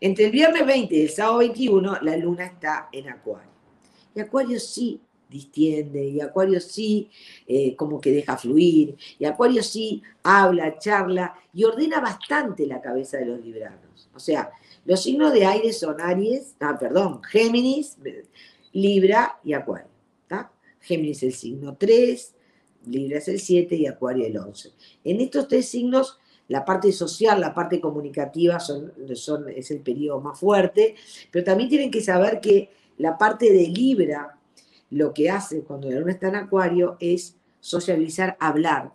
Entre 0.00 0.26
el 0.26 0.30
viernes 0.30 0.64
20 0.64 0.94
y 0.94 1.02
el 1.02 1.10
sábado 1.10 1.38
21, 1.38 1.98
la 2.00 2.16
luna 2.16 2.46
está 2.46 2.88
en 2.90 3.08
Acuario. 3.10 3.50
Y 4.14 4.20
Acuario 4.20 4.58
sí 4.58 5.00
distiende, 5.28 6.04
y 6.04 6.20
Acuario 6.20 6.58
sí 6.60 7.10
eh, 7.46 7.76
como 7.76 8.00
que 8.00 8.10
deja 8.10 8.36
fluir, 8.36 8.96
y 9.18 9.24
Acuario 9.24 9.62
sí 9.62 10.02
habla, 10.22 10.78
charla 10.78 11.34
y 11.52 11.64
ordena 11.64 12.00
bastante 12.00 12.66
la 12.66 12.80
cabeza 12.80 13.18
de 13.18 13.26
los 13.26 13.44
libranos. 13.44 14.10
O 14.14 14.18
sea, 14.18 14.50
Los 14.84 15.02
signos 15.02 15.32
de 15.32 15.44
aire 15.44 15.72
son 15.72 16.00
Aries, 16.00 16.56
ah, 16.60 16.76
perdón, 16.78 17.22
Géminis, 17.22 17.96
Libra 18.72 19.38
y 19.44 19.52
Acuario. 19.52 19.90
Géminis 20.80 21.22
el 21.22 21.32
signo 21.32 21.76
3, 21.76 22.34
Libra 22.86 23.18
es 23.18 23.28
el 23.28 23.38
7 23.38 23.76
y 23.76 23.86
Acuario 23.86 24.26
el 24.26 24.36
11. 24.36 24.72
En 25.04 25.20
estos 25.20 25.46
tres 25.48 25.68
signos, 25.68 26.18
la 26.48 26.64
parte 26.64 26.90
social, 26.92 27.40
la 27.40 27.54
parte 27.54 27.80
comunicativa 27.80 28.58
son, 28.58 28.92
son, 29.14 29.48
es 29.50 29.70
el 29.70 29.80
periodo 29.80 30.20
más 30.20 30.40
fuerte, 30.40 30.94
pero 31.30 31.44
también 31.44 31.68
tienen 31.68 31.90
que 31.90 32.00
saber 32.00 32.40
que 32.40 32.70
la 32.98 33.16
parte 33.16 33.52
de 33.52 33.68
Libra, 33.68 34.36
lo 34.90 35.14
que 35.14 35.30
hace 35.30 35.62
cuando 35.62 35.90
la 35.90 36.00
luna 36.00 36.12
está 36.12 36.28
en 36.28 36.36
Acuario 36.36 36.96
es 36.98 37.36
socializar, 37.60 38.36
hablar, 38.40 38.92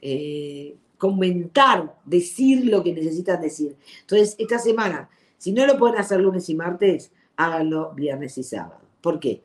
eh, 0.00 0.74
comentar, 0.98 1.94
decir 2.04 2.66
lo 2.66 2.82
que 2.82 2.92
necesitan 2.92 3.40
decir. 3.40 3.76
Entonces, 4.00 4.34
esta 4.38 4.58
semana, 4.58 5.08
si 5.38 5.52
no 5.52 5.66
lo 5.66 5.78
pueden 5.78 5.98
hacer 5.98 6.20
lunes 6.20 6.48
y 6.48 6.54
martes, 6.54 7.10
háganlo 7.36 7.92
viernes 7.92 8.36
y 8.38 8.42
sábado. 8.42 8.80
¿Por 9.00 9.20
qué? 9.20 9.42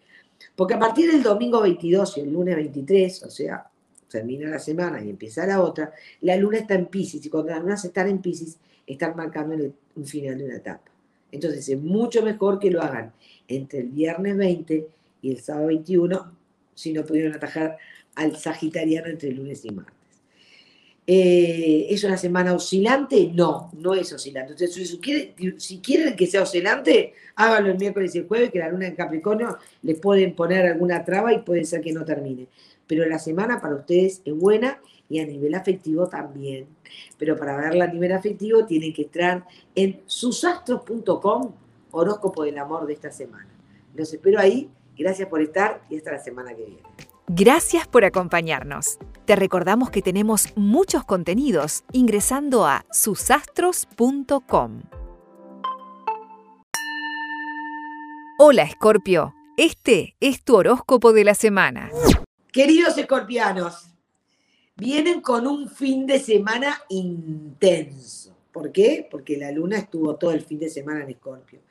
Porque 0.56 0.74
a 0.74 0.80
partir 0.80 1.12
del 1.12 1.24
domingo 1.24 1.62
22 1.62 2.18
y 2.18 2.22
el 2.22 2.34
lunes 2.34 2.56
23, 2.56 3.24
o 3.24 3.30
sea, 3.30 3.70
termina 4.10 4.50
la 4.50 4.60
semana 4.60 5.04
y 5.04 5.10
empieza 5.10 5.46
la 5.46 5.62
otra, 5.62 5.94
la 6.22 6.36
luna 6.36 6.58
está 6.60 6.76
en 6.76 6.88
Pisces 6.88 7.26
y 7.26 7.30
cuando 7.30 7.52
las 7.52 7.62
lunas 7.62 7.86
están 7.86 8.10
en 8.10 8.20
Pisces, 8.20 8.58
están 8.86 9.16
marcando 9.16 9.56
un 9.96 10.06
final 10.06 10.38
de 10.38 10.46
una 10.46 10.56
etapa. 10.56 10.92
Entonces 11.32 11.68
es 11.70 11.80
mucho 11.80 12.22
mejor 12.22 12.60
que 12.60 12.72
lo 12.72 12.82
hagan 12.82 13.14
entre 13.48 13.80
el 13.80 13.88
viernes 13.88 14.36
20 14.38 14.88
y 15.22 15.32
el 15.32 15.39
sábado 15.39 15.68
21, 15.68 16.32
si 16.74 16.94
no 16.94 17.06
pudieron 17.06 17.34
atajar 17.34 17.78
al 18.16 18.36
sagitariano 18.36 19.08
entre 19.08 19.30
el 19.30 19.38
lunes 19.38 19.64
y 19.64 19.72
martes. 19.72 20.01
Eh, 21.08 21.88
¿Es 21.89 22.04
una 22.04 22.18
semana 22.18 22.54
oscilante? 22.54 23.32
No, 23.34 23.72
no 23.74 23.93
es 23.95 24.14
oscilante. 24.14 24.54
Entonces, 24.54 24.99
si 25.58 25.80
quieren, 25.80 26.16
que 26.16 26.28
sea 26.28 26.43
oscilante, 26.43 27.14
háganlo 27.36 27.72
el 27.72 27.78
miércoles 27.78 28.14
y 28.16 28.20
el 28.20 28.28
jueves, 28.28 28.52
que 28.52 28.60
la 28.60 28.70
luna 28.70 28.88
en 28.88 28.95
Capricornio 28.95 29.58
les 29.82 29.99
pueden 29.99 30.36
poner 30.36 30.66
alguna 30.66 31.04
traba 31.04 31.34
y 31.34 31.39
puede 31.39 31.66
ser 31.66 31.82
que 31.82 31.91
no 31.91 32.06
termine. 32.06 32.47
Pero 32.86 33.06
la 33.06 33.20
semana 33.20 33.60
para 33.60 33.76
ustedes 33.76 34.22
es 34.26 34.34
buena 34.36 34.80
y 35.10 35.20
a 35.20 35.26
nivel 35.26 35.56
afectivo 35.56 36.08
también. 36.08 36.68
Pero 37.18 37.36
para 37.36 37.58
verla 37.58 37.86
a 37.86 37.88
nivel 37.88 38.12
afectivo 38.12 38.66
tienen 38.66 38.93
que 38.93 39.04
entrar 39.04 39.45
en 39.76 40.02
susastros.com, 40.06 41.54
horóscopo 41.91 42.43
del 42.43 42.58
amor 42.58 42.86
de 42.86 42.93
esta 42.93 43.12
semana. 43.12 43.49
Los 43.95 44.14
espero 44.14 44.39
ahí. 44.39 44.70
Gracias 44.97 45.28
por 45.28 45.41
estar 45.41 45.82
y 45.89 45.97
hasta 45.97 46.12
la 46.12 46.20
semana 46.20 46.54
que 46.54 46.64
viene. 46.64 47.11
Gracias 47.34 47.88
por 47.88 48.04
acompañarnos. 48.04 48.98
Te 49.24 49.38
recordamos 49.38 49.90
que 49.90 50.02
tenemos 50.02 50.48
muchos 50.58 51.06
contenidos 51.06 51.86
ingresando 51.94 52.66
a 52.66 52.86
susastros.com. 52.92 54.82
Hola 58.38 58.64
Escorpio, 58.64 59.34
este 59.56 60.18
es 60.20 60.44
tu 60.44 60.58
horóscopo 60.58 61.14
de 61.14 61.24
la 61.24 61.34
semana. 61.34 61.90
Queridos 62.52 62.98
escorpianos, 62.98 63.88
vienen 64.76 65.22
con 65.22 65.48
un 65.48 65.70
fin 65.70 66.06
de 66.06 66.20
semana 66.20 66.82
intenso. 66.90 68.36
¿Por 68.52 68.74
qué? 68.74 69.08
Porque 69.10 69.38
la 69.38 69.54
luna 69.54 69.78
estuvo 69.78 70.18
todo 70.18 70.32
el 70.32 70.42
fin 70.42 70.60
de 70.60 70.70
semana 70.70 71.06
en 71.06 71.12
Escorpio. 71.12 71.62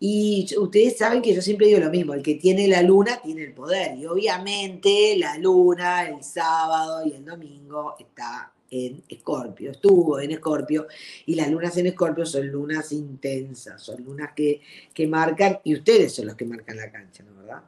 Y 0.00 0.46
ustedes 0.58 0.98
saben 0.98 1.22
que 1.22 1.34
yo 1.34 1.40
siempre 1.40 1.66
digo 1.66 1.80
lo 1.80 1.90
mismo, 1.90 2.14
el 2.14 2.22
que 2.22 2.34
tiene 2.34 2.68
la 2.68 2.82
luna 2.82 3.20
tiene 3.22 3.44
el 3.44 3.52
poder. 3.52 3.96
Y 3.96 4.06
obviamente 4.06 5.16
la 5.16 5.38
luna 5.38 6.08
el 6.08 6.22
sábado 6.22 7.06
y 7.06 7.12
el 7.12 7.24
domingo 7.24 7.94
está 7.98 8.52
en 8.70 9.02
Escorpio, 9.08 9.70
estuvo 9.70 10.18
en 10.18 10.32
Escorpio, 10.32 10.88
y 11.26 11.36
las 11.36 11.48
lunas 11.48 11.76
en 11.76 11.86
Escorpio 11.86 12.26
son 12.26 12.48
lunas 12.48 12.90
intensas, 12.90 13.80
son 13.80 14.02
lunas 14.02 14.32
que, 14.34 14.60
que 14.92 15.06
marcan, 15.06 15.60
y 15.62 15.74
ustedes 15.74 16.12
son 16.12 16.26
los 16.26 16.34
que 16.34 16.44
marcan 16.44 16.76
la 16.76 16.90
cancha, 16.90 17.22
¿no 17.22 17.36
verdad? 17.36 17.62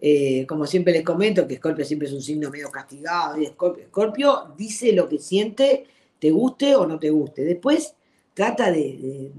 Eh, 0.00 0.46
como 0.46 0.66
siempre 0.66 0.94
les 0.94 1.02
comento, 1.02 1.46
que 1.46 1.54
Escorpio 1.54 1.84
siempre 1.84 2.08
es 2.08 2.14
un 2.14 2.22
signo 2.22 2.50
medio 2.50 2.70
castigado, 2.70 3.38
y 3.38 3.44
Escorpio 3.44 4.54
dice 4.56 4.92
lo 4.92 5.08
que 5.08 5.18
siente, 5.18 5.84
te 6.18 6.30
guste 6.30 6.74
o 6.74 6.86
no 6.86 6.98
te 6.98 7.10
guste. 7.10 7.44
Después 7.44 7.94
trata 8.34 8.70
de, 8.70 9.32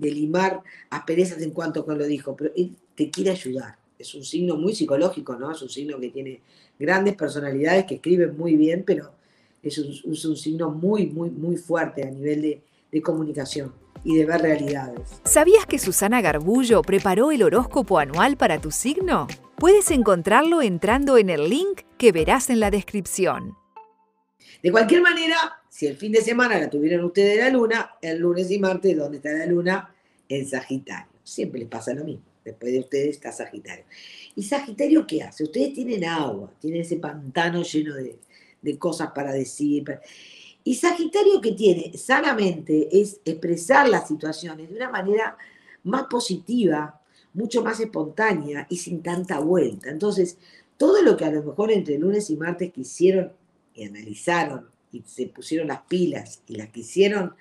limar 0.00 0.62
asperezas 0.90 1.40
en 1.42 1.50
cuanto 1.50 1.84
con 1.84 1.98
lo 1.98 2.06
dijo, 2.06 2.34
pero 2.34 2.50
él 2.56 2.74
te 2.94 3.10
quiere 3.10 3.30
ayudar. 3.30 3.76
Es 3.98 4.14
un 4.14 4.24
signo 4.24 4.56
muy 4.56 4.74
psicológico, 4.74 5.36
¿no? 5.36 5.52
Es 5.52 5.62
un 5.62 5.68
signo 5.68 5.98
que 6.00 6.10
tiene 6.10 6.40
grandes 6.78 7.14
personalidades, 7.14 7.84
que 7.84 7.96
escriben 7.96 8.36
muy 8.36 8.56
bien, 8.56 8.82
pero 8.86 9.12
es 9.62 9.78
un, 9.78 10.36
signo 10.36 10.70
muy, 10.70 11.06
muy, 11.06 11.30
muy 11.30 11.56
fuerte 11.56 12.02
a 12.02 12.10
nivel 12.10 12.42
de, 12.42 12.62
de 12.92 13.02
comunicación 13.02 13.72
y 14.04 14.16
de 14.16 14.24
ver 14.24 14.40
realidades. 14.40 15.20
¿Sabías 15.24 15.66
que 15.66 15.78
Susana 15.78 16.20
Garbullo 16.20 16.82
preparó 16.82 17.32
el 17.32 17.42
horóscopo 17.42 17.98
anual 17.98 18.36
para 18.36 18.60
tu 18.60 18.70
signo? 18.70 19.26
Puedes 19.56 19.90
encontrarlo 19.90 20.62
entrando 20.62 21.18
en 21.18 21.30
el 21.30 21.48
link 21.48 21.80
que 21.98 22.12
verás 22.12 22.50
en 22.50 22.60
la 22.60 22.70
descripción. 22.70 23.56
De 24.62 24.70
cualquier 24.70 25.02
manera, 25.02 25.55
si 25.76 25.86
el 25.86 25.98
fin 25.98 26.10
de 26.10 26.22
semana 26.22 26.58
la 26.58 26.70
tuvieron 26.70 27.04
ustedes 27.04 27.36
la 27.36 27.50
luna, 27.50 27.96
el 28.00 28.18
lunes 28.18 28.50
y 28.50 28.58
martes, 28.58 28.96
¿dónde 28.96 29.18
está 29.18 29.30
la 29.34 29.44
luna? 29.44 29.94
En 30.26 30.48
Sagitario. 30.48 31.12
Siempre 31.22 31.60
les 31.60 31.68
pasa 31.68 31.92
lo 31.92 32.02
mismo. 32.02 32.24
Después 32.42 32.72
de 32.72 32.78
ustedes 32.78 33.08
está 33.16 33.30
Sagitario. 33.30 33.84
¿Y 34.34 34.42
Sagitario 34.42 35.06
qué 35.06 35.22
hace? 35.22 35.44
Ustedes 35.44 35.74
tienen 35.74 36.02
agua, 36.06 36.50
tienen 36.58 36.80
ese 36.80 36.96
pantano 36.96 37.62
lleno 37.62 37.94
de, 37.94 38.78
cosas 38.78 39.10
para 39.14 39.32
decir. 39.32 39.84
Y 40.64 40.76
Sagitario 40.76 41.42
que 41.42 41.52
tiene 41.52 41.92
sanamente 41.98 42.88
es 42.98 43.20
expresar 43.26 43.86
las 43.86 44.08
situaciones 44.08 44.70
de 44.70 44.76
una 44.76 44.88
manera 44.88 45.36
más 45.84 46.04
positiva, 46.04 47.02
mucho 47.34 47.62
más 47.62 47.80
espontánea 47.80 48.66
y 48.70 48.78
sin 48.78 49.02
tanta 49.02 49.40
vuelta. 49.40 49.90
Entonces, 49.90 50.38
todo 50.78 51.02
lo 51.02 51.18
que 51.18 51.26
a 51.26 51.30
lo 51.30 51.42
mejor 51.42 51.70
entre 51.70 51.98
lunes 51.98 52.30
y 52.30 52.36
martes 52.36 52.72
quisieron 52.72 53.30
y 53.74 53.84
analizaron 53.84 54.74
se 55.04 55.26
pusieron 55.26 55.68
las 55.68 55.82
pilas 55.82 56.42
y 56.46 56.56
las 56.56 56.68
quisieron, 56.68 57.34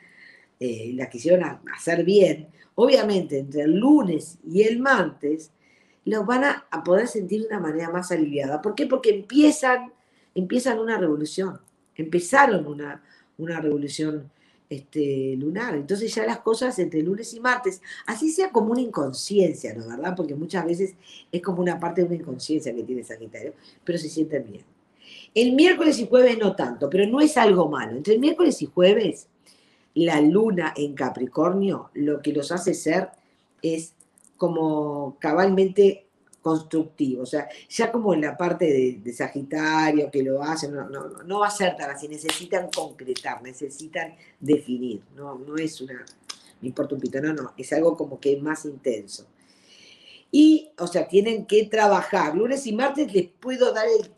eh, 0.60 0.92
las 0.96 1.10
quisieron 1.10 1.44
hacer 1.74 2.04
bien, 2.04 2.48
obviamente 2.76 3.40
entre 3.40 3.64
el 3.64 3.78
lunes 3.78 4.38
y 4.48 4.64
el 4.64 4.80
martes, 4.80 5.52
los 6.06 6.26
van 6.26 6.44
a, 6.44 6.84
poder 6.84 7.08
sentir 7.08 7.42
de 7.42 7.48
una 7.48 7.60
manera 7.60 7.90
más 7.90 8.12
aliviada. 8.12 8.62
¿Por 8.62 8.76
qué? 8.76 8.86
Porque 8.86 9.10
empiezan, 9.10 9.92
empiezan 10.36 10.80
una 10.80 10.98
revolución, 10.98 11.60
empezaron 11.96 12.68
una, 12.68 13.04
una 13.38 13.60
revolución 13.60 14.30
este, 14.70 15.36
lunar. 15.38 15.76
Entonces 15.76 16.14
ya 16.14 16.26
las 16.26 16.40
cosas 16.40 16.78
entre 16.80 17.02
lunes 17.02 17.34
y 17.34 17.40
martes, 17.40 17.82
así 18.06 18.32
sea 18.32 18.52
como 18.52 18.72
una 18.72 18.82
inconsciencia, 18.82 19.74
¿no? 19.74 19.88
¿Verdad? 19.88 20.14
Porque 20.16 20.36
muchas 20.36 20.66
veces 20.66 20.96
es 21.32 21.42
como 21.42 21.62
una 21.62 21.80
parte 21.80 22.02
de 22.02 22.08
una 22.08 22.16
inconsciencia 22.16 22.74
que 22.76 22.84
tiene 22.84 23.04
Sagitario, 23.04 23.54
pero 23.84 23.98
se 23.98 24.10
sienten 24.10 24.46
bien. 24.46 24.75
El 25.34 25.54
miércoles 25.54 26.00
y 26.00 26.08
jueves 26.08 26.38
no 26.38 26.56
tanto, 26.56 26.90
pero 26.90 27.06
no 27.08 27.20
es 27.22 27.38
algo 27.38 27.70
malo. 27.70 27.96
Entre 27.98 28.14
el 28.14 28.20
miércoles 28.20 28.62
y 28.62 28.66
jueves, 28.66 29.28
la 29.96 30.22
luna 30.22 30.74
en 30.76 30.94
Capricornio 30.94 31.90
lo 31.94 32.22
que 32.22 32.34
los 32.34 32.52
hace 32.52 32.74
ser 32.74 33.10
es 33.62 33.94
como 34.38 35.18
cabalmente 35.20 36.06
constructivo. 36.42 37.24
O 37.24 37.26
sea, 37.26 37.50
ya 37.70 37.92
como 37.92 38.14
en 38.14 38.22
la 38.22 38.38
parte 38.38 39.00
de, 39.04 39.14
Sagitario 39.14 40.12
que 40.12 40.22
lo 40.22 40.44
hacen, 40.44 40.76
no, 40.76 40.88
no, 40.88 41.24
no, 41.24 41.40
va 41.40 41.48
a 41.48 41.52
ser 41.52 41.76
tan 41.76 41.90
así. 41.90 42.08
Necesitan 42.08 42.70
concretar, 42.70 43.42
necesitan 43.42 44.14
definir. 44.40 45.02
No, 45.16 45.40
no 45.40 45.56
es 45.56 45.82
una, 45.82 46.06
me 46.62 46.68
importa 46.68 46.94
un 46.94 47.02
pito, 47.02 47.20
no, 47.20 47.34
no. 47.34 47.54
Es 47.58 47.74
algo 47.74 47.98
como 47.98 48.20
que 48.20 48.38
más 48.38 48.66
intenso. 48.66 49.26
Y, 50.32 50.70
o 50.78 50.86
sea, 50.86 51.08
tienen 51.08 51.46
que 51.46 51.66
trabajar. 51.66 52.36
Lunes 52.36 52.68
y 52.68 52.74
martes 52.74 53.12
les 53.14 53.28
puedo 53.28 53.74
dar 53.74 53.88
el 53.88 54.12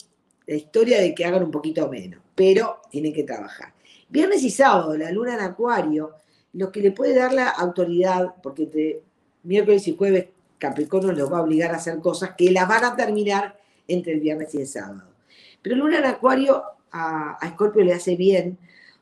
la 0.48 0.56
historia 0.56 1.02
de 1.02 1.14
que 1.14 1.26
hagan 1.26 1.44
un 1.44 1.52
poquito 1.52 1.90
menos, 1.90 2.22
pero 2.34 2.82
tienen 2.90 3.14
que 3.14 3.24
trabajar. 3.24 3.74
Viernes 4.10 4.42
y 4.44 4.50
sábado, 4.50 4.98
la 4.98 5.12
luna 5.12 5.34
en 5.34 5.42
acuario, 5.42 6.14
lo 6.54 6.72
que 6.72 6.80
le 6.82 6.92
puede 6.92 7.14
dar 7.14 7.34
la 7.34 7.50
autoridad, 7.50 8.36
porque 8.42 8.64
entre 8.64 9.02
miércoles 9.44 9.88
y 9.88 9.96
jueves 9.96 10.28
Capricornio 10.58 11.12
los 11.12 11.32
va 11.32 11.40
a 11.40 11.44
obligar 11.44 11.72
a 11.72 11.78
hacer 11.78 12.00
cosas 12.00 12.32
que 12.38 12.50
las 12.52 12.68
van 12.68 12.86
a 12.86 12.96
terminar 12.96 13.60
entre 13.88 14.14
el 14.14 14.22
viernes 14.22 14.56
y 14.56 14.62
el 14.62 14.68
sábado. 14.68 15.04
Pero 15.62 15.76
luna 15.76 16.00
en 16.00 16.06
acuario 16.06 16.64
a, 16.92 17.34
a 17.34 17.50
Scorpio 17.50 17.84
le 17.84 17.94
hace 17.94 18.16
bien 18.16 18.58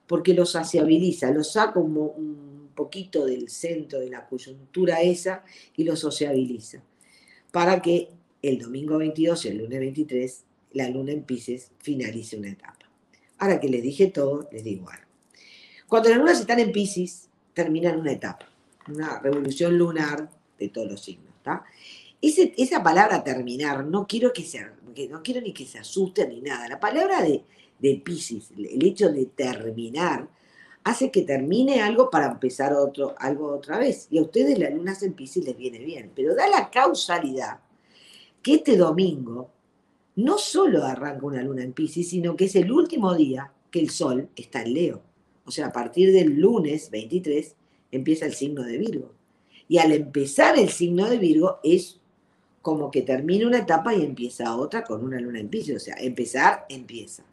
porque 0.08 0.34
lo 0.34 0.46
sociabiliza, 0.46 1.32
lo 1.32 1.44
saca 1.44 1.80
un, 1.80 1.96
un 1.98 2.70
poquito 2.76 3.26
del 3.26 3.50
centro 3.50 4.00
de 4.00 4.10
la 4.10 4.28
coyuntura 4.28 5.02
esa 5.02 5.44
y 5.78 5.84
lo 5.84 5.96
sociabiliza, 5.96 6.82
para 7.52 7.82
que 7.82 8.10
el 8.42 8.60
domingo 8.60 8.98
22 8.98 9.46
y 9.46 9.48
el 9.50 9.58
lunes 9.60 9.80
23 9.80 10.44
la 10.76 10.90
luna 10.90 11.14
en 11.14 11.24
Pisces 11.24 11.72
finalice 11.80 12.38
una 12.38 12.50
etapa. 12.50 12.86
Ahora 13.40 13.60
que 13.60 13.70
les 13.70 13.82
dije 13.82 14.08
todo, 14.08 14.48
les 14.52 14.64
digo 14.64 14.90
algo. 14.90 15.06
Cuando 15.88 16.10
las 16.10 16.18
lunas 16.18 16.40
están 16.40 16.60
en 16.60 16.72
Pisces, 16.72 17.30
terminan 17.54 18.00
una 18.00 18.12
etapa, 18.12 18.48
una 18.90 19.20
revolución 19.20 19.78
lunar 19.78 20.30
de 20.60 20.70
todos 20.70 20.92
los 20.92 21.02
signos. 21.02 21.34
esa 22.22 22.84
palabra 22.84 23.24
terminar, 23.24 23.86
no 23.86 24.06
quiero, 24.06 24.34
que 24.34 24.44
se, 24.44 24.66
no 25.10 25.24
quiero 25.24 25.42
ni 25.42 25.54
que 25.54 25.66
se 25.66 25.80
asusten 25.80 26.30
ni 26.30 26.42
nada. 26.42 26.68
La 26.68 26.80
palabra 26.80 27.22
de, 27.22 27.44
de 27.80 28.02
Pisces, 28.04 28.52
el 28.58 28.86
hecho 28.86 29.10
de 29.12 29.28
terminar, 29.28 30.28
hace 30.84 31.10
que 31.10 31.22
termine 31.22 31.82
algo 31.82 32.10
para 32.10 32.28
empezar 32.28 32.74
otro, 32.74 33.16
algo 33.18 33.48
otra 33.48 33.78
vez. 33.78 34.08
Y 34.10 34.18
a 34.18 34.24
ustedes 34.24 34.60
la 34.60 34.70
luna 34.70 34.98
en 35.02 35.14
Pisces 35.14 35.46
les 35.46 35.56
viene 35.56 35.80
bien, 35.80 36.12
pero 36.14 36.36
da 36.36 36.50
la 36.50 36.70
causalidad 36.70 37.60
que 38.42 38.56
este 38.56 38.76
domingo 38.76 39.55
no 40.16 40.38
solo 40.38 40.84
arranca 40.84 41.26
una 41.26 41.44
luna 41.44 41.64
en 41.64 41.74
Pisces, 41.74 42.10
sino 42.10 42.36
que 42.36 42.46
es 42.46 42.56
el 42.56 42.72
último 42.72 43.14
día 43.16 43.52
que 43.70 43.80
el 43.80 43.90
Sol 43.90 44.30
está 44.36 44.62
en 44.62 44.74
Leo. 44.74 45.02
O 45.46 45.52
sea, 45.52 45.68
a 45.68 45.72
partir 45.72 46.12
del 46.12 46.40
lunes 46.40 46.90
23 46.90 47.56
empieza 47.92 48.26
el 48.26 48.34
signo 48.34 48.64
de 48.64 48.78
Virgo. 48.78 49.12
Y 49.68 49.78
al 49.80 49.92
empezar 49.92 50.58
el 50.58 50.70
signo 50.70 51.10
de 51.10 51.18
Virgo 51.18 51.60
es 51.64 52.00
como 52.62 52.90
que 52.90 53.02
termina 53.02 53.48
una 53.48 53.60
etapa 53.60 53.94
y 53.94 54.04
empieza 54.04 54.56
otra 54.56 54.84
con 54.84 55.04
una 55.04 55.20
luna 55.20 55.40
en 55.40 55.50
Pisces. 55.50 55.76
O 55.76 55.80
sea, 55.80 55.96
empezar, 56.00 56.66
empieza. 56.70 57.24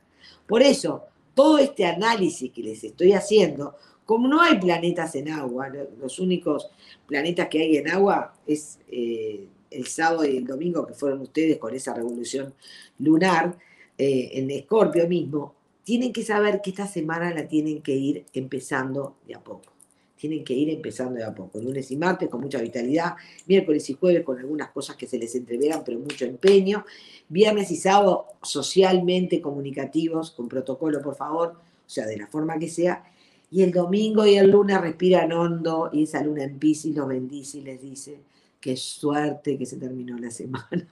Por 0.46 0.62
eso, 0.62 1.04
todo 1.34 1.58
este 1.58 1.86
análisis 1.86 2.50
que 2.52 2.62
les 2.62 2.84
estoy 2.84 3.12
haciendo, 3.12 3.76
como 4.04 4.28
no 4.28 4.42
hay 4.42 4.58
planetas 4.58 5.14
en 5.14 5.30
agua, 5.30 5.70
los 5.98 6.18
únicos 6.18 6.70
planetas 7.06 7.48
que 7.48 7.60
hay 7.60 7.76
en 7.76 7.88
agua 7.88 8.34
es 8.46 8.78
eh, 8.90 9.46
el 9.72 9.86
sábado 9.86 10.24
y 10.24 10.36
el 10.36 10.46
domingo 10.46 10.86
que 10.86 10.94
fueron 10.94 11.20
ustedes 11.20 11.58
con 11.58 11.74
esa 11.74 11.94
revolución 11.94 12.54
lunar 12.98 13.56
eh, 13.98 14.30
en 14.34 14.50
Escorpio 14.50 15.06
mismo, 15.06 15.54
tienen 15.84 16.12
que 16.12 16.24
saber 16.24 16.60
que 16.62 16.70
esta 16.70 16.86
semana 16.86 17.32
la 17.32 17.46
tienen 17.46 17.82
que 17.82 17.94
ir 17.94 18.24
empezando 18.32 19.16
de 19.26 19.34
a 19.34 19.40
poco. 19.40 19.72
Tienen 20.16 20.44
que 20.44 20.54
ir 20.54 20.70
empezando 20.70 21.16
de 21.18 21.24
a 21.24 21.34
poco. 21.34 21.60
Lunes 21.60 21.90
y 21.90 21.96
martes 21.96 22.28
con 22.28 22.40
mucha 22.40 22.60
vitalidad, 22.60 23.14
miércoles 23.46 23.90
y 23.90 23.94
jueves 23.94 24.24
con 24.24 24.38
algunas 24.38 24.70
cosas 24.70 24.96
que 24.96 25.06
se 25.06 25.18
les 25.18 25.34
entreveran, 25.34 25.82
pero 25.84 25.98
mucho 25.98 26.24
empeño. 26.24 26.84
Viernes 27.28 27.70
y 27.72 27.76
sábado 27.76 28.26
socialmente 28.42 29.40
comunicativos, 29.40 30.30
con 30.30 30.48
protocolo, 30.48 31.02
por 31.02 31.16
favor, 31.16 31.56
o 31.86 31.90
sea, 31.90 32.06
de 32.06 32.16
la 32.16 32.28
forma 32.28 32.58
que 32.58 32.68
sea. 32.68 33.04
Y 33.50 33.62
el 33.62 33.72
domingo 33.72 34.24
y 34.24 34.36
el 34.36 34.50
lunes 34.50 34.80
respiran 34.80 35.32
hondo 35.32 35.90
y 35.92 36.04
esa 36.04 36.22
luna 36.22 36.44
en 36.44 36.58
Pisces 36.58 36.94
los 36.94 37.08
bendice 37.08 37.58
y 37.58 37.62
les 37.62 37.82
dice, 37.82 38.20
qué 38.62 38.78
suerte 38.78 39.58
que 39.58 39.66
se 39.66 39.76
terminó 39.76 40.16
la 40.16 40.30
semana. 40.30 40.88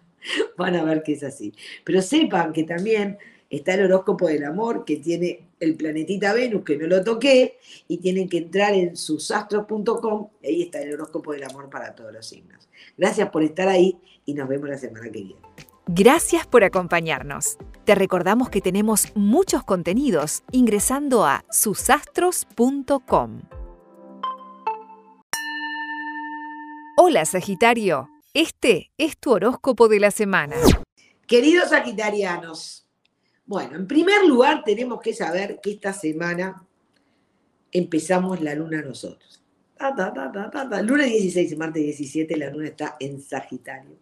Van 0.59 0.77
a 0.77 0.85
ver 0.85 1.03
que 1.03 1.14
es 1.14 1.23
así. 1.23 1.55
Pero 1.85 2.03
sepan 2.03 2.53
que 2.53 2.64
también 2.64 3.16
está 3.49 3.75
el 3.75 3.85
horóscopo 3.85 4.29
del 4.29 4.45
amor 4.45 4.85
que 4.85 4.97
tiene 4.97 5.47
el 5.61 5.77
planetita 5.77 6.35
Venus, 6.35 6.64
que 6.64 6.77
no 6.77 6.87
lo 6.87 7.03
toqué, 7.03 7.59
y 7.89 7.99
tienen 7.99 8.29
que 8.29 8.39
entrar 8.39 8.75
en 8.75 8.97
susastros.com, 8.97 10.29
ahí 10.43 10.62
está 10.62 10.81
el 10.81 10.95
horóscopo 10.95 11.33
del 11.33 11.45
amor 11.45 11.68
para 11.68 11.95
todos 11.95 12.12
los 12.12 12.27
signos. 12.27 12.68
Gracias 12.97 13.29
por 13.31 13.43
estar 13.43 13.68
ahí 13.68 13.99
y 14.25 14.35
nos 14.35 14.49
vemos 14.49 14.68
la 14.68 14.79
semana 14.79 15.11
que 15.11 15.23
viene. 15.23 15.41
Gracias 15.87 16.47
por 16.47 16.64
acompañarnos. 16.64 17.59
Te 17.85 17.95
recordamos 17.95 18.49
que 18.49 18.61
tenemos 18.61 19.09
muchos 19.14 19.64
contenidos 19.64 20.43
ingresando 20.53 21.25
a 21.25 21.45
susastros.com. 21.51 23.60
Hola 27.11 27.25
Sagitario, 27.25 28.09
este 28.35 28.93
es 28.97 29.19
tu 29.19 29.33
horóscopo 29.33 29.89
de 29.89 29.99
la 29.99 30.13
semana. 30.13 30.55
Queridos 31.27 31.71
sagitarianos, 31.71 32.87
bueno, 33.45 33.75
en 33.75 33.89
primer 33.89 34.25
lugar 34.25 34.63
tenemos 34.65 35.01
que 35.01 35.13
saber 35.13 35.59
que 35.61 35.73
esta 35.73 35.93
semana 35.93 36.65
empezamos 37.73 38.41
la 38.41 38.55
luna 38.55 38.81
nosotros. 38.83 39.43
luna 40.85 41.05
16 41.05 41.51
y 41.51 41.57
martes 41.57 41.83
17 41.83 42.37
la 42.37 42.49
luna 42.49 42.69
está 42.69 42.97
en 43.01 43.21
Sagitario. 43.21 43.97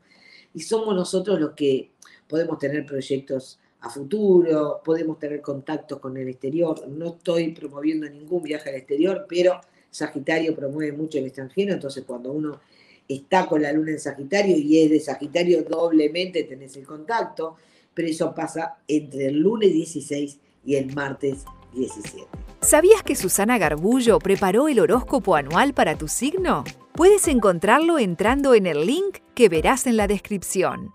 Y 0.53 0.61
somos 0.61 0.95
nosotros 0.95 1.41
los 1.41 1.53
que 1.53 1.93
podemos 2.29 2.59
tener 2.59 2.85
proyectos 2.85 3.59
a 3.81 3.89
futuro, 3.89 4.83
podemos 4.85 5.19
tener 5.19 5.41
contactos 5.41 5.99
con 5.99 6.15
el 6.19 6.29
exterior. 6.29 6.87
No 6.87 7.17
estoy 7.17 7.53
promoviendo 7.53 8.07
ningún 8.07 8.43
viaje 8.43 8.69
al 8.69 8.77
exterior, 8.77 9.25
pero 9.27 9.63
Sagitario 9.91 10.55
promueve 10.55 10.93
mucho 10.93 11.17
el 11.17 11.25
extranjero, 11.25 11.73
entonces 11.73 12.05
cuando 12.07 12.33
uno 12.33 12.61
está 13.09 13.47
con 13.47 13.63
la 13.63 13.73
luna 13.73 13.93
en 13.93 14.01
Sagitario 14.01 14.57
y 14.57 14.83
es 14.83 14.91
de 14.91 15.01
Sagitario 15.01 15.63
doblemente 15.63 16.45
tenés 16.45 16.77
el 16.77 16.87
contacto 16.87 17.57
pero 17.99 18.11
eso 18.11 18.33
pasa 18.33 18.77
entre 18.87 19.27
el 19.27 19.41
lunes 19.41 19.73
16 19.73 20.39
y 20.65 20.77
el 20.77 20.95
martes 20.95 21.45
17. 21.75 22.29
¿Sabías 22.61 23.03
que 23.03 23.17
Susana 23.17 23.59
Garbullo 23.59 24.21
preparó 24.21 24.69
el 24.69 24.79
horóscopo 24.79 25.35
anual 25.35 25.75
para 25.75 25.99
tu 25.99 26.07
signo? 26.07 26.63
Puedes 26.93 27.27
encontrarlo 27.27 27.99
entrando 27.99 28.55
en 28.55 28.67
el 28.67 28.87
link 28.87 29.19
que 29.35 29.49
verás 29.49 29.89
en 29.89 29.97
la 29.97 30.07
descripción. 30.07 30.95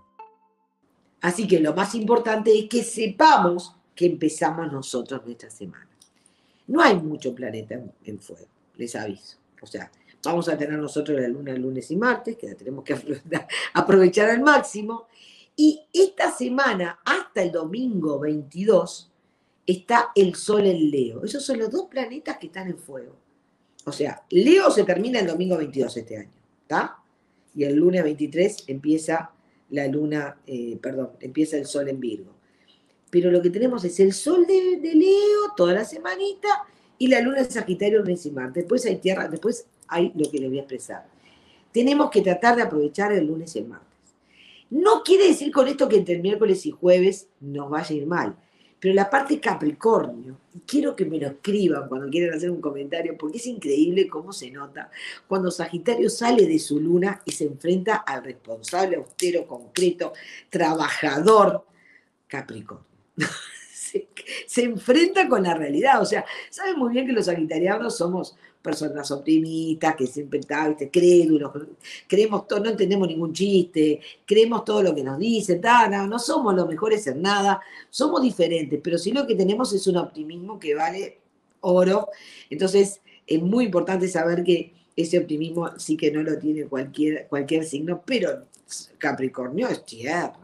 Así 1.20 1.46
que 1.46 1.60
lo 1.60 1.74
más 1.74 1.94
importante 1.94 2.58
es 2.58 2.70
que 2.70 2.82
sepamos 2.82 3.76
que 3.94 4.06
empezamos 4.06 4.72
nosotros 4.72 5.26
nuestra 5.26 5.50
semana. 5.50 5.90
No 6.66 6.80
hay 6.80 6.96
mucho 6.96 7.34
planeta 7.34 7.78
en, 8.04 8.18
fuego, 8.18 8.46
les 8.76 8.96
aviso. 8.96 9.36
O 9.60 9.66
sea, 9.66 9.92
vamos 10.24 10.48
a 10.48 10.56
tener 10.56 10.78
nosotros 10.78 11.20
la 11.20 11.28
luna 11.28 11.54
lunes 11.54 11.90
y 11.90 11.96
martes, 11.96 12.36
que 12.36 12.48
la 12.48 12.54
tenemos 12.54 12.84
que 12.84 12.96
aprovechar 13.74 14.30
al 14.30 14.40
máximo. 14.40 15.06
Y 15.56 15.80
esta 15.92 16.32
semana, 16.32 17.00
hasta 17.04 17.42
el 17.42 17.52
domingo 17.52 18.18
22, 18.18 19.10
está 19.66 20.10
el 20.14 20.34
Sol 20.34 20.66
en 20.66 20.90
Leo. 20.90 21.24
Esos 21.24 21.44
son 21.44 21.58
los 21.58 21.70
dos 21.70 21.86
planetas 21.88 22.38
que 22.38 22.46
están 22.46 22.68
en 22.68 22.78
fuego. 22.78 23.16
O 23.84 23.92
sea, 23.92 24.22
Leo 24.30 24.70
se 24.70 24.84
termina 24.84 25.20
el 25.20 25.26
domingo 25.26 25.56
22 25.56 25.96
este 25.96 26.16
año, 26.16 26.32
¿está? 26.62 26.98
Y 27.54 27.64
el 27.64 27.76
lunes 27.76 28.02
23 28.02 28.64
empieza 28.68 29.30
la 29.70 29.86
luna, 29.86 30.38
eh, 30.46 30.78
perdón, 30.80 31.10
empieza 31.20 31.56
el 31.56 31.66
Sol 31.66 31.88
en 31.88 32.00
Virgo. 32.00 32.32
Pero 33.10 33.30
lo 33.30 33.40
que 33.42 33.50
tenemos 33.50 33.84
es 33.84 34.00
el 34.00 34.12
Sol 34.12 34.46
de, 34.46 34.80
Leo 34.94 35.54
toda 35.56 35.74
la 35.74 35.84
semanita 35.84 36.48
y 36.98 37.08
la 37.08 37.20
luna 37.20 37.40
en 37.40 37.50
Sagitario 37.50 38.00
lunes 38.00 38.24
y 38.26 38.30
martes. 38.30 38.64
Después 38.64 38.84
hay 38.86 38.96
tierra, 38.96 39.28
después 39.28 39.66
hay 39.88 40.12
lo 40.14 40.30
que 40.30 40.38
les 40.38 40.48
voy 40.48 40.58
a 40.58 40.62
expresar. 40.62 41.06
Tenemos 41.72 42.10
que 42.10 42.22
tratar 42.22 42.56
de 42.56 42.62
aprovechar 42.62 43.12
el 43.12 43.26
lunes 43.26 43.54
y 43.56 43.58
el 43.60 43.66
martes. 43.66 43.88
No 44.70 45.02
quiere 45.02 45.28
decir 45.28 45.52
con 45.52 45.68
esto 45.68 45.88
que 45.88 45.96
entre 45.96 46.14
el 46.14 46.22
miércoles 46.22 46.64
y 46.66 46.70
jueves 46.70 47.28
nos 47.40 47.70
vaya 47.70 47.90
a 47.90 47.98
ir 47.98 48.06
mal, 48.06 48.36
pero 48.80 48.94
la 48.94 49.08
parte 49.08 49.40
Capricornio, 49.40 50.36
y 50.52 50.60
quiero 50.60 50.94
que 50.94 51.04
me 51.04 51.18
lo 51.18 51.28
escriban 51.28 51.88
cuando 51.88 52.10
quieran 52.10 52.36
hacer 52.36 52.50
un 52.50 52.60
comentario, 52.60 53.16
porque 53.16 53.38
es 53.38 53.46
increíble 53.46 54.06
cómo 54.08 54.32
se 54.32 54.50
nota 54.50 54.90
cuando 55.26 55.50
Sagitario 55.50 56.10
sale 56.10 56.46
de 56.46 56.58
su 56.58 56.80
luna 56.80 57.22
y 57.24 57.32
se 57.32 57.44
enfrenta 57.44 57.96
al 57.96 58.24
responsable, 58.24 58.96
austero, 58.96 59.46
concreto, 59.46 60.12
trabajador 60.50 61.64
Capricornio. 62.28 62.84
se, 64.46 64.62
enfrenta 64.62 65.28
con 65.28 65.42
la 65.42 65.54
realidad. 65.54 66.00
O 66.00 66.04
sea, 66.04 66.24
saben 66.50 66.78
muy 66.78 66.92
bien 66.92 67.06
que 67.06 67.12
los 67.12 67.26
sagitarianos 67.26 67.96
somos 67.96 68.36
personas 68.62 69.10
optimistas, 69.10 69.94
que 69.94 70.06
siempre 70.06 70.40
está, 70.40 70.74
crédulos, 70.90 71.52
creemos 72.06 72.48
todo, 72.48 72.60
no 72.60 72.70
entendemos 72.70 73.06
ningún 73.06 73.34
chiste, 73.34 74.00
creemos 74.24 74.64
todo 74.64 74.82
lo 74.82 74.94
que 74.94 75.04
nos 75.04 75.18
dicen, 75.18 75.60
no, 76.08 76.18
somos 76.18 76.54
los 76.54 76.66
mejores 76.66 77.06
en 77.06 77.20
nada, 77.20 77.60
somos 77.90 78.22
diferentes, 78.22 78.80
pero 78.82 78.96
sí 78.96 79.12
lo 79.12 79.26
que 79.26 79.34
tenemos 79.34 79.72
es 79.74 79.86
un 79.86 79.98
optimismo 79.98 80.58
que 80.58 80.74
vale 80.74 81.18
oro. 81.60 82.08
Entonces, 82.48 83.02
es 83.26 83.42
muy 83.42 83.66
importante 83.66 84.08
saber 84.08 84.42
que 84.42 84.72
ese 84.96 85.18
optimismo 85.18 85.70
sí 85.78 85.96
que 85.96 86.10
no 86.10 86.22
lo 86.22 86.38
tiene 86.38 86.64
cualquier, 86.64 87.26
cualquier 87.28 87.64
signo, 87.64 88.02
pero 88.04 88.46
Capricornio 88.98 89.68
es 89.68 89.84
tierra. 89.84 90.43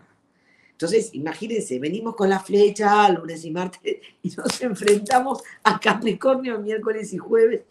Entonces, 0.81 1.11
imagínense, 1.13 1.79
venimos 1.79 2.17
con 2.17 2.31
la 2.31 2.41
flecha 2.41 3.07
lunes 3.11 3.45
y 3.45 3.51
martes 3.51 3.99
y 4.23 4.31
nos 4.31 4.63
enfrentamos 4.63 5.43
a 5.63 5.79
Capricornio 5.79 6.59
miércoles 6.59 7.13
y 7.13 7.19
jueves 7.19 7.65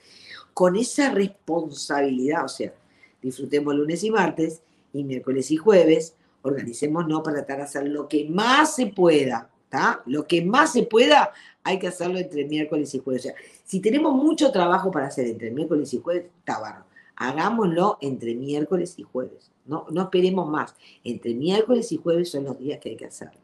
con 0.54 0.76
esa 0.76 1.10
responsabilidad. 1.10 2.46
O 2.46 2.48
sea, 2.48 2.72
disfrutemos 3.20 3.74
lunes 3.74 4.04
y 4.04 4.12
martes 4.12 4.62
y 4.94 5.04
miércoles 5.04 5.50
y 5.50 5.58
jueves, 5.58 6.14
organicémonos 6.44 7.24
para 7.24 7.38
tratar 7.38 7.58
de 7.58 7.64
hacer 7.64 7.88
lo 7.88 8.08
que 8.08 8.30
más 8.30 8.76
se 8.76 8.86
pueda. 8.86 9.50
¿está? 9.64 10.04
Lo 10.06 10.28
que 10.28 10.46
más 10.46 10.74
se 10.74 10.84
pueda, 10.84 11.32
hay 11.64 11.80
que 11.80 11.88
hacerlo 11.88 12.20
entre 12.20 12.46
miércoles 12.46 12.94
y 12.94 13.00
jueves. 13.00 13.22
O 13.22 13.28
sea, 13.30 13.36
si 13.66 13.80
tenemos 13.80 14.14
mucho 14.14 14.52
trabajo 14.52 14.92
para 14.92 15.08
hacer 15.08 15.26
entre 15.26 15.50
miércoles 15.50 15.92
y 15.96 16.00
jueves, 16.00 16.26
está 16.38 16.60
barro. 16.60 16.86
Hagámoslo 17.20 18.00
entre 18.02 18.34
miércoles 18.34 18.96
y 18.98 19.04
jueves. 19.04 19.52
No, 19.66 19.86
no 19.92 20.04
esperemos 20.04 20.50
más. 20.50 20.74
Entre 21.04 21.36
miércoles 21.36 21.92
y 21.92 21.98
jueves 21.98 22.32
son 22.32 22.46
los 22.46 22.58
días 22.58 22.80
que 22.80 22.90
hay 22.90 22.96
que 22.96 23.06
hacerlo. 23.06 23.40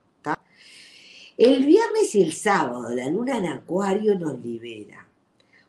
El 1.38 1.66
viernes 1.66 2.16
y 2.16 2.22
el 2.22 2.32
sábado, 2.32 2.90
la 2.96 3.10
luna 3.10 3.38
en 3.38 3.48
Acuario 3.48 4.18
nos 4.18 4.40
libera. 4.40 5.06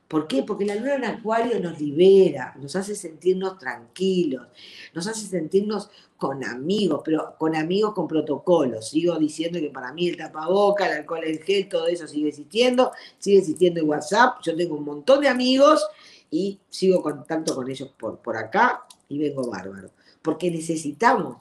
¿Por 0.07 0.29
qué? 0.29 0.45
Porque 0.45 0.65
la 0.65 0.77
luna 0.77 0.95
en 0.95 1.05
Acuario 1.05 1.59
nos 1.59 1.81
libera, 1.81 2.55
nos 2.61 2.77
hace 2.77 2.95
sentirnos 2.95 3.59
tranquilos, 3.59 4.47
nos 4.95 5.09
hace 5.09 5.27
sentirnos 5.27 5.91
con 6.17 6.45
amigos, 6.45 7.03
pero 7.05 7.35
con 7.37 7.57
amigos 7.57 7.95
con 7.95 8.07
protocolos. 8.07 8.91
Sigo 8.91 9.19
diciendo 9.19 9.59
que 9.59 9.71
para 9.71 9.93
mí 9.93 10.07
el 10.09 10.17
tapaboca, 10.17 10.87
el 10.87 10.99
alcohol 10.99 11.25
en 11.25 11.41
gel, 11.41 11.69
todo 11.69 11.89
eso 11.89 12.07
sigue 12.07 12.29
existiendo, 12.29 12.93
sigue 13.19 13.39
existiendo 13.39 13.81
en 13.81 13.89
WhatsApp. 13.89 14.37
Yo 14.45 14.55
tengo 14.55 14.77
un 14.77 14.85
montón 14.85 15.21
de 15.21 15.29
amigos 15.29 15.85
y 16.31 16.61
sigo 16.69 17.03
contacto 17.03 17.55
con 17.55 17.71
ellos 17.71 17.93
por, 17.99 18.19
por 18.19 18.37
acá 18.37 18.85
y 19.09 19.19
vengo 19.19 19.51
bárbaro 19.51 19.91
porque 20.27 20.51
necesitamos. 20.51 21.37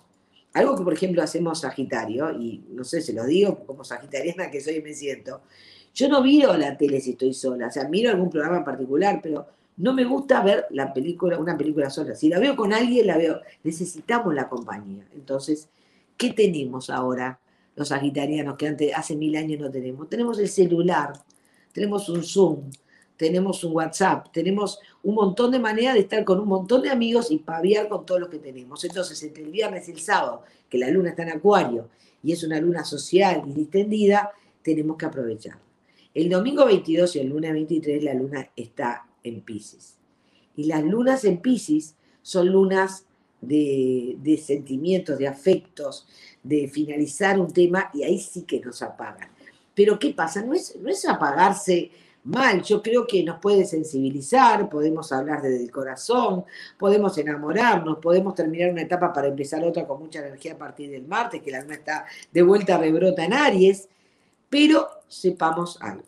Algo 0.54 0.78
que, 0.78 0.84
por 0.84 0.94
ejemplo, 0.94 1.24
hacemos 1.24 1.62
Sagitario, 1.62 2.32
y 2.40 2.64
no 2.70 2.84
sé, 2.84 3.02
se 3.02 3.14
lo 3.14 3.26
digo 3.26 3.66
como 3.66 3.84
sagitariana 3.84 4.52
que 4.52 4.62
soy 4.62 4.82
me 4.82 4.94
siento, 4.94 5.42
Yo 5.94 6.08
no 6.08 6.22
miro 6.22 6.56
la 6.56 6.78
tele 6.78 7.02
si 7.02 7.12
estoy 7.12 7.34
sola, 7.34 7.68
o 7.68 7.72
sea, 7.72 7.90
miro 7.90 8.12
algún 8.12 8.30
programa 8.30 8.58
en 8.58 8.64
particular, 8.64 9.20
pero 9.24 9.48
no 9.78 9.94
me 9.94 10.06
gusta 10.06 10.44
ver 10.44 10.68
la 10.70 10.94
película, 10.94 11.40
una 11.40 11.58
película 11.58 11.90
sola. 11.90 12.14
Si 12.14 12.30
la 12.30 12.38
veo 12.38 12.56
con 12.56 12.74
alguien, 12.74 13.08
la 13.08 13.18
veo. 13.18 13.42
Necesitamos 13.64 14.36
la 14.36 14.48
compañía. 14.48 15.06
Entonces, 15.16 15.68
¿qué 16.16 16.32
tenemos 16.32 16.90
ahora 16.90 17.40
los 17.76 17.88
sagitarianos 17.88 18.56
que 18.56 18.68
antes, 18.68 18.92
hace 18.96 19.16
mil 19.16 19.36
años 19.36 19.60
no 19.60 19.72
tenemos? 19.72 20.08
Tenemos 20.10 20.38
el 20.40 20.48
celular, 20.48 21.14
tenemos 21.74 22.08
un 22.08 22.24
Zoom, 22.24 22.70
tenemos 23.18 23.64
un 23.64 23.74
WhatsApp, 23.74 24.28
tenemos 24.32 24.80
un 25.04 25.16
montón 25.16 25.52
de 25.52 25.60
maneras 25.60 25.94
de 25.94 26.02
estar 26.02 26.24
con 26.24 26.40
un 26.40 26.48
montón 26.48 26.82
de 26.82 26.90
amigos 26.90 27.32
y 27.32 27.38
paviar 27.38 27.88
con 27.88 28.06
todos 28.06 28.22
los 28.22 28.30
que 28.30 28.40
tenemos. 28.40 28.84
Entonces, 28.84 29.22
entre 29.24 29.44
el 29.44 29.52
viernes 29.52 29.88
y 29.88 29.92
el 29.92 30.00
sábado, 30.00 30.44
que 30.70 30.78
la 30.78 30.90
luna 30.90 31.10
está 31.10 31.24
en 31.24 31.30
Acuario 31.30 31.90
y 32.24 32.32
es 32.32 32.44
una 32.44 32.60
luna 32.60 32.84
social 32.84 33.44
y 33.48 33.54
distendida, 33.54 34.32
tenemos 34.62 34.98
que 34.98 35.06
aprovechar. 35.06 35.58
El 36.14 36.30
domingo 36.30 36.66
22 36.66 37.16
y 37.16 37.20
el 37.20 37.30
lunes 37.30 37.54
23 37.54 38.04
la 38.04 38.14
luna 38.14 38.50
está 38.56 39.06
en 39.24 39.42
Pisces. 39.42 39.98
Y 40.56 40.66
las 40.66 40.84
lunas 40.84 41.26
en 41.26 41.40
Pisces 41.40 41.96
son 42.22 42.52
lunas 42.52 43.06
de, 43.42 44.16
de 44.20 44.38
sentimientos, 44.38 45.18
de 45.18 45.28
afectos, 45.28 46.08
de 46.42 46.68
finalizar 46.68 47.40
un 47.40 47.52
tema 47.52 47.90
y 47.94 48.04
ahí 48.04 48.20
sí 48.20 48.44
que 48.44 48.60
nos 48.60 48.82
apagan. 48.82 49.30
Pero 49.76 50.00
¿qué 50.00 50.14
pasa? 50.14 50.42
No 50.42 50.54
es, 50.54 50.76
no 50.78 50.90
es 50.90 51.06
apagarse 51.08 51.92
mal. 52.26 52.62
Yo 52.64 52.82
creo 52.82 53.08
que 53.08 53.24
nos 53.24 53.40
puede 53.40 53.66
sensibilizar, 53.66 54.68
podemos 54.70 55.12
hablar 55.12 55.42
desde 55.42 55.64
el 55.64 55.72
corazón, 55.72 56.46
podemos 56.78 57.18
enamorarnos, 57.18 58.00
podemos 58.00 58.36
terminar 58.36 58.72
una 58.72 58.82
etapa 58.82 59.14
para 59.14 59.28
empezar 59.28 59.64
otra 59.64 59.88
con 59.88 60.00
mucha 60.00 60.20
energía 60.20 60.54
a 60.54 60.58
partir 60.58 60.90
del 60.90 61.08
martes, 61.08 61.42
que 61.42 61.52
la 61.52 61.62
luna 61.62 61.76
está 61.76 62.06
de 62.32 62.42
vuelta 62.42 62.78
rebrota 62.78 63.24
en 63.24 63.34
Aries, 63.34 63.88
pero 64.50 64.88
sepamos 65.08 65.82
algo. 65.82 66.04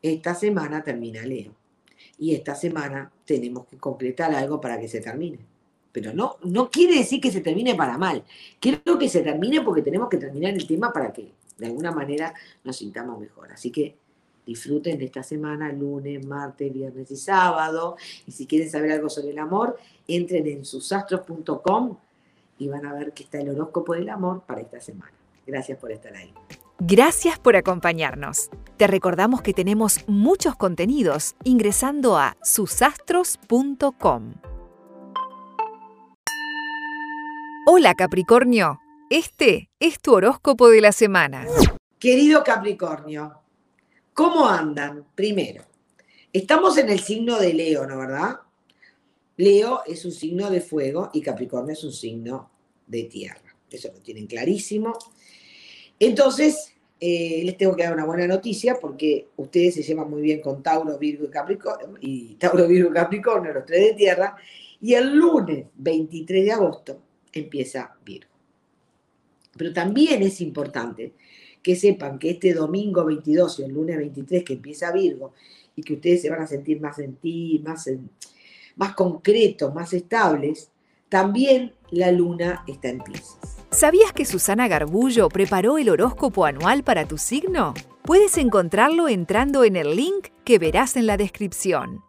Esta 0.00 0.34
semana 0.34 0.82
termina 0.82 1.22
Leo 1.22 1.52
y 2.18 2.34
esta 2.34 2.54
semana 2.54 3.10
tenemos 3.24 3.66
que 3.66 3.78
concretar 3.78 4.34
algo 4.34 4.60
para 4.60 4.78
que 4.78 4.88
se 4.88 5.00
termine. 5.00 5.38
Pero 5.92 6.14
no, 6.14 6.36
no 6.42 6.70
quiere 6.70 6.96
decir 6.96 7.20
que 7.20 7.30
se 7.30 7.42
termine 7.42 7.74
para 7.74 7.98
mal. 7.98 8.24
Quiero 8.58 8.98
que 8.98 9.08
se 9.08 9.20
termine 9.20 9.60
porque 9.60 9.82
tenemos 9.82 10.08
que 10.08 10.16
terminar 10.16 10.54
el 10.54 10.66
tema 10.66 10.92
para 10.92 11.12
que 11.12 11.32
de 11.58 11.66
alguna 11.66 11.92
manera 11.92 12.34
nos 12.64 12.76
sintamos 12.76 13.20
mejor. 13.20 13.52
Así 13.52 13.70
que 13.70 13.96
Disfruten 14.46 14.98
de 14.98 15.04
esta 15.04 15.22
semana, 15.22 15.72
lunes, 15.72 16.26
martes, 16.26 16.72
viernes 16.72 17.10
y 17.10 17.16
sábado. 17.16 17.96
Y 18.26 18.32
si 18.32 18.46
quieren 18.46 18.70
saber 18.70 18.92
algo 18.92 19.08
sobre 19.08 19.30
el 19.30 19.38
amor, 19.38 19.78
entren 20.08 20.46
en 20.46 20.64
susastros.com 20.64 21.96
y 22.58 22.68
van 22.68 22.86
a 22.86 22.92
ver 22.92 23.12
que 23.12 23.24
está 23.24 23.38
el 23.40 23.50
horóscopo 23.50 23.94
del 23.94 24.08
amor 24.08 24.42
para 24.46 24.60
esta 24.60 24.80
semana. 24.80 25.12
Gracias 25.46 25.78
por 25.78 25.90
estar 25.92 26.14
ahí. 26.14 26.32
Gracias 26.78 27.38
por 27.38 27.54
acompañarnos. 27.56 28.50
Te 28.76 28.88
recordamos 28.88 29.42
que 29.42 29.52
tenemos 29.52 30.00
muchos 30.08 30.56
contenidos 30.56 31.36
ingresando 31.44 32.18
a 32.18 32.36
susastros.com. 32.42 34.34
Hola 37.64 37.94
Capricornio, 37.94 38.80
este 39.08 39.70
es 39.78 40.00
tu 40.00 40.14
horóscopo 40.14 40.68
de 40.68 40.80
la 40.80 40.90
semana. 40.90 41.46
Querido 42.00 42.42
Capricornio, 42.42 43.41
¿Cómo 44.14 44.46
andan? 44.46 45.06
Primero, 45.14 45.64
estamos 46.32 46.76
en 46.76 46.90
el 46.90 47.00
signo 47.00 47.38
de 47.38 47.54
Leo, 47.54 47.86
¿no 47.86 47.98
verdad? 47.98 48.40
Leo 49.38 49.80
es 49.86 50.04
un 50.04 50.12
signo 50.12 50.50
de 50.50 50.60
fuego 50.60 51.10
y 51.14 51.22
Capricornio 51.22 51.72
es 51.72 51.82
un 51.82 51.92
signo 51.92 52.50
de 52.86 53.04
tierra. 53.04 53.56
Eso 53.70 53.88
lo 53.88 54.00
tienen 54.00 54.26
clarísimo. 54.26 54.98
Entonces, 55.98 56.74
eh, 57.00 57.40
les 57.42 57.56
tengo 57.56 57.74
que 57.74 57.84
dar 57.84 57.94
una 57.94 58.04
buena 58.04 58.26
noticia 58.26 58.78
porque 58.78 59.28
ustedes 59.36 59.76
se 59.76 59.82
llevan 59.82 60.10
muy 60.10 60.20
bien 60.20 60.42
con 60.42 60.62
Tauro, 60.62 60.98
Virgo 60.98 61.24
y 61.24 61.30
Capricornio, 61.30 61.96
y 62.00 62.34
Tauro, 62.34 62.68
Virgo 62.68 62.90
y 62.90 62.94
Capricornio, 62.94 63.54
los 63.54 63.64
tres 63.64 63.80
de 63.80 63.94
tierra, 63.94 64.36
y 64.80 64.92
el 64.92 65.16
lunes 65.16 65.66
23 65.74 66.44
de 66.44 66.52
agosto 66.52 67.02
empieza 67.32 67.96
Virgo. 68.04 68.30
Pero 69.56 69.72
también 69.72 70.22
es 70.22 70.40
importante 70.42 71.14
que 71.62 71.76
sepan 71.76 72.18
que 72.18 72.30
este 72.30 72.54
domingo 72.54 73.04
22 73.04 73.60
y 73.60 73.62
el 73.62 73.72
lunes 73.72 73.96
23 73.96 74.44
que 74.44 74.54
empieza 74.54 74.92
Virgo 74.92 75.32
y 75.76 75.82
que 75.82 75.94
ustedes 75.94 76.22
se 76.22 76.30
van 76.30 76.42
a 76.42 76.46
sentir 76.46 76.80
más 76.80 76.96
sentir, 76.96 77.62
más, 77.62 77.88
más 78.76 78.94
concretos, 78.94 79.74
más 79.74 79.92
estables, 79.92 80.70
también 81.08 81.72
la 81.90 82.10
luna 82.10 82.64
está 82.66 82.88
en 82.88 83.00
Pisces. 83.00 83.36
¿Sabías 83.70 84.12
que 84.12 84.24
Susana 84.24 84.68
Garbullo 84.68 85.28
preparó 85.28 85.78
el 85.78 85.88
horóscopo 85.88 86.44
anual 86.44 86.84
para 86.84 87.06
tu 87.06 87.18
signo? 87.18 87.74
Puedes 88.02 88.36
encontrarlo 88.36 89.08
entrando 89.08 89.64
en 89.64 89.76
el 89.76 89.96
link 89.96 90.28
que 90.44 90.58
verás 90.58 90.96
en 90.96 91.06
la 91.06 91.16
descripción. 91.16 92.02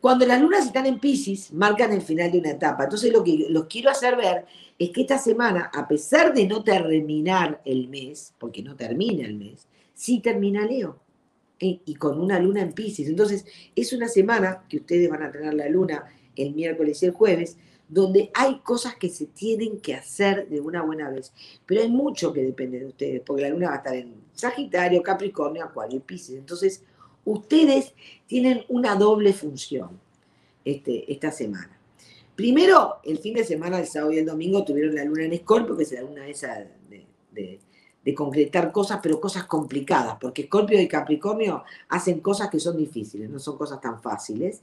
Cuando 0.00 0.26
las 0.26 0.40
lunas 0.40 0.66
están 0.66 0.86
en 0.86 0.98
Pisces, 0.98 1.52
marcan 1.52 1.92
el 1.92 2.02
final 2.02 2.32
de 2.32 2.40
una 2.40 2.50
etapa. 2.50 2.84
Entonces 2.84 3.12
lo 3.12 3.22
que 3.22 3.46
los 3.48 3.66
quiero 3.66 3.88
hacer 3.88 4.16
ver 4.16 4.46
es 4.84 4.90
que 4.90 5.02
esta 5.02 5.18
semana, 5.18 5.70
a 5.72 5.86
pesar 5.86 6.34
de 6.34 6.46
no 6.46 6.64
terminar 6.64 7.60
el 7.64 7.88
mes, 7.88 8.34
porque 8.38 8.62
no 8.62 8.74
termina 8.74 9.24
el 9.24 9.36
mes, 9.36 9.68
sí 9.94 10.20
termina 10.20 10.66
Leo. 10.66 10.98
¿eh? 11.60 11.80
Y 11.84 11.94
con 11.94 12.20
una 12.20 12.38
luna 12.40 12.62
en 12.62 12.72
Pisces. 12.72 13.08
Entonces, 13.08 13.44
es 13.76 13.92
una 13.92 14.08
semana 14.08 14.64
que 14.68 14.78
ustedes 14.78 15.08
van 15.08 15.22
a 15.22 15.30
tener 15.30 15.54
la 15.54 15.68
luna 15.68 16.04
el 16.34 16.54
miércoles 16.54 17.02
y 17.02 17.06
el 17.06 17.12
jueves, 17.12 17.58
donde 17.88 18.30
hay 18.34 18.58
cosas 18.60 18.96
que 18.96 19.10
se 19.10 19.26
tienen 19.26 19.78
que 19.80 19.94
hacer 19.94 20.48
de 20.48 20.60
una 20.60 20.82
buena 20.82 21.10
vez. 21.10 21.32
Pero 21.66 21.82
hay 21.82 21.90
mucho 21.90 22.32
que 22.32 22.42
depende 22.42 22.80
de 22.80 22.86
ustedes, 22.86 23.22
porque 23.24 23.42
la 23.42 23.50
luna 23.50 23.68
va 23.68 23.74
a 23.74 23.78
estar 23.78 23.94
en 23.94 24.14
Sagitario, 24.32 25.02
Capricornio, 25.02 25.64
Acuario 25.64 25.98
y 25.98 26.00
Pisces. 26.00 26.38
Entonces, 26.38 26.82
ustedes 27.24 27.92
tienen 28.26 28.64
una 28.68 28.96
doble 28.96 29.32
función 29.32 30.00
este, 30.64 31.12
esta 31.12 31.30
semana. 31.30 31.81
Primero, 32.34 32.96
el 33.04 33.18
fin 33.18 33.34
de 33.34 33.44
semana, 33.44 33.78
el 33.78 33.86
sábado 33.86 34.12
y 34.12 34.18
el 34.18 34.26
domingo, 34.26 34.64
tuvieron 34.64 34.94
la 34.94 35.04
luna 35.04 35.24
en 35.24 35.34
Escorpio, 35.34 35.76
que 35.76 35.82
es 35.82 35.92
la 35.92 36.00
luna 36.00 36.26
esa 36.26 36.66
de, 37.30 38.14
concretar 38.14 38.72
cosas, 38.72 39.00
pero 39.02 39.20
cosas 39.20 39.44
complicadas, 39.44 40.16
porque 40.20 40.42
Escorpio 40.42 40.80
y 40.80 40.88
Capricornio 40.88 41.62
hacen 41.88 42.20
cosas 42.20 42.50
que 42.50 42.58
son 42.58 42.76
difíciles, 42.76 43.30
no 43.30 43.38
son 43.38 43.56
cosas 43.56 43.80
tan 43.80 44.00
fáciles. 44.00 44.60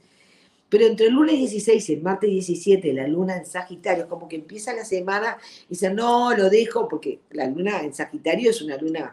Pero 0.68 0.86
entre 0.86 1.06
el 1.06 1.14
lunes 1.14 1.36
16 1.36 1.88
y 1.88 1.92
el 1.94 2.02
martes 2.02 2.30
17, 2.30 2.92
la 2.92 3.08
luna 3.08 3.36
en 3.36 3.46
Sagitario, 3.46 4.08
como 4.08 4.28
que 4.28 4.36
empieza 4.36 4.72
la 4.72 4.84
semana 4.84 5.38
y 5.64 5.70
dice, 5.70 5.92
no, 5.92 6.36
lo 6.36 6.50
dejo, 6.50 6.86
porque 6.88 7.20
la 7.30 7.46
luna 7.46 7.82
en 7.82 7.94
Sagitario 7.94 8.50
es 8.50 8.62
una 8.62 8.76
luna 8.76 9.12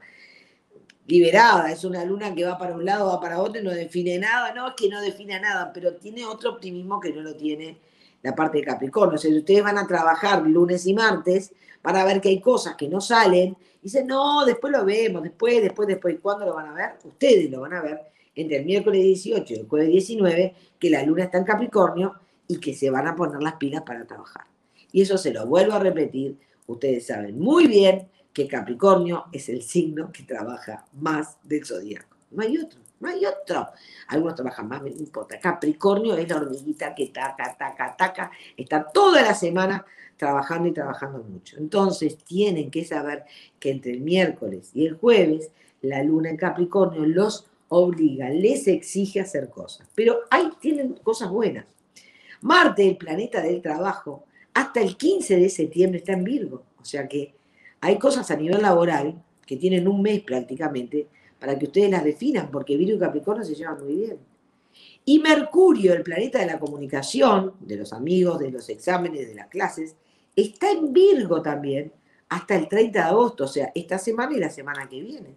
liberada, 1.07 1.71
es 1.71 1.83
una 1.83 2.03
luna 2.03 2.35
que 2.35 2.43
va 2.43 2.57
para 2.57 2.75
un 2.75 2.85
lado, 2.85 3.07
va 3.07 3.19
para 3.19 3.41
otro 3.41 3.61
y 3.61 3.63
no 3.63 3.71
define 3.71 4.19
nada, 4.19 4.53
no 4.53 4.67
es 4.67 4.73
que 4.75 4.89
no 4.89 5.01
define 5.01 5.39
nada, 5.39 5.71
pero 5.73 5.95
tiene 5.95 6.25
otro 6.25 6.51
optimismo 6.51 6.99
que 6.99 7.13
no 7.13 7.21
lo 7.21 7.35
tiene 7.35 7.77
la 8.21 8.35
parte 8.35 8.59
de 8.59 8.63
Capricornio. 8.63 9.15
O 9.15 9.17
sea, 9.17 9.35
ustedes 9.35 9.63
van 9.63 9.77
a 9.77 9.87
trabajar 9.87 10.45
lunes 10.45 10.85
y 10.85 10.93
martes 10.93 11.53
para 11.81 12.03
ver 12.03 12.19
que 12.19 12.29
hay 12.29 12.41
cosas 12.41 12.75
que 12.75 12.89
no 12.89 12.99
salen, 12.99 13.55
y 13.81 13.83
dicen, 13.83 14.07
no, 14.07 14.43
después 14.45 14.73
lo 14.73 14.83
vemos, 14.83 15.23
después, 15.23 15.61
después, 15.61 15.87
después. 15.87 16.17
¿Cuándo 16.21 16.45
lo 16.45 16.55
van 16.55 16.67
a 16.67 16.73
ver? 16.73 16.89
Ustedes 17.03 17.49
lo 17.49 17.61
van 17.61 17.73
a 17.73 17.81
ver 17.81 18.01
entre 18.35 18.57
el 18.57 18.65
miércoles 18.65 19.01
18 19.01 19.53
y 19.53 19.57
el 19.57 19.67
jueves 19.67 19.89
19, 19.89 20.55
que 20.79 20.89
la 20.89 21.03
luna 21.03 21.23
está 21.23 21.37
en 21.37 21.43
Capricornio 21.43 22.15
y 22.47 22.59
que 22.59 22.73
se 22.73 22.89
van 22.89 23.07
a 23.07 23.15
poner 23.15 23.41
las 23.41 23.55
pilas 23.55 23.81
para 23.83 24.05
trabajar. 24.05 24.45
Y 24.91 25.01
eso 25.01 25.17
se 25.17 25.31
lo 25.33 25.45
vuelvo 25.47 25.73
a 25.73 25.79
repetir, 25.79 26.37
ustedes 26.67 27.07
saben 27.07 27.39
muy 27.39 27.67
bien 27.67 28.09
que 28.33 28.47
Capricornio 28.47 29.25
es 29.31 29.49
el 29.49 29.63
signo 29.63 30.11
que 30.11 30.23
trabaja 30.23 30.85
más 30.93 31.37
del 31.43 31.65
zodíaco. 31.65 32.15
No 32.31 32.43
hay 32.43 32.57
otro, 32.57 32.79
no 32.99 33.09
hay 33.09 33.25
otro. 33.25 33.67
Algunos 34.07 34.35
trabajan 34.35 34.67
más, 34.67 34.81
no 34.81 34.87
importa. 34.87 35.39
Capricornio 35.39 36.15
es 36.17 36.27
la 36.29 36.37
hormiguita 36.37 36.95
que 36.95 37.07
taca, 37.07 37.55
taca, 37.57 37.95
taca, 37.95 38.31
está 38.55 38.83
toda 38.83 39.21
la 39.21 39.33
semana 39.33 39.85
trabajando 40.15 40.67
y 40.67 40.73
trabajando 40.73 41.19
mucho. 41.19 41.57
Entonces 41.57 42.17
tienen 42.17 42.71
que 42.71 42.83
saber 42.83 43.25
que 43.59 43.71
entre 43.71 43.91
el 43.91 44.01
miércoles 44.01 44.71
y 44.73 44.85
el 44.87 44.95
jueves 44.95 45.51
la 45.81 46.03
luna 46.03 46.29
en 46.29 46.37
Capricornio 46.37 47.05
los 47.05 47.47
obliga, 47.69 48.29
les 48.29 48.67
exige 48.67 49.19
hacer 49.19 49.49
cosas. 49.49 49.87
Pero 49.93 50.21
ahí 50.29 50.49
tienen 50.59 50.93
cosas 50.93 51.29
buenas. 51.29 51.65
Marte, 52.41 52.87
el 52.87 52.97
planeta 52.97 53.41
del 53.41 53.61
trabajo, 53.61 54.25
hasta 54.53 54.81
el 54.81 54.95
15 54.95 55.37
de 55.37 55.49
septiembre 55.49 55.99
está 55.99 56.13
en 56.13 56.23
Virgo. 56.23 56.63
O 56.79 56.85
sea 56.85 57.07
que 57.07 57.33
hay 57.81 57.99
cosas 57.99 58.29
a 58.31 58.35
nivel 58.35 58.61
laboral 58.61 59.21
que 59.45 59.57
tienen 59.57 59.87
un 59.87 60.01
mes 60.01 60.21
prácticamente 60.21 61.07
para 61.39 61.57
que 61.57 61.65
ustedes 61.65 61.89
las 61.89 62.03
definan, 62.03 62.49
porque 62.51 62.77
Virgo 62.77 62.97
y 62.97 62.99
Capricornio 62.99 63.43
se 63.43 63.55
llevan 63.55 63.83
muy 63.83 63.95
bien. 63.95 64.17
Y 65.05 65.19
Mercurio, 65.19 65.93
el 65.93 66.03
planeta 66.03 66.39
de 66.39 66.47
la 66.47 66.59
comunicación, 66.59 67.53
de 67.59 67.77
los 67.77 67.93
amigos, 67.93 68.39
de 68.39 68.51
los 68.51 68.67
exámenes, 68.69 69.27
de 69.27 69.35
las 69.35 69.47
clases, 69.47 69.95
está 70.35 70.71
en 70.71 70.91
Virgo 70.93 71.41
también 71.41 71.93
hasta 72.29 72.55
el 72.55 72.67
30 72.67 72.99
de 72.99 73.05
agosto, 73.05 73.45
o 73.45 73.47
sea, 73.47 73.71
esta 73.73 73.97
semana 73.97 74.35
y 74.35 74.39
la 74.39 74.49
semana 74.49 74.87
que 74.89 75.01
viene. 75.01 75.35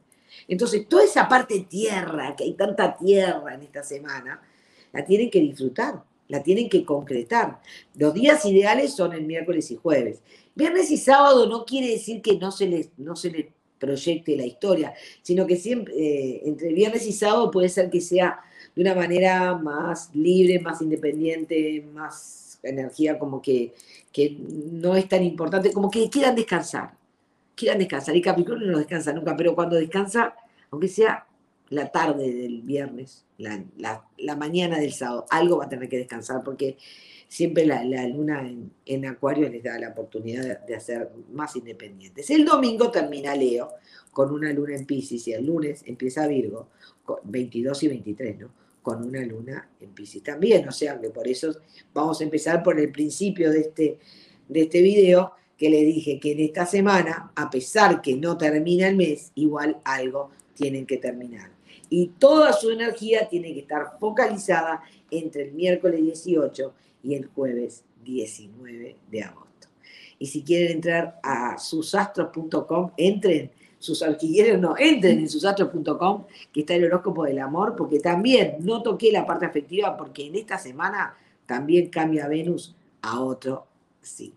Entonces, 0.49 0.89
toda 0.89 1.05
esa 1.05 1.29
parte 1.29 1.67
tierra, 1.69 2.35
que 2.37 2.45
hay 2.45 2.55
tanta 2.55 2.97
tierra 2.97 3.55
en 3.55 3.63
esta 3.63 3.83
semana, 3.83 4.43
la 4.93 5.05
tienen 5.05 5.31
que 5.31 5.41
disfrutar, 5.41 6.03
la 6.29 6.43
tienen 6.43 6.69
que 6.69 6.85
concretar. 6.85 7.61
Los 7.95 8.15
días 8.15 8.45
ideales 8.45 8.95
son 8.95 9.13
el 9.13 9.25
miércoles 9.25 9.71
y 9.71 9.77
jueves. 9.77 10.21
Viernes 10.55 10.91
y 10.91 10.97
sábado 10.97 11.47
no 11.47 11.65
quiere 11.65 11.89
decir 11.89 12.23
que 12.23 12.37
no 12.39 12.51
se 12.51 12.67
les, 12.67 12.91
no 12.97 13.15
se 13.17 13.53
proyecte 13.81 14.37
la 14.37 14.47
historia, 14.47 14.95
sino 15.23 15.47
que 15.47 15.57
siempre, 15.57 15.95
eh, 15.97 16.43
entre 16.45 16.73
viernes 16.73 17.07
y 17.07 17.13
sábado 17.13 17.51
puede 17.51 17.69
ser 17.69 17.91
que 17.91 18.01
sea 18.01 18.41
de 18.77 18.83
una 18.83 18.95
manera 18.95 19.57
más 19.57 20.15
libre, 20.15 20.61
más 20.61 20.81
independiente, 20.81 21.85
más 21.93 22.61
energía 22.63 23.19
como 23.19 23.43
que, 23.43 23.75
que 24.13 24.37
no 24.39 24.95
es 24.95 25.09
tan 25.09 25.25
importante, 25.25 25.73
como 25.73 25.91
que 25.91 26.09
quieran 26.09 26.37
descansar, 26.37 26.93
quieran 27.57 27.79
descansar. 27.79 28.15
Y 28.15 28.23
Capricornio 28.23 28.71
no 28.71 28.79
descansa 28.79 29.13
nunca, 29.13 29.37
pero 29.37 29.55
cuando 29.55 29.77
descansa, 29.77 30.35
aunque 30.71 30.89
sea 30.89 31.27
la 31.71 31.91
tarde 31.91 32.33
del 32.33 32.63
viernes, 32.63 33.25
la, 33.39 34.37
mañana 34.37 34.79
del 34.79 34.93
sábado, 34.93 35.27
algo 35.31 35.59
va 35.59 35.65
a 35.65 35.69
tener 35.69 35.89
que 35.89 35.99
descansar 35.99 36.43
porque 36.45 36.77
siempre 37.31 37.65
la, 37.65 37.85
luna 38.09 38.45
en, 38.85 39.07
Acuario 39.07 39.49
les 39.49 39.63
da 39.63 39.79
la 39.79 39.91
oportunidad 39.91 40.43
de, 40.43 40.59
de, 40.67 40.75
hacer 40.75 41.13
más 41.31 41.55
independientes. 41.55 42.29
El 42.29 42.45
domingo 42.45 42.91
termina 42.91 43.37
Leo 43.37 43.75
con 44.11 44.33
una 44.33 44.53
luna 44.53 44.75
en 44.75 44.85
Pisces 44.85 45.29
y 45.29 45.33
el 45.33 45.47
lunes 45.47 45.85
empieza 45.87 46.27
Virgo, 46.27 46.71
22 47.23 47.85
y 47.85 47.89
23, 47.89 48.39
¿no? 48.41 48.51
Con 48.83 49.07
una 49.07 49.23
luna 49.23 49.71
en 49.81 49.91
Pisces 49.91 50.25
también, 50.25 50.69
o 50.69 50.73
sea 50.73 51.01
que 51.01 51.11
por 51.11 51.29
eso 51.29 51.55
vamos 51.95 52.21
a 52.21 52.25
empezar 52.25 52.65
por 52.65 52.81
el 52.81 52.91
principio 52.91 53.53
de 53.53 53.61
este, 53.61 53.99
de 54.49 54.63
este 54.63 54.83
video 54.83 55.33
que 55.57 55.71
le 55.71 55.85
dije 55.85 56.19
que 56.19 56.33
en 56.33 56.41
esta 56.41 56.67
semana, 56.67 57.31
a 57.37 57.49
pesar 57.49 58.03
que 58.03 58.17
no 58.17 58.37
termina 58.37 58.89
el 58.89 58.97
mes, 58.97 59.31
igual 59.37 59.81
algo 59.85 60.31
tienen 60.55 60.85
que 60.85 60.97
terminar 60.97 61.53
y 61.91 62.07
toda 62.19 62.53
su 62.53 62.71
energía 62.71 63.29
tiene 63.29 63.53
que 63.53 63.61
estar 63.61 63.99
focalizada 63.99 64.83
entre 65.11 65.45
el 65.45 65.53
miércoles 65.53 66.03
18 66.03 66.73
y 67.03 67.15
el 67.15 67.27
jueves 67.27 67.85
19 68.05 68.97
de 69.11 69.23
agosto. 69.23 69.69
Y 70.19 70.27
si 70.27 70.43
quieren 70.43 70.73
entrar 70.73 71.19
a 71.23 71.59
susastros.com, 71.59 72.93
entren, 72.97 73.51
sus 73.79 74.03
alquileres 74.03 74.61
no, 74.61 74.75
entren 74.79 75.19
en 75.19 75.29
susastros.com, 75.29 76.25
que 76.53 76.61
está 76.61 76.75
el 76.75 76.85
horóscopo 76.85 77.25
del 77.25 77.39
amor, 77.39 77.75
porque 77.77 78.01
también 78.01 78.57
no 78.61 78.83
toqué 78.83 79.11
la 79.11 79.27
parte 79.27 79.47
afectiva, 79.47 79.97
porque 79.97 80.27
en 80.27 80.37
esta 80.37 80.59
semana 80.59 81.17
también 81.47 81.89
cambia 81.89 82.29
Venus 82.29 82.77
a 83.01 83.21
otro 83.21 83.67
signo. 84.03 84.35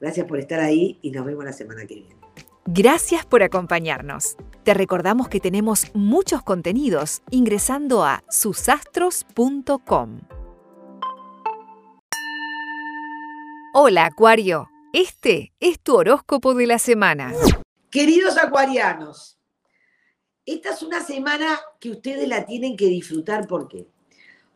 Gracias 0.00 0.26
por 0.26 0.38
estar 0.38 0.60
ahí 0.60 0.98
y 1.02 1.10
nos 1.10 1.26
vemos 1.26 1.44
la 1.44 1.52
semana 1.52 1.84
que 1.86 1.96
viene. 1.96 2.22
Gracias 2.66 3.26
por 3.26 3.42
acompañarnos. 3.42 4.36
Te 4.62 4.72
recordamos 4.72 5.28
que 5.28 5.40
tenemos 5.40 5.90
muchos 5.94 6.42
contenidos 6.42 7.22
ingresando 7.30 8.04
a 8.04 8.22
susastros.com. 8.30 10.41
Hola 13.74 14.04
Acuario, 14.04 14.68
este 14.92 15.54
es 15.58 15.80
tu 15.80 15.96
horóscopo 15.96 16.52
de 16.52 16.66
la 16.66 16.78
semana. 16.78 17.32
Queridos 17.90 18.36
acuarianos, 18.36 19.38
esta 20.44 20.74
es 20.74 20.82
una 20.82 21.02
semana 21.02 21.58
que 21.80 21.90
ustedes 21.90 22.28
la 22.28 22.44
tienen 22.44 22.76
que 22.76 22.84
disfrutar. 22.84 23.46
¿Por 23.46 23.68
qué? 23.68 23.86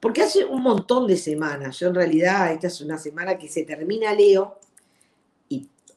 Porque 0.00 0.20
hace 0.20 0.44
un 0.44 0.62
montón 0.62 1.06
de 1.06 1.16
semanas, 1.16 1.78
yo 1.78 1.88
en 1.88 1.94
realidad 1.94 2.52
esta 2.52 2.66
es 2.66 2.78
una 2.82 2.98
semana 2.98 3.38
que 3.38 3.48
se 3.48 3.62
termina 3.64 4.12
Leo, 4.12 4.58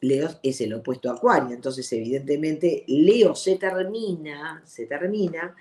Leo 0.00 0.30
es 0.42 0.62
el 0.62 0.72
opuesto 0.72 1.10
a 1.10 1.16
Acuario, 1.16 1.54
entonces 1.54 1.92
evidentemente 1.92 2.84
Leo 2.86 3.34
se 3.34 3.56
termina, 3.56 4.62
se 4.64 4.86
termina 4.86 5.54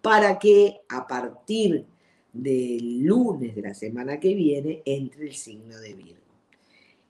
para 0.00 0.38
que 0.38 0.80
a 0.88 1.06
partir 1.06 1.84
del 2.32 3.02
lunes 3.02 3.54
de 3.54 3.60
la 3.60 3.74
semana 3.74 4.18
que 4.18 4.34
viene 4.34 4.80
entre 4.86 5.26
el 5.26 5.34
signo 5.34 5.78
de 5.78 5.92
Virgo. 5.92 6.21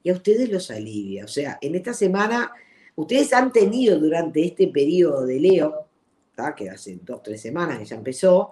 Y 0.02 0.10
a 0.10 0.14
ustedes 0.14 0.48
los 0.48 0.70
alivia, 0.70 1.24
o 1.24 1.28
sea, 1.28 1.58
en 1.60 1.74
esta 1.74 1.94
semana 1.94 2.52
ustedes 2.96 3.32
han 3.32 3.52
tenido 3.52 3.98
durante 3.98 4.44
este 4.44 4.68
periodo 4.68 5.26
de 5.26 5.40
Leo, 5.40 5.86
que 6.56 6.68
hace 6.68 6.98
dos, 7.02 7.22
tres 7.22 7.40
semanas 7.40 7.78
que 7.78 7.84
ya 7.84 7.96
empezó, 7.96 8.50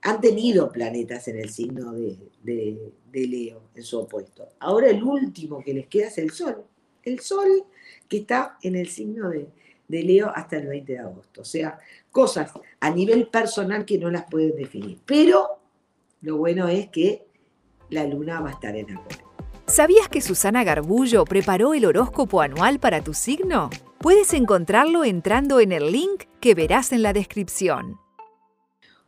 han 0.00 0.20
tenido 0.20 0.72
planetas 0.72 1.28
en 1.28 1.38
el 1.38 1.50
signo 1.50 1.92
de, 1.92 2.16
de 2.42 3.26
Leo, 3.26 3.64
en 3.74 3.82
su 3.82 3.98
opuesto. 3.98 4.48
Ahora 4.60 4.88
el 4.88 5.02
último 5.02 5.62
que 5.62 5.74
les 5.74 5.88
queda 5.88 6.06
es 6.06 6.16
el 6.18 6.30
Sol 6.30 6.64
el 7.08 7.20
Sol 7.20 7.64
que 8.08 8.18
está 8.18 8.58
en 8.62 8.76
el 8.76 8.88
signo 8.88 9.30
de, 9.30 9.48
Leo 9.88 10.30
hasta 10.34 10.58
el 10.58 10.66
20 10.66 10.92
de 10.92 10.98
agosto. 10.98 11.40
O 11.40 11.44
sea, 11.44 11.78
cosas 12.10 12.52
a 12.80 12.90
nivel 12.90 13.28
personal 13.28 13.84
que 13.84 13.98
no 13.98 14.10
las 14.10 14.24
pueden 14.24 14.54
definir. 14.54 14.98
Pero 15.04 15.60
lo 16.20 16.36
bueno 16.36 16.68
es 16.68 16.88
que 16.88 17.26
la 17.90 18.06
luna 18.06 18.40
va 18.40 18.50
a 18.50 18.52
estar 18.52 18.76
en 18.76 18.90
Acuario. 18.90 19.27
¿Sabías 19.68 20.08
que 20.08 20.22
Susana 20.22 20.64
Garbullo 20.64 21.26
preparó 21.26 21.74
el 21.74 21.84
horóscopo 21.84 22.40
anual 22.40 22.80
para 22.80 23.04
tu 23.04 23.12
signo? 23.12 23.68
Puedes 23.98 24.32
encontrarlo 24.32 25.04
entrando 25.04 25.60
en 25.60 25.72
el 25.72 25.92
link 25.92 26.24
que 26.40 26.54
verás 26.54 26.90
en 26.92 27.02
la 27.02 27.12
descripción. 27.12 28.00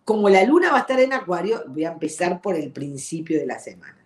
Como 0.05 0.29
la 0.29 0.45
luna 0.45 0.71
va 0.71 0.77
a 0.77 0.81
estar 0.81 1.01
en 1.01 1.15
Acuario, 1.15 1.65
voy 1.67 1.85
a 1.85 1.93
empezar 1.93 2.43
por 2.43 2.57
el 2.57 2.73
principio 2.73 3.39
de 3.39 3.47
la 3.47 3.59
semana. 3.59 4.05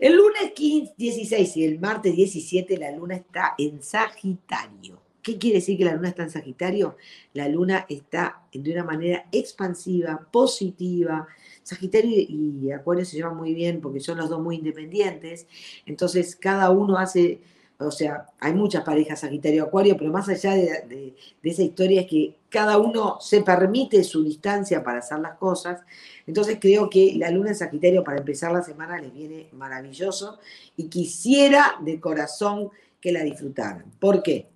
El 0.00 0.16
lunes 0.16 0.50
15, 0.56 0.94
16 0.96 1.56
y 1.58 1.64
el 1.64 1.78
martes 1.78 2.16
17 2.16 2.76
la 2.76 2.90
luna 2.90 3.14
está 3.14 3.54
en 3.56 3.80
Sagitario. 3.80 5.00
¿Qué 5.22 5.38
quiere 5.38 5.58
decir 5.58 5.78
que 5.78 5.84
la 5.84 5.94
luna 5.94 6.08
está 6.08 6.24
en 6.24 6.30
Sagitario? 6.30 6.96
La 7.32 7.46
luna 7.46 7.86
está 7.88 8.42
de 8.52 8.72
una 8.72 8.82
manera 8.82 9.26
expansiva, 9.30 10.26
positiva. 10.32 11.28
Sagitario 11.70 12.10
y 12.16 12.70
Acuario 12.72 13.04
se 13.04 13.16
llevan 13.16 13.36
muy 13.36 13.54
bien 13.54 13.80
porque 13.80 14.00
son 14.00 14.18
los 14.18 14.28
dos 14.28 14.40
muy 14.40 14.56
independientes. 14.56 15.46
Entonces 15.86 16.36
cada 16.36 16.70
uno 16.70 16.98
hace 16.98 17.40
o 17.80 17.90
sea, 17.90 18.26
hay 18.38 18.52
muchas 18.52 18.84
parejas 18.84 19.20
Sagitario-Acuario, 19.20 19.96
pero 19.96 20.12
más 20.12 20.28
allá 20.28 20.52
de, 20.52 21.14
esa 21.42 21.62
historia 21.62 22.02
es 22.02 22.06
que 22.06 22.36
cada 22.50 22.76
uno 22.76 23.16
se 23.20 23.40
permite 23.40 24.04
su 24.04 24.22
distancia 24.22 24.84
para 24.84 24.98
hacer 24.98 25.18
las 25.20 25.38
cosas. 25.38 25.80
Entonces 26.26 26.58
creo 26.60 26.90
que 26.90 27.14
la 27.16 27.30
luna 27.30 27.50
en 27.50 27.56
Sagitario 27.56 28.04
para 28.04 28.18
empezar 28.18 28.52
la 28.52 28.62
semana 28.62 29.00
les 29.00 29.14
viene 29.14 29.48
maravilloso 29.52 30.38
y 30.76 30.88
quisiera 30.88 31.76
de 31.80 31.98
corazón 31.98 32.68
que 33.00 33.12
la 33.12 33.22
disfrutaran. 33.22 33.86
¿Por 33.98 34.22
qué? 34.22 34.46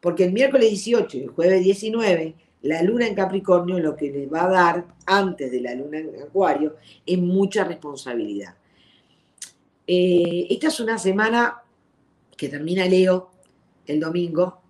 Porque 0.00 0.24
el 0.24 0.32
miércoles 0.32 0.70
18 0.70 1.18
y 1.18 1.22
el 1.22 1.30
jueves 1.30 1.64
19, 1.64 2.34
la 2.62 2.82
luna 2.82 3.06
en 3.06 3.14
Capricornio 3.14 3.78
lo 3.78 3.96
que 3.96 4.10
les 4.10 4.30
va 4.30 4.44
a 4.44 4.48
dar 4.48 4.86
antes 5.06 5.50
de 5.50 5.60
la 5.60 5.74
luna 5.74 5.98
en 5.98 6.22
Acuario 6.22 6.76
es 7.06 7.18
mucha 7.18 7.64
responsabilidad. 7.64 8.54
Eh, 9.86 10.46
esta 10.50 10.68
es 10.68 10.80
una 10.80 10.98
semana 10.98 11.62
que 12.36 12.48
termina 12.48 12.86
Leo 12.86 13.30
el 13.86 13.98
domingo, 13.98 14.60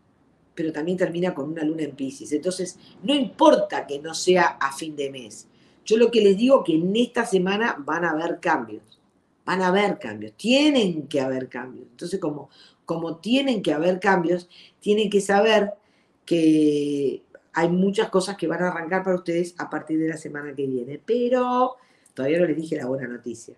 pero 0.54 0.72
también 0.72 0.96
termina 0.96 1.34
con 1.34 1.50
una 1.50 1.64
luna 1.64 1.82
en 1.82 1.96
Pisces. 1.96 2.32
Entonces, 2.32 2.78
no 3.02 3.14
importa 3.14 3.86
que 3.86 3.98
no 3.98 4.14
sea 4.14 4.58
a 4.60 4.72
fin 4.72 4.94
de 4.94 5.10
mes. 5.10 5.46
Yo 5.84 5.96
lo 5.96 6.10
que 6.10 6.20
les 6.20 6.36
digo 6.36 6.62
que 6.62 6.74
en 6.74 6.94
esta 6.94 7.26
semana 7.26 7.76
van 7.78 8.04
a 8.04 8.10
haber 8.10 8.38
cambios. 8.40 9.00
Van 9.44 9.62
a 9.62 9.68
haber 9.68 9.98
cambios. 9.98 10.32
Tienen 10.36 11.08
que 11.08 11.20
haber 11.20 11.48
cambios. 11.48 11.86
Entonces, 11.90 12.20
como, 12.20 12.50
como 12.84 13.16
tienen 13.16 13.62
que 13.62 13.72
haber 13.72 13.98
cambios, 13.98 14.48
tienen 14.80 15.10
que 15.10 15.20
saber 15.20 15.74
que 16.24 17.22
hay 17.52 17.68
muchas 17.68 18.08
cosas 18.10 18.36
que 18.36 18.46
van 18.46 18.62
a 18.62 18.68
arrancar 18.68 19.02
para 19.02 19.16
ustedes 19.16 19.54
a 19.58 19.68
partir 19.68 19.98
de 19.98 20.08
la 20.08 20.16
semana 20.16 20.54
que 20.54 20.66
viene. 20.66 21.00
Pero 21.04 21.76
todavía 22.14 22.38
no 22.38 22.46
les 22.46 22.56
dije 22.56 22.76
la 22.76 22.86
buena 22.86 23.08
noticia. 23.08 23.54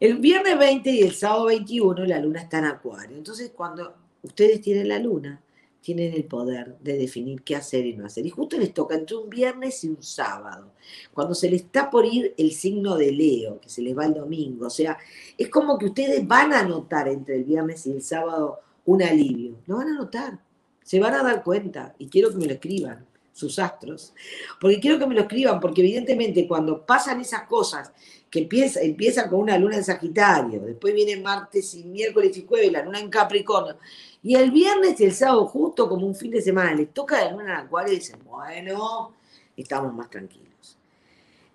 El 0.00 0.18
viernes 0.18 0.58
20 0.58 0.90
y 0.90 1.02
el 1.02 1.12
sábado 1.12 1.46
21 1.46 2.04
la 2.06 2.18
luna 2.18 2.40
está 2.40 2.58
en 2.58 2.66
acuario. 2.66 3.16
Entonces 3.16 3.52
cuando 3.54 3.94
ustedes 4.22 4.60
tienen 4.60 4.88
la 4.88 4.98
luna, 4.98 5.40
tienen 5.82 6.14
el 6.14 6.24
poder 6.24 6.78
de 6.78 6.96
definir 6.96 7.42
qué 7.42 7.56
hacer 7.56 7.84
y 7.84 7.94
no 7.94 8.06
hacer. 8.06 8.24
Y 8.24 8.30
justo 8.30 8.56
les 8.56 8.72
toca 8.72 8.94
entre 8.94 9.16
un 9.16 9.28
viernes 9.28 9.84
y 9.84 9.88
un 9.88 10.02
sábado, 10.02 10.72
cuando 11.12 11.34
se 11.34 11.50
les 11.50 11.62
está 11.62 11.90
por 11.90 12.06
ir 12.06 12.34
el 12.38 12.52
signo 12.52 12.96
de 12.96 13.12
Leo, 13.12 13.60
que 13.60 13.68
se 13.68 13.82
les 13.82 13.96
va 13.96 14.06
el 14.06 14.14
domingo. 14.14 14.66
O 14.66 14.70
sea, 14.70 14.96
es 15.36 15.48
como 15.50 15.76
que 15.76 15.86
ustedes 15.86 16.26
van 16.26 16.52
a 16.52 16.62
notar 16.62 17.08
entre 17.08 17.36
el 17.36 17.44
viernes 17.44 17.86
y 17.86 17.92
el 17.92 18.02
sábado 18.02 18.60
un 18.86 19.02
alivio. 19.02 19.56
Lo 19.66 19.76
van 19.76 19.88
a 19.88 19.94
notar, 19.94 20.38
se 20.82 21.00
van 21.00 21.14
a 21.14 21.22
dar 21.22 21.42
cuenta 21.42 21.94
y 21.98 22.08
quiero 22.08 22.30
que 22.30 22.36
me 22.36 22.46
lo 22.46 22.52
escriban 22.54 23.06
sus 23.32 23.58
astros, 23.58 24.12
porque 24.60 24.78
quiero 24.78 24.98
que 24.98 25.06
me 25.06 25.14
lo 25.14 25.22
escriban, 25.22 25.58
porque 25.58 25.80
evidentemente 25.80 26.46
cuando 26.46 26.84
pasan 26.84 27.20
esas 27.20 27.44
cosas 27.44 27.92
que 28.30 28.40
empieza, 28.40 28.80
empieza 28.80 29.28
con 29.28 29.40
una 29.40 29.58
luna 29.58 29.76
en 29.76 29.84
Sagitario, 29.84 30.60
después 30.60 30.94
viene 30.94 31.16
martes 31.16 31.74
y 31.74 31.84
miércoles 31.84 32.36
y 32.36 32.46
jueves 32.46 32.72
la 32.72 32.82
luna 32.82 33.00
en 33.00 33.10
Capricornio, 33.10 33.76
y 34.22 34.34
el 34.34 34.50
viernes 34.50 35.00
y 35.00 35.04
el 35.04 35.12
sábado, 35.12 35.46
justo 35.46 35.88
como 35.88 36.06
un 36.06 36.14
fin 36.14 36.30
de 36.30 36.42
semana, 36.42 36.74
les 36.74 36.92
toca 36.92 37.24
la 37.24 37.32
luna 37.32 37.44
en 37.44 37.66
Acuario 37.66 37.92
y 37.92 37.96
dicen, 37.96 38.20
bueno, 38.24 39.14
estamos 39.56 39.92
más 39.94 40.10
tranquilos. 40.10 40.76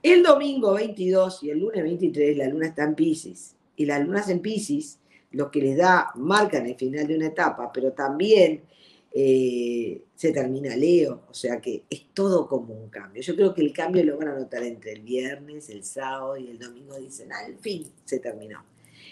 El 0.02 0.24
domingo 0.24 0.74
22 0.74 1.44
y 1.44 1.50
el 1.52 1.60
lunes 1.60 1.84
23 1.84 2.38
la 2.38 2.48
luna 2.48 2.68
está 2.68 2.84
en 2.84 2.96
Pisces, 2.96 3.56
y 3.76 3.86
las 3.86 4.04
lunas 4.04 4.30
en 4.30 4.40
Pisces 4.40 5.00
lo 5.32 5.52
que 5.52 5.62
les 5.62 5.78
da, 5.78 6.12
marcan 6.16 6.66
el 6.66 6.76
final 6.76 7.06
de 7.06 7.16
una 7.16 7.28
etapa, 7.28 7.72
pero 7.72 7.92
también 7.92 8.64
eh, 9.14 10.04
se 10.16 10.32
termina 10.32 10.76
Leo, 10.76 11.24
o 11.30 11.34
sea 11.34 11.60
que 11.60 11.84
es 11.90 12.08
todo 12.14 12.48
como 12.48 12.74
un 12.74 12.90
cambio. 12.90 13.22
Yo 13.22 13.36
creo 13.36 13.54
que 13.54 13.62
el 13.62 13.74
cambio 13.74 14.04
lo 14.04 14.18
van 14.18 14.30
a 14.30 14.40
notar 14.40 14.64
entre 14.64 14.94
el 14.94 15.02
viernes, 15.02 15.70
el 15.70 15.84
sábado 15.84 16.38
y 16.38 16.48
el 16.48 16.60
domingo, 16.60 16.98
dicen, 16.98 17.32
al 17.32 17.58
fin 17.58 17.88
se 18.06 18.20
terminó. 18.20 18.64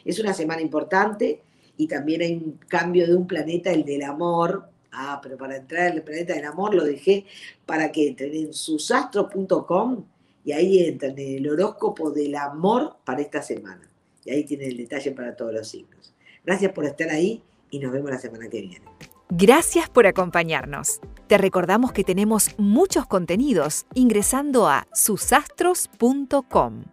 Es 0.04 0.20
una 0.20 0.34
semana 0.34 0.62
importante 0.62 1.42
y 1.78 1.88
también 1.88 2.22
hay 2.22 2.34
un 2.34 2.60
cambio 2.68 3.08
de 3.08 3.16
un 3.16 3.28
planeta, 3.28 3.72
el 3.72 3.84
del 3.86 4.04
amor, 4.04 4.70
Ah, 4.98 5.20
pero 5.22 5.38
para 5.38 5.58
entrar 5.58 5.92
al 5.92 6.04
planeta 6.04 6.34
del 6.34 6.46
amor 6.46 6.74
lo 6.74 6.86
dejé 6.86 7.26
para 7.66 7.92
que 7.92 8.08
entren 8.08 8.34
en 8.34 8.54
susastros.com 8.54 10.06
y 10.46 10.52
ahí 10.54 10.86
entran 10.86 11.20
en 11.20 11.38
el 11.38 11.50
horóscopo 11.50 12.12
del 12.12 12.36
amor 12.36 12.98
para 13.04 13.22
esta 13.22 13.42
semana. 13.42 13.90
Y 14.24 14.32
ahí 14.32 14.46
tienen 14.46 14.72
el 14.72 14.78
detalle 14.78 15.12
para 15.12 15.36
todos 15.36 15.54
los 15.54 15.68
signos. 15.68 16.14
Gracias 16.46 16.72
por 16.72 16.86
estar 16.86 17.10
ahí 17.10 17.44
y 17.70 17.80
nos 17.80 17.92
vemos 17.92 18.10
la 18.10 18.20
semana 18.20 18.48
que 18.48 18.62
viene. 18.62 18.86
Gracias 19.30 19.90
por 19.90 20.06
acompañarnos. 20.06 21.00
Te 21.28 21.40
recordamos 21.40 21.92
que 21.92 22.04
tenemos 22.04 22.52
muchos 22.60 23.08
contenidos 23.08 23.88
ingresando 23.96 24.68
a 24.68 24.88
susastros.com. 24.94 26.84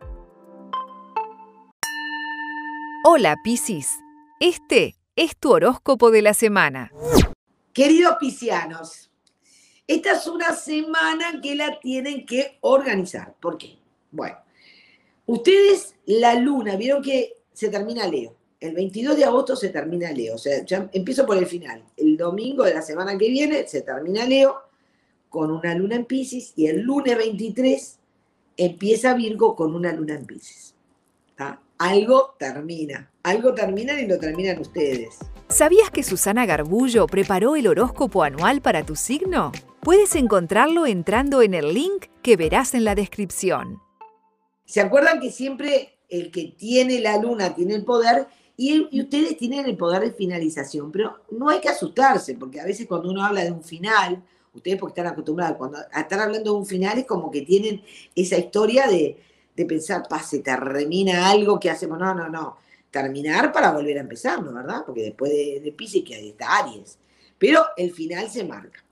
Hola 3.05 3.37
Piscis, 3.45 3.99
este 4.41 4.97
es 5.15 5.37
tu 5.37 5.53
horóscopo 5.53 6.11
de 6.11 6.23
la 6.23 6.33
semana. 6.33 6.91
Queridos 7.75 8.17
piscianos, 8.19 9.11
esta 9.87 10.13
es 10.13 10.27
una 10.27 10.55
semana 10.55 11.39
que 11.43 11.55
la 11.55 11.81
tienen 11.81 12.25
que 12.25 12.57
organizar. 12.63 13.35
¿Por 13.41 13.59
qué? 13.59 13.79
Bueno, 14.11 14.39
ustedes 15.27 15.97
la 16.07 16.35
luna, 16.37 16.77
vieron 16.77 17.03
que 17.03 17.43
se 17.53 17.69
termina 17.69 18.07
Leo. 18.07 18.42
El 18.63 18.75
22 18.75 19.17
de 19.17 19.25
agosto 19.25 19.57
se 19.57 19.71
termina 19.71 20.13
Leo. 20.13 20.37
O 20.37 20.39
sea, 20.39 20.65
ya 20.65 20.89
empiezo 20.93 21.27
por 21.27 21.37
el 21.37 21.47
final. 21.47 21.83
El 21.97 22.17
domingo 22.17 22.63
de 22.63 22.73
la 22.73 22.81
semana 22.81 23.19
que 23.19 23.29
viene 23.29 23.67
se 23.67 23.83
termina 23.83 24.25
Leo 24.25 24.55
con 25.29 25.51
una 25.51 25.75
luna 25.75 25.97
en 25.97 26.05
Pisces 26.05 26.53
y 26.55 26.67
el 26.67 26.83
lunes 26.83 27.19
23 27.19 27.99
empieza 28.57 29.15
Virgo 29.15 29.57
con 29.57 29.75
una 29.75 29.93
luna 29.93 30.15
en 30.15 30.27
Pisces. 30.27 30.77
Algo 31.79 32.37
termina. 32.39 33.11
Algo 33.25 33.53
termina 33.53 34.01
y 34.01 34.07
lo 34.07 34.17
terminan 34.17 34.61
ustedes. 34.61 35.19
¿Sabías 35.49 35.91
que 35.91 36.05
Susana 36.05 36.47
Garbullo 36.47 37.09
preparó 37.09 37.57
el 37.57 37.67
horóscopo 37.67 38.23
anual 38.23 38.63
para 38.63 38.87
tu 38.87 38.95
signo? 38.95 39.51
Puedes 39.81 40.15
encontrarlo 40.15 40.87
entrando 40.87 41.43
en 41.43 41.55
el 41.55 41.75
link 41.75 42.05
que 42.23 42.37
verás 42.37 42.75
en 42.75 42.85
la 42.85 42.95
descripción. 42.95 43.81
¿Se 44.67 44.81
acuerdan 44.81 45.19
que 45.19 45.33
siempre 45.33 45.99
el 46.09 46.31
que 46.31 46.55
tiene 46.57 47.01
la 47.01 47.17
luna 47.17 47.57
tiene 47.57 47.75
el 47.75 47.85
poder 47.85 48.29
y, 48.57 49.01
ustedes 49.01 49.37
tienen 49.37 49.67
el 49.67 49.77
poder 49.77 50.03
de 50.03 50.13
finalización? 50.13 50.93
Pero 50.93 51.21
no 51.31 51.49
hay 51.49 51.61
que 51.61 51.69
asustarse, 51.69 52.35
porque 52.35 52.61
a 52.61 52.65
veces 52.65 52.87
cuando 52.87 53.11
uno 53.11 53.25
habla 53.25 53.45
de 53.45 53.51
un 53.51 53.63
final, 53.63 54.23
ustedes 54.53 54.79
porque 54.79 55.01
están 55.01 55.13
acostumbrados 55.13 55.57
cuando, 55.57 55.79
a 55.79 56.01
estar 56.01 56.21
hablando 56.21 56.53
de 56.53 56.59
un 56.59 56.67
final 56.67 56.99
es 56.99 57.07
como 57.07 57.31
que 57.31 57.43
tienen 57.43 57.83
esa 58.15 58.37
historia 58.37 58.87
de, 58.87 59.19
pensar, 59.67 60.07
pase, 60.09 60.41
termina 60.41 61.29
algo 61.31 61.59
que 61.59 61.71
hacemos. 61.71 61.99
No, 61.99 62.15
no, 62.15 62.29
no. 62.29 62.59
Terminar 62.91 63.53
para 63.53 63.73
volver 63.73 63.97
a 63.97 64.03
empezar, 64.03 64.43
¿no? 64.43 64.53
¿Verdad? 64.53 64.83
Porque 64.85 65.03
después 65.03 65.31
de, 65.31 65.75
Pisces 65.77 66.05
que 66.05 66.29
está 66.29 66.59
Aries. 66.59 66.99
Pero 67.39 67.65
el 67.77 67.93
final 67.93 68.29
se 68.29 68.45
marca. 68.45 68.85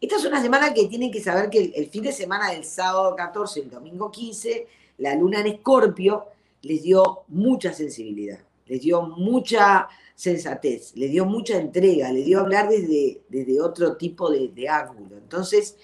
Esta 0.00 0.16
es 0.16 0.24
una 0.24 0.40
semana 0.40 0.72
que 0.72 0.86
tienen 0.86 1.10
que 1.10 1.20
saber 1.20 1.50
que 1.50 1.72
el, 1.74 1.88
fin 1.88 2.04
de 2.04 2.12
semana 2.12 2.50
del 2.50 2.64
sábado 2.64 3.16
14, 3.16 3.60
el 3.60 3.70
domingo 3.70 4.10
15, 4.10 4.66
la 4.98 5.14
luna 5.16 5.40
en 5.40 5.48
Escorpio 5.48 6.26
les 6.62 6.82
dio 6.82 7.22
mucha 7.28 7.72
sensibilidad, 7.72 8.38
les 8.68 8.80
dio 8.80 9.02
mucha 9.02 9.88
sensatez, 10.14 10.94
les 10.96 11.10
dio 11.10 11.24
mucha 11.24 11.58
entrega, 11.58 12.12
les 12.12 12.24
dio 12.24 12.40
hablar 12.40 12.68
desde, 12.68 13.22
desde 13.28 13.60
otro 13.60 13.96
tipo 13.96 14.30
de, 14.30 14.48
de 14.48 14.68
ángulo. 14.68 15.16
Entonces, 15.16 15.76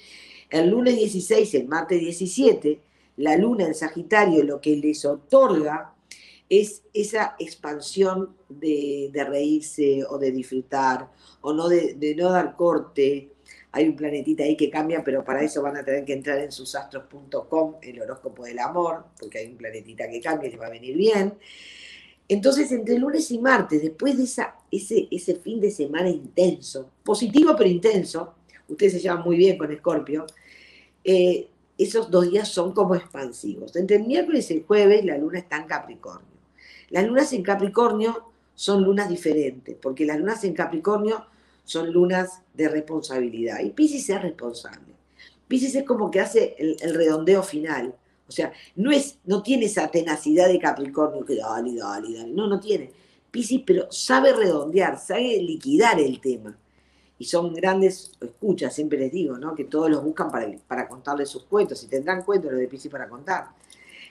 el 0.51 0.71
lunes 0.71 0.97
16, 0.97 1.55
el 1.55 1.69
martes 1.69 2.01
17, 2.01 2.81
la 3.17 3.37
luna 3.37 3.67
en 3.67 3.75
Sagitario 3.75 4.43
lo 4.43 4.61
que 4.61 4.77
les 4.77 5.05
otorga 5.05 5.95
es 6.49 6.83
esa 6.93 7.37
expansión 7.39 8.37
de, 8.49 9.11
reírse 9.15 10.05
o 10.09 10.19
de 10.19 10.31
disfrutar 10.31 11.11
o 11.41 11.53
no 11.53 11.69
de, 11.69 11.95
de 11.95 12.15
no 12.15 12.31
dar 12.31 12.57
corte 12.57 13.35
hay 13.75 13.89
un 13.89 13.97
planetita 13.97 14.45
ahí 14.45 14.57
que 14.57 14.71
cambia, 14.71 15.03
pero 15.03 15.25
para 15.25 15.43
eso 15.43 15.61
van 15.61 15.77
a 15.77 15.85
tener 15.85 16.05
que 16.05 16.13
entrar 16.13 16.39
en 16.39 16.53
susastros.com, 16.53 17.75
el 17.83 18.01
horóscopo 18.01 18.45
del 18.45 18.61
amor, 18.61 19.07
porque 19.19 19.39
hay 19.39 19.49
un 19.49 19.57
planetita 19.57 20.09
que 20.09 20.21
cambia 20.21 20.47
y 20.47 20.53
les 20.53 20.61
va 20.61 20.67
a 20.67 20.71
venir 20.71 20.97
bien. 20.97 21.35
Entonces, 22.29 22.73
entre 22.73 22.99
lunes 22.99 23.31
y 23.31 23.39
martes, 23.39 23.83
después 23.83 24.17
de 24.17 24.25
ese 24.71 25.35
fin 25.37 25.61
de 25.61 25.71
semana 25.71 26.09
intenso, 26.09 26.91
positivo 27.03 27.55
pero 27.57 27.69
intenso, 27.69 28.35
ustedes 28.69 28.95
se 28.95 29.01
llevan 29.01 29.23
muy 29.23 29.37
bien 29.37 29.59
con 29.59 29.71
Escorpio, 29.71 30.27
eh, 31.05 31.49
esos 31.77 32.11
dos 32.11 32.31
días 32.31 32.49
son 32.49 32.73
como 32.73 32.95
expansivos. 32.95 33.75
Entre 33.77 33.97
el 33.97 34.07
miércoles 34.07 34.51
y 34.51 34.55
el 34.55 34.65
jueves, 34.65 35.05
la 35.05 35.19
luna 35.19 35.41
está 35.41 35.57
en 35.57 35.67
Capricornio. 35.67 36.35
Las 36.91 37.07
lunas 37.07 37.33
en 37.33 37.43
Capricornio 37.43 38.31
son 38.55 38.85
lunas 38.85 39.09
diferentes, 39.09 39.77
porque 39.81 40.07
las 40.07 40.19
lunas 40.19 40.45
en 40.45 40.55
Capricornio 40.55 41.27
son 41.65 41.93
lunas 41.93 42.43
de 42.55 42.69
responsabilidad. 42.69 43.61
Y 43.61 43.71
Pisces 43.71 44.09
es 44.09 44.23
responsable. 44.23 44.95
Pisces 45.49 45.75
es 45.75 45.85
como 45.85 46.11
que 46.11 46.21
hace 46.21 46.55
el, 46.59 46.95
redondeo 46.95 47.43
final. 47.43 47.95
O 48.29 48.33
sea, 48.33 48.53
no, 48.77 48.91
es, 48.91 49.19
no 49.25 49.43
tiene 49.43 49.67
esa 49.67 49.89
tenacidad 49.89 50.49
de 50.49 50.59
Capricornio 50.59 51.25
que 51.25 51.37
dale, 51.37 51.75
dale, 51.75 52.17
dale. 52.17 52.33
No, 52.33 52.47
no 52.47 52.59
tiene. 52.59 52.91
Pisces, 53.31 53.63
pero 53.67 53.91
sabe 53.91 54.33
redondear, 54.33 54.99
sabe 54.99 55.41
liquidar 55.43 56.01
el 56.01 56.21
tema. 56.21 56.57
Y 57.19 57.27
son 57.27 57.55
grandes 57.55 58.13
escuchas, 58.21 58.75
siempre 58.75 58.99
les 58.99 59.13
digo, 59.13 59.37
¿no? 59.37 59.55
Que 59.55 59.65
todos 59.65 59.91
los 59.91 60.03
buscan 60.03 60.31
para, 60.31 60.51
para 60.67 60.89
contarles 60.89 61.29
sus 61.29 61.45
cuentos 61.45 61.83
y 61.85 61.87
tendrán 61.87 62.23
cuentos 62.23 62.51
los 62.51 62.61
de 62.61 62.69
Pisces 62.69 62.91
para 62.91 63.09
contar. 63.09 63.49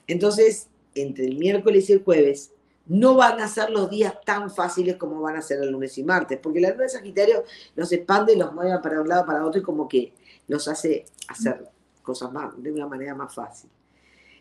Entonces, 0.07 0.67
entre 0.95 1.25
el 1.25 1.37
miércoles 1.37 1.89
y 1.89 1.93
el 1.93 2.03
jueves, 2.03 2.51
no 2.85 3.15
van 3.15 3.39
a 3.39 3.47
ser 3.47 3.69
los 3.69 3.89
días 3.89 4.13
tan 4.25 4.51
fáciles 4.51 4.97
como 4.97 5.21
van 5.21 5.37
a 5.37 5.41
ser 5.41 5.61
el 5.61 5.71
lunes 5.71 5.97
y 5.97 6.03
martes, 6.03 6.39
porque 6.41 6.59
la 6.59 6.71
luna 6.71 6.83
de 6.83 6.89
Sagitario 6.89 7.43
los 7.75 7.91
expande 7.91 8.33
y 8.33 8.35
los 8.37 8.53
mueve 8.53 8.77
para 8.79 9.01
un 9.01 9.07
lado 9.07 9.25
para 9.25 9.45
otro 9.45 9.61
y 9.61 9.63
como 9.63 9.87
que 9.87 10.13
los 10.47 10.67
hace 10.67 11.05
hacer 11.27 11.69
cosas 12.01 12.31
más, 12.31 12.61
de 12.61 12.71
una 12.71 12.87
manera 12.87 13.15
más 13.15 13.33
fácil. 13.33 13.69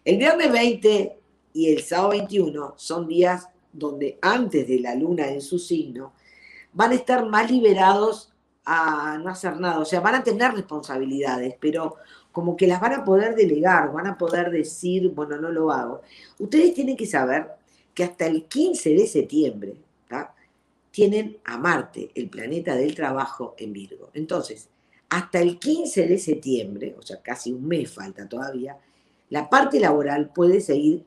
El 0.05 0.17
viernes 0.17 0.51
20 0.51 1.19
y 1.53 1.73
el 1.73 1.83
sábado 1.83 2.11
21 2.11 2.75
son 2.77 3.07
días 3.07 3.49
donde 3.73 4.19
antes 4.21 4.67
de 4.67 4.81
la 4.81 4.95
luna 4.97 5.29
en 5.29 5.41
su 5.41 5.59
signo 5.59 6.13
van 6.73 6.91
a 6.91 6.95
estar 6.95 7.25
más 7.29 7.51
liberados 7.51 8.33
a 8.65 9.19
no 9.19 9.31
hacer 9.31 9.59
nada, 9.59 9.81
o 9.81 9.85
sea, 9.85 10.01
van 10.01 10.17
a 10.17 10.25
tener 10.25 10.53
responsabilidades, 10.53 11.55
pero 11.61 11.97
como 12.31 12.57
que 12.57 12.67
las 12.67 12.81
van 12.81 12.95
a 12.95 13.05
poder 13.05 13.35
delegar, 13.35 13.93
van 13.93 14.07
a 14.07 14.19
poder 14.19 14.51
decir, 14.51 15.09
bueno, 15.11 15.37
no 15.37 15.51
lo 15.51 15.71
hago. 15.71 16.03
Ustedes 16.39 16.75
tienen 16.75 16.97
que 16.97 17.07
saber 17.07 17.49
que 17.95 18.05
hasta 18.05 18.27
el 18.27 18.45
15 18.45 18.91
de 18.95 19.07
septiembre 19.07 19.75
tienen 20.91 21.39
a 21.45 21.57
Marte, 21.57 22.11
el 22.15 22.29
planeta 22.29 22.75
del 22.75 22.95
trabajo, 22.95 23.55
en 23.57 23.73
Virgo. 23.73 24.11
Entonces, 24.13 24.69
hasta 25.09 25.41
el 25.41 25.59
15 25.59 26.07
de 26.07 26.19
septiembre, 26.19 26.95
o 26.99 27.03
sea, 27.03 27.21
casi 27.23 27.51
un 27.51 27.67
mes 27.67 27.91
falta 27.91 28.29
todavía, 28.29 28.77
la 29.33 29.49
parte 29.49 29.81
laboral 29.81 30.31
puede 30.31 30.61
seguir 30.61 31.07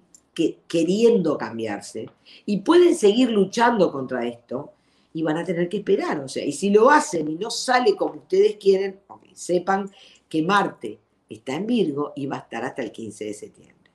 queriendo 0.67 1.37
cambiarse 1.37 2.09
y 2.47 2.61
pueden 2.61 2.95
seguir 2.95 3.29
luchando 3.29 3.91
contra 3.91 4.25
esto 4.25 4.73
y 5.13 5.21
van 5.21 5.37
a 5.37 5.43
tener 5.43 5.69
que 5.69 5.77
esperar. 5.77 6.19
O 6.21 6.27
sea, 6.27 6.43
y 6.43 6.51
si 6.51 6.71
lo 6.71 6.89
hacen 6.89 7.29
y 7.29 7.35
no 7.35 7.51
sale 7.51 7.95
como 7.95 8.15
ustedes 8.15 8.55
quieren, 8.55 8.99
sepan 9.35 9.91
que 10.27 10.41
Marte 10.41 10.99
está 11.29 11.53
en 11.53 11.67
Virgo 11.67 12.13
y 12.15 12.25
va 12.25 12.37
a 12.37 12.39
estar 12.39 12.65
hasta 12.65 12.81
el 12.81 12.91
15 12.91 13.25
de 13.25 13.33
septiembre. 13.35 13.91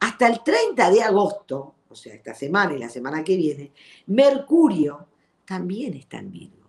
Hasta 0.00 0.26
el 0.26 0.42
30 0.42 0.90
de 0.90 1.02
agosto, 1.04 1.74
o 1.88 1.94
sea, 1.94 2.14
esta 2.14 2.34
semana 2.34 2.74
y 2.74 2.78
la 2.78 2.88
semana 2.88 3.22
que 3.22 3.36
viene, 3.36 3.70
Mercurio 4.08 5.06
también 5.44 5.94
está 5.94 6.18
en 6.18 6.32
Virgo. 6.32 6.68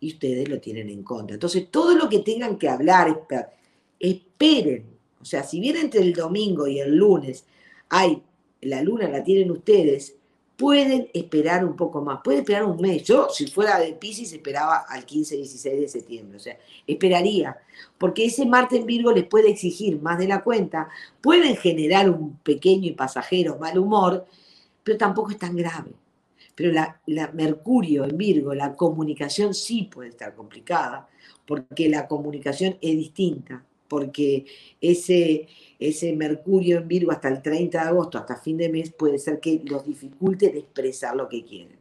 Y 0.00 0.14
ustedes 0.14 0.48
lo 0.48 0.58
tienen 0.58 0.88
en 0.88 1.02
contra. 1.02 1.34
Entonces, 1.34 1.70
todo 1.70 1.94
lo 1.94 2.08
que 2.08 2.20
tengan 2.20 2.56
que 2.56 2.70
hablar, 2.70 3.26
esperen. 4.00 4.93
O 5.24 5.26
sea, 5.26 5.42
si 5.42 5.58
bien 5.58 5.78
entre 5.78 6.02
el 6.02 6.12
domingo 6.12 6.66
y 6.66 6.80
el 6.80 6.96
lunes 6.96 7.46
hay, 7.88 8.22
la 8.60 8.82
luna 8.82 9.08
la 9.08 9.24
tienen 9.24 9.50
ustedes, 9.50 10.16
pueden 10.54 11.08
esperar 11.14 11.64
un 11.64 11.76
poco 11.76 12.02
más, 12.02 12.20
pueden 12.22 12.40
esperar 12.40 12.66
un 12.66 12.78
mes. 12.78 13.04
Yo, 13.04 13.28
si 13.30 13.46
fuera 13.46 13.78
de 13.78 13.94
Pisces, 13.94 14.34
esperaba 14.34 14.84
al 14.86 15.06
15-16 15.06 15.80
de 15.80 15.88
septiembre, 15.88 16.36
o 16.36 16.40
sea, 16.40 16.58
esperaría, 16.86 17.56
porque 17.96 18.26
ese 18.26 18.44
Marte 18.44 18.76
en 18.76 18.84
Virgo 18.84 19.12
les 19.12 19.24
puede 19.24 19.48
exigir 19.48 19.98
más 20.02 20.18
de 20.18 20.28
la 20.28 20.44
cuenta, 20.44 20.90
pueden 21.22 21.56
generar 21.56 22.10
un 22.10 22.36
pequeño 22.36 22.88
y 22.88 22.92
pasajero 22.92 23.58
mal 23.58 23.78
humor, 23.78 24.26
pero 24.82 24.98
tampoco 24.98 25.30
es 25.30 25.38
tan 25.38 25.56
grave. 25.56 25.92
Pero 26.54 26.70
la 27.06 27.30
Mercurio 27.32 28.04
en 28.04 28.18
Virgo, 28.18 28.52
la 28.52 28.76
comunicación 28.76 29.54
sí 29.54 29.88
puede 29.90 30.10
estar 30.10 30.34
complicada, 30.34 31.08
porque 31.46 31.88
la 31.88 32.06
comunicación 32.06 32.76
es 32.82 32.94
distinta, 32.94 33.64
porque 33.94 34.44
ese, 34.80 35.46
ese 35.78 36.16
Mercurio 36.16 36.78
en 36.78 36.88
Virgo 36.88 37.12
hasta 37.12 37.28
el 37.28 37.40
30 37.40 37.80
de 37.80 37.88
agosto, 37.90 38.18
hasta 38.18 38.34
fin 38.34 38.56
de 38.56 38.68
mes, 38.68 38.90
puede 38.90 39.20
ser 39.20 39.38
que 39.38 39.62
los 39.66 39.86
dificulte 39.86 40.50
de 40.50 40.58
expresar 40.58 41.14
lo 41.14 41.28
que 41.28 41.44
quieren. 41.44 41.78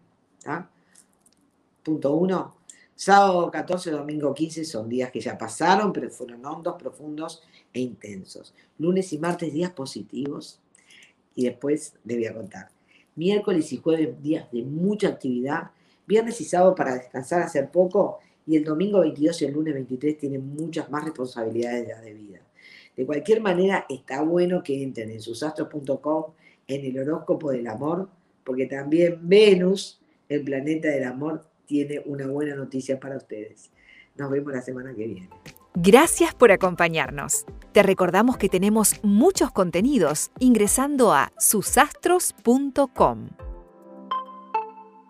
Punto 1.82 2.14
uno. 2.14 2.58
Sábado 2.94 3.50
14, 3.50 3.90
domingo 3.90 4.32
15 4.32 4.64
son 4.64 4.88
días 4.88 5.10
que 5.10 5.22
ya 5.22 5.36
pasaron, 5.40 5.92
pero 5.92 6.08
fueron 6.12 6.46
hondos, 6.46 6.76
profundos 6.76 7.42
e 7.74 7.80
intensos. 7.80 8.54
Lunes 8.78 9.12
y 9.12 9.18
martes 9.18 9.52
días 9.52 9.72
positivos 9.72 10.60
y 11.34 11.46
después 11.46 11.96
les 12.04 12.18
voy 12.18 12.28
a 12.28 12.36
contar. 12.36 12.70
Miércoles 13.16 13.74
y 13.74 13.78
jueves 13.78 14.22
días 14.22 14.52
de 14.52 14.62
mucha 14.62 15.08
actividad. 15.08 15.72
Viernes 16.06 16.40
y 16.42 16.46
sábado 16.46 16.76
para 16.76 16.94
descansar, 16.94 17.42
hacer 17.42 17.72
poco 17.72 18.20
y 18.46 18.58
el 18.58 18.64
domingo 18.64 19.00
22 19.02 19.42
y 19.42 19.46
el 19.46 19.54
lunes 19.54 19.74
23 19.74 20.18
tienen 20.18 20.48
muchas 20.56 20.90
más 20.92 21.04
responsabilidades 21.04 22.02
de 22.02 22.14
vida. 22.14 22.40
De 22.96 23.06
cualquier 23.06 23.42
manera, 23.42 23.86
está 23.90 24.22
bueno 24.22 24.62
que 24.64 24.84
entren 24.84 25.10
en 25.10 25.22
susastros.com 25.22 26.26
en 26.68 26.86
el 26.86 27.00
horóscopo 27.00 27.52
del 27.52 27.68
amor, 27.68 28.10
porque 28.44 28.68
también 28.68 29.20
Venus, 29.22 30.00
el 30.30 30.44
planeta 30.44 30.90
del 30.90 31.06
amor, 31.06 31.46
tiene 31.66 32.02
una 32.06 32.28
buena 32.28 32.56
noticia 32.56 33.00
para 33.00 33.18
ustedes. 33.18 33.72
Nos 34.16 34.30
vemos 34.30 34.54
la 34.54 34.62
semana 34.62 34.94
que 34.94 35.08
viene. 35.08 35.30
Gracias 35.76 36.36
por 36.36 36.52
acompañarnos. 36.52 37.46
Te 37.72 37.82
recordamos 37.82 38.38
que 38.38 38.48
tenemos 38.48 39.00
muchos 39.04 39.52
contenidos 39.52 40.30
ingresando 40.40 41.14
a 41.14 41.32
susastros.com. 41.40 43.30